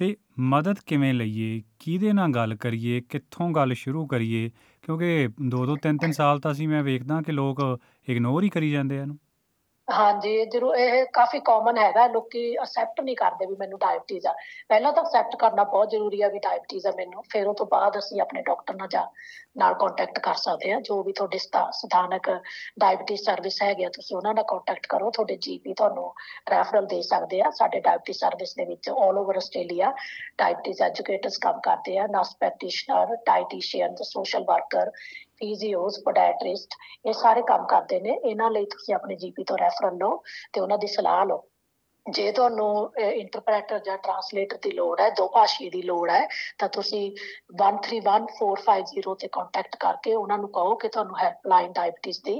ਤੇ 0.00 0.16
ਮਦਦ 0.38 0.76
ਕਿਵੇਂ 0.86 1.14
ਲਈਏ? 1.14 1.62
ਕਿਹਦੇ 1.78 2.12
ਨਾਲ 2.12 2.30
ਗੱਲ 2.30 2.54
ਕਰੀਏ? 2.54 3.00
ਕਿੱਥੋਂ 3.00 3.50
ਗੱਲ 3.50 3.74
ਸ਼ੁਰੂ 3.74 4.06
ਕਰੀਏ? 4.06 4.50
ਕਿਉਂਕਿ 4.82 5.28
ਦੋ 5.48 5.66
ਦੋ 5.66 5.76
ਤਿੰਨ 5.76 5.96
ਤਿੰਨ 5.96 6.12
ਸਾਲ 6.12 6.40
ਤਾਂ 6.40 6.52
ਅਸੀਂ 6.52 6.68
ਮੈਂ 6.68 6.82
ਵੇਖਦਾ 6.82 7.22
ਕਿ 7.22 7.32
ਲੋਕ 7.32 7.80
ਇਗਨੋਰ 8.08 8.44
ਹੀ 8.44 8.48
ਕਰੀ 8.48 8.70
ਜਾਂਦੇ 8.70 8.98
ਆ 8.98 9.02
ਇਹਨੂੰ। 9.02 9.18
ਹਾਂਜੀ 9.90 10.44
ਜਰੂਰ 10.46 10.76
ਇਹ 10.76 11.04
ਕਾਫੀ 11.12 11.38
ਕਾਮਨ 11.40 11.78
ਹੈਗਾ, 11.78 12.06
ਲੋਕੀ 12.06 12.40
ਅਸੈਪਟ 12.62 13.00
ਨਹੀਂ 13.00 13.14
ਕਰਦੇ 13.16 13.46
ਵੀ 13.46 13.56
ਮੈਨੂੰ 13.60 13.78
ਡਾਇਬਟੀਜ਼ 13.78 14.26
ਆ। 14.26 14.32
ਪਹਿਲਾਂ 14.68 14.92
ਤਾਂ 14.92 15.02
ਅਸੈਪਟ 15.02 15.36
ਕਰਨਾ 15.36 15.64
ਬਹੁਤ 15.64 15.90
ਜ਼ਰੂਰੀ 15.90 16.20
ਆ 16.22 16.28
ਵੀ 16.28 16.38
ਡਾਇਬਟੀਜ਼ 16.38 16.86
ਆ 16.86 16.90
ਮੈਨੂੰ। 16.96 17.22
ਫਿਰ 17.30 17.46
ਉਹ 17.48 17.54
ਤੋਂ 17.54 17.66
ਬਾਅਦ 17.66 17.98
ਅਸੀਂ 17.98 18.20
ਆਪਣੇ 18.20 18.42
ਡਾਕਟਰ 18.42 18.74
ਨਾਲ 18.74 18.88
ਜਾ, 18.88 19.06
ਨਾਲ 19.58 19.74
ਕੰਟੈਕਟ 19.74 20.18
ਕਰ 20.18 20.34
ਸਕਦੇ 20.34 20.72
ਆ। 20.72 20.80
ਜੋ 20.80 21.02
ਵੀ 21.02 21.12
ਤੁਹਾਡੇ 21.12 21.38
ਸਥਾਨਕ 21.38 22.30
ਡਾਇਬਟੀਜ਼ 22.80 23.22
ਸਰਵਿਸ 23.22 23.62
ਹੈਗੇ 23.62 23.84
ਆ, 23.84 23.88
ਤੁਸੀਂ 23.94 24.16
ਉਹਨਾਂ 24.16 24.34
ਨਾਲ 24.34 24.44
ਕੰਟੈਕਟ 24.48 24.86
ਕਰੋ। 24.86 25.10
ਤੁਹਾਡੇ 25.10 25.36
ਜੀਪੀ 25.36 25.74
ਤੁਹਾਨੂੰ 25.74 26.12
ਰੈਫਰਲ 26.50 26.86
ਦੇ 26.86 27.00
ਸਕਦੇ 27.02 27.40
ਆ। 27.40 27.50
ਸਾਡੇ 27.50 27.80
ਡਾਇਬਟੀਜ਼ 27.80 28.18
ਸਰਵਿਸ 28.18 28.54
ਦੇ 28.56 28.64
ਵਿੱਚ 28.64 28.90
올 28.90 29.16
ਓਵਰ 29.20 29.36
ਆਸਟ੍ਰੇਲੀਆ 29.36 29.92
ਡਾਇਬਟੀਜ਼ 30.38 30.82
ਐਜੂਕੇਟਰਸ 30.82 31.38
ਕੰਮ 31.38 31.60
ਕਰਦੇ 31.60 31.98
ਆ। 31.98 32.06
Nurse 32.12 32.36
practitioner 32.36 33.16
dietitian 33.26 33.94
social 34.02 34.44
worker 34.44 34.90
physios 35.40 36.00
podiatrist 36.04 36.74
ਇਹ 37.06 37.12
ਸਾਰੇ 37.12 37.42
ਕੰਮ 37.48 37.66
ਕਰਦੇ 37.66 38.00
ਨੇ। 38.00 38.18
ਇਹਨਾਂ 38.24 38.50
ਲਈ 38.50 38.64
ਤੁਸੀਂ 38.66 38.94
ਆਪਣੇ 38.94 39.16
ਜੀਪੀ 39.16 39.44
ਤੋਂ 39.44 39.58
ਰੈਫਰਲ 39.58 39.96
ਲਓ 39.98 40.22
ਤੇ 40.52 40.60
ਉਹਨਾਂ 40.60 40.78
ਦੀ 40.78 40.86
ਸਲਾਹ 40.86 41.24
ਲਓ। 41.26 41.46
ਜੇ 42.06 42.30
ਤੁਹਾਨੂੰ 42.32 42.92
ਇੰਟਰਪ੍ਰੈਟਰ 42.98 43.78
ਜਾਂ 43.78 43.96
ਟਰਾਂਸਲੇਟਰ 43.98 44.58
ਦੀ 44.62 44.70
ਲੋੜ 44.70 45.00
ਹੈ, 45.00 45.08
ਦੋ 45.10 45.26
ਭਾਸ਼ੀ 45.28 45.68
ਦੀ 45.70 45.82
ਲੋੜ 45.82 46.10
ਹੈ, 46.10 46.26
ਤਾਂ 46.58 46.68
ਤੁਸੀਂ 46.68 47.02
131450 47.54 49.14
ਤੇ 49.20 49.28
ਕੰਟੈਕਟ 49.28 49.76
ਕਰਕੇ 49.76 50.14
ਉਹਨਾਂ 50.14 50.38
ਨੂੰ 50.38 50.48
ਕਹੋ 50.52 50.74
ਕਿ 50.76 50.88
ਤੁਹਾਨੂੰ 50.88 51.18
ਹੈਲਪਲਾਈਨ 51.18 51.72
ਡਾਇਬੀਟਿਸ 51.72 52.20
ਦੀ 52.22 52.36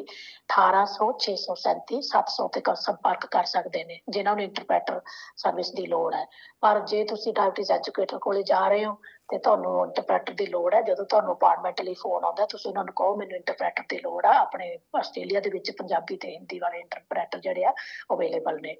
1800 0.50 1.10
637 1.26 2.00
700 2.08 2.48
ਤੇ 2.52 2.62
ਸੰਪਰਕ 2.82 3.26
ਕਰ 3.26 3.44
ਸਕਦੇ 3.44 3.84
ਨੇ, 3.84 4.00
ਜਿਨ੍ਹਾਂ 4.08 4.34
ਨੂੰ 4.36 4.44
ਇੰਟਰਪ੍ਰੈਟਰ 4.44 5.00
ਸਰਵਿਸ 5.36 5.72
ਦੀ 5.72 5.86
ਲੋੜ 5.86 6.14
ਹੈ। 6.14 6.24
ਪਰ 6.62 6.80
ਜੇ 6.86 7.04
ਤੁਸੀਂ 7.04 7.32
ਡਾਇਬੀਟਿਸ 7.32 7.70
ਐਜੂਕੇਟਰ 7.70 8.18
ਕੋਲੇ 8.18 8.42
ਜਾ 8.44 8.66
ਰਹੇ 8.68 8.84
ਹੋ 8.84 8.94
ਤੇ 9.30 9.38
ਤੁਹਾਨੂੰ 9.38 9.84
ਇੰਟਰਪ੍ਰੈਟਰ 9.86 10.32
ਦੀ 10.32 10.46
ਲੋੜ 10.46 10.74
ਹੈ। 10.74 10.82
ਜਦੋਂ 10.82 11.04
ਤੁਹਾਨੂੰ 11.04 11.34
ਅਪਾਰਟਮੈਂਟ 11.34 11.80
ਲਈ 11.82 11.94
ਫੋਨ 11.94 12.24
ਆਉਂਦਾ 12.24 12.46
ਤੁਸੀਂ 12.46 12.70
ਉਹਨਾਂ 12.70 12.84
ਨੂੰ 12.84 12.94
ਕਹੋ 12.94 13.16
ਮੈਨੂੰ 13.16 13.36
ਇੰਟਰਪ੍ਰੈਟਰ 13.36 13.82
ਦੀ 13.88 13.98
ਲੋੜ 13.98 14.26
ਆ। 14.26 14.32
ਆਪਣੇ 14.40 14.78
ਆਸਟ੍ਰੇਲੀਆ 14.98 15.40
ਦੇ 15.40 15.50
ਵਿੱਚ 15.50 15.70
ਪੰਜਾਬੀ 15.70 16.16
ਤੇ 16.16 16.32
ਹਿੰਦੀ 16.34 16.58
ਵਾਲੇ 16.58 16.78
ਇੰਟਰਪ੍ਰੈਟਰ 16.78 17.38
ਜਿਹੜੇ 17.38 17.64
ਆ 17.64 17.74
ਅਵੇਲੇਬਲ 18.12 18.60
ਨੇ। 18.62 18.76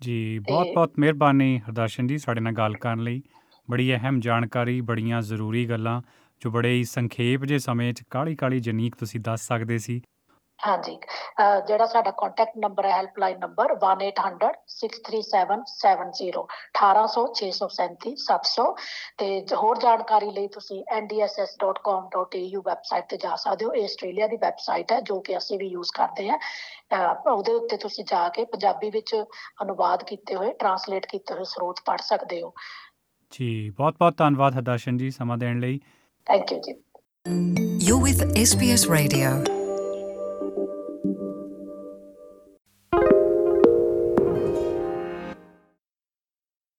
ਜੀ 0.00 0.38
ਬਹੁਤ 0.38 0.66
ਬਹੁਤ 0.74 0.92
ਮਿਹਰਬਾਨੀ 0.98 1.58
ਹਰਦਰਸ਼ਨ 1.58 2.06
ਜੀ 2.06 2.18
ਸਾਡੇ 2.18 2.40
ਨਾਲ 2.40 2.52
ਗੱਲ 2.52 2.74
ਕਰਨ 2.74 3.00
ਲਈ। 3.00 3.22
ਬੜੀ 3.70 3.94
ਅਹਿਮ 3.94 4.20
ਜਾਣਕਾਰੀ 4.20 4.80
ਬੜੀਆਂ 4.80 5.22
ਜ਼ਰੂਰੀ 5.22 5.66
ਗੱਲਾਂ 5.66 6.02
ਜੋ 6.40 6.50
ਬੜੇ 6.50 6.72
ਹੀ 6.72 6.84
ਸੰਖੇਪ 6.84 7.44
ਜੇ 7.44 7.58
ਸਮੇਂ 7.58 7.92
'ਚ 7.92 8.02
ਕਾਲੀ 8.10 8.36
ਕਾਲੀ 8.36 8.60
ਜਨੀਕ 8.60 8.94
ਤੁਸੀਂ 8.96 9.20
ਦੱਸ 9.20 9.46
ਸਕਦੇ 9.46 9.78
ਸੀ। 9.78 10.02
ਹਾਂਜੀ। 10.66 10.94
ਜਿਹੜਾ 11.66 11.86
ਸਾਡਾ 11.86 12.10
ਕੰਟੈਕਟ 12.10 12.56
ਨੰਬਰ 12.58 12.86
ਹੈ 12.86 12.90
ਹੈਲਪਲਾਈਨ 12.92 13.38
ਨੰਬਰ 13.38 13.72
1800 13.74 14.48
63770 14.76 16.40
1800 16.78 17.22
637 17.40 18.14
700 18.22 18.64
ਤੇ 19.22 19.28
ਹੋਰ 19.60 19.80
ਜਾਣਕਾਰੀ 19.84 20.30
ਲਈ 20.30 20.48
ਤੁਸੀਂ 20.56 20.78
ndss.com.au 20.96 22.62
ਵੈਬਸਾਈਟ 22.64 23.06
ਤੇ 23.10 23.18
ਜਾ 23.26 23.36
ਸਕਦੇ 23.42 23.68
ਹੋ। 23.68 23.72
ਇਹ 23.72 23.84
ਆਸਟ੍ਰੇਲੀਆ 23.84 24.28
ਦੀ 24.28 24.38
ਵੈਬਸਾਈਟ 24.46 24.92
ਹੈ 24.92 24.98
ਜੋ 25.10 25.18
ਕਿ 25.28 25.36
ਅਸੀਂ 25.36 25.58
ਵੀ 25.58 25.68
ਯੂਜ਼ 25.68 25.92
ਕਰਦੇ 25.96 26.28
ਹਾਂ। 26.30 26.38
ਉਹਦੇ 27.30 27.54
ਉੱਤੇ 27.54 27.76
ਤੁਸੀਂ 27.76 28.04
ਜਾ 28.04 28.28
ਕੇ 28.28 28.44
ਪੰਜਾਬੀ 28.54 28.90
ਵਿੱਚ 28.90 29.14
ਅਨੁਵਾਦ 29.62 30.02
ਕੀਤੇ 30.04 30.34
ਹੋਏ 30.34 30.52
ਟਰਾਂਸਲੇਟ 30.52 31.06
ਕੀਤੇ 31.06 31.34
ਹੋਏ 31.34 31.44
ਸਰੋਤ 31.44 31.80
ਪੜ੍ਹ 31.86 32.02
ਸਕਦੇ 32.02 32.40
ਹੋ। 32.42 32.52
ਜੀ 33.32 33.48
ਬਹੁਤ 33.70 33.94
ਬਹੁਤ 33.98 34.16
ਧੰਨਵਾਦ 34.18 34.56
ਹਰਦਰਸ਼ਨ 34.58 34.98
ਜੀ 34.98 35.10
ਸਮਾਂ 35.10 35.38
ਦੇਣ 35.38 35.60
ਲਈ। 35.60 35.78
ਥੈਂਕ 36.26 36.52
ਯੂ 36.52 36.58
ਜੀ। 36.58 36.74
You're 37.86 38.02
with 38.04 38.20
SBS 38.40 38.82
Radio. 38.90 39.30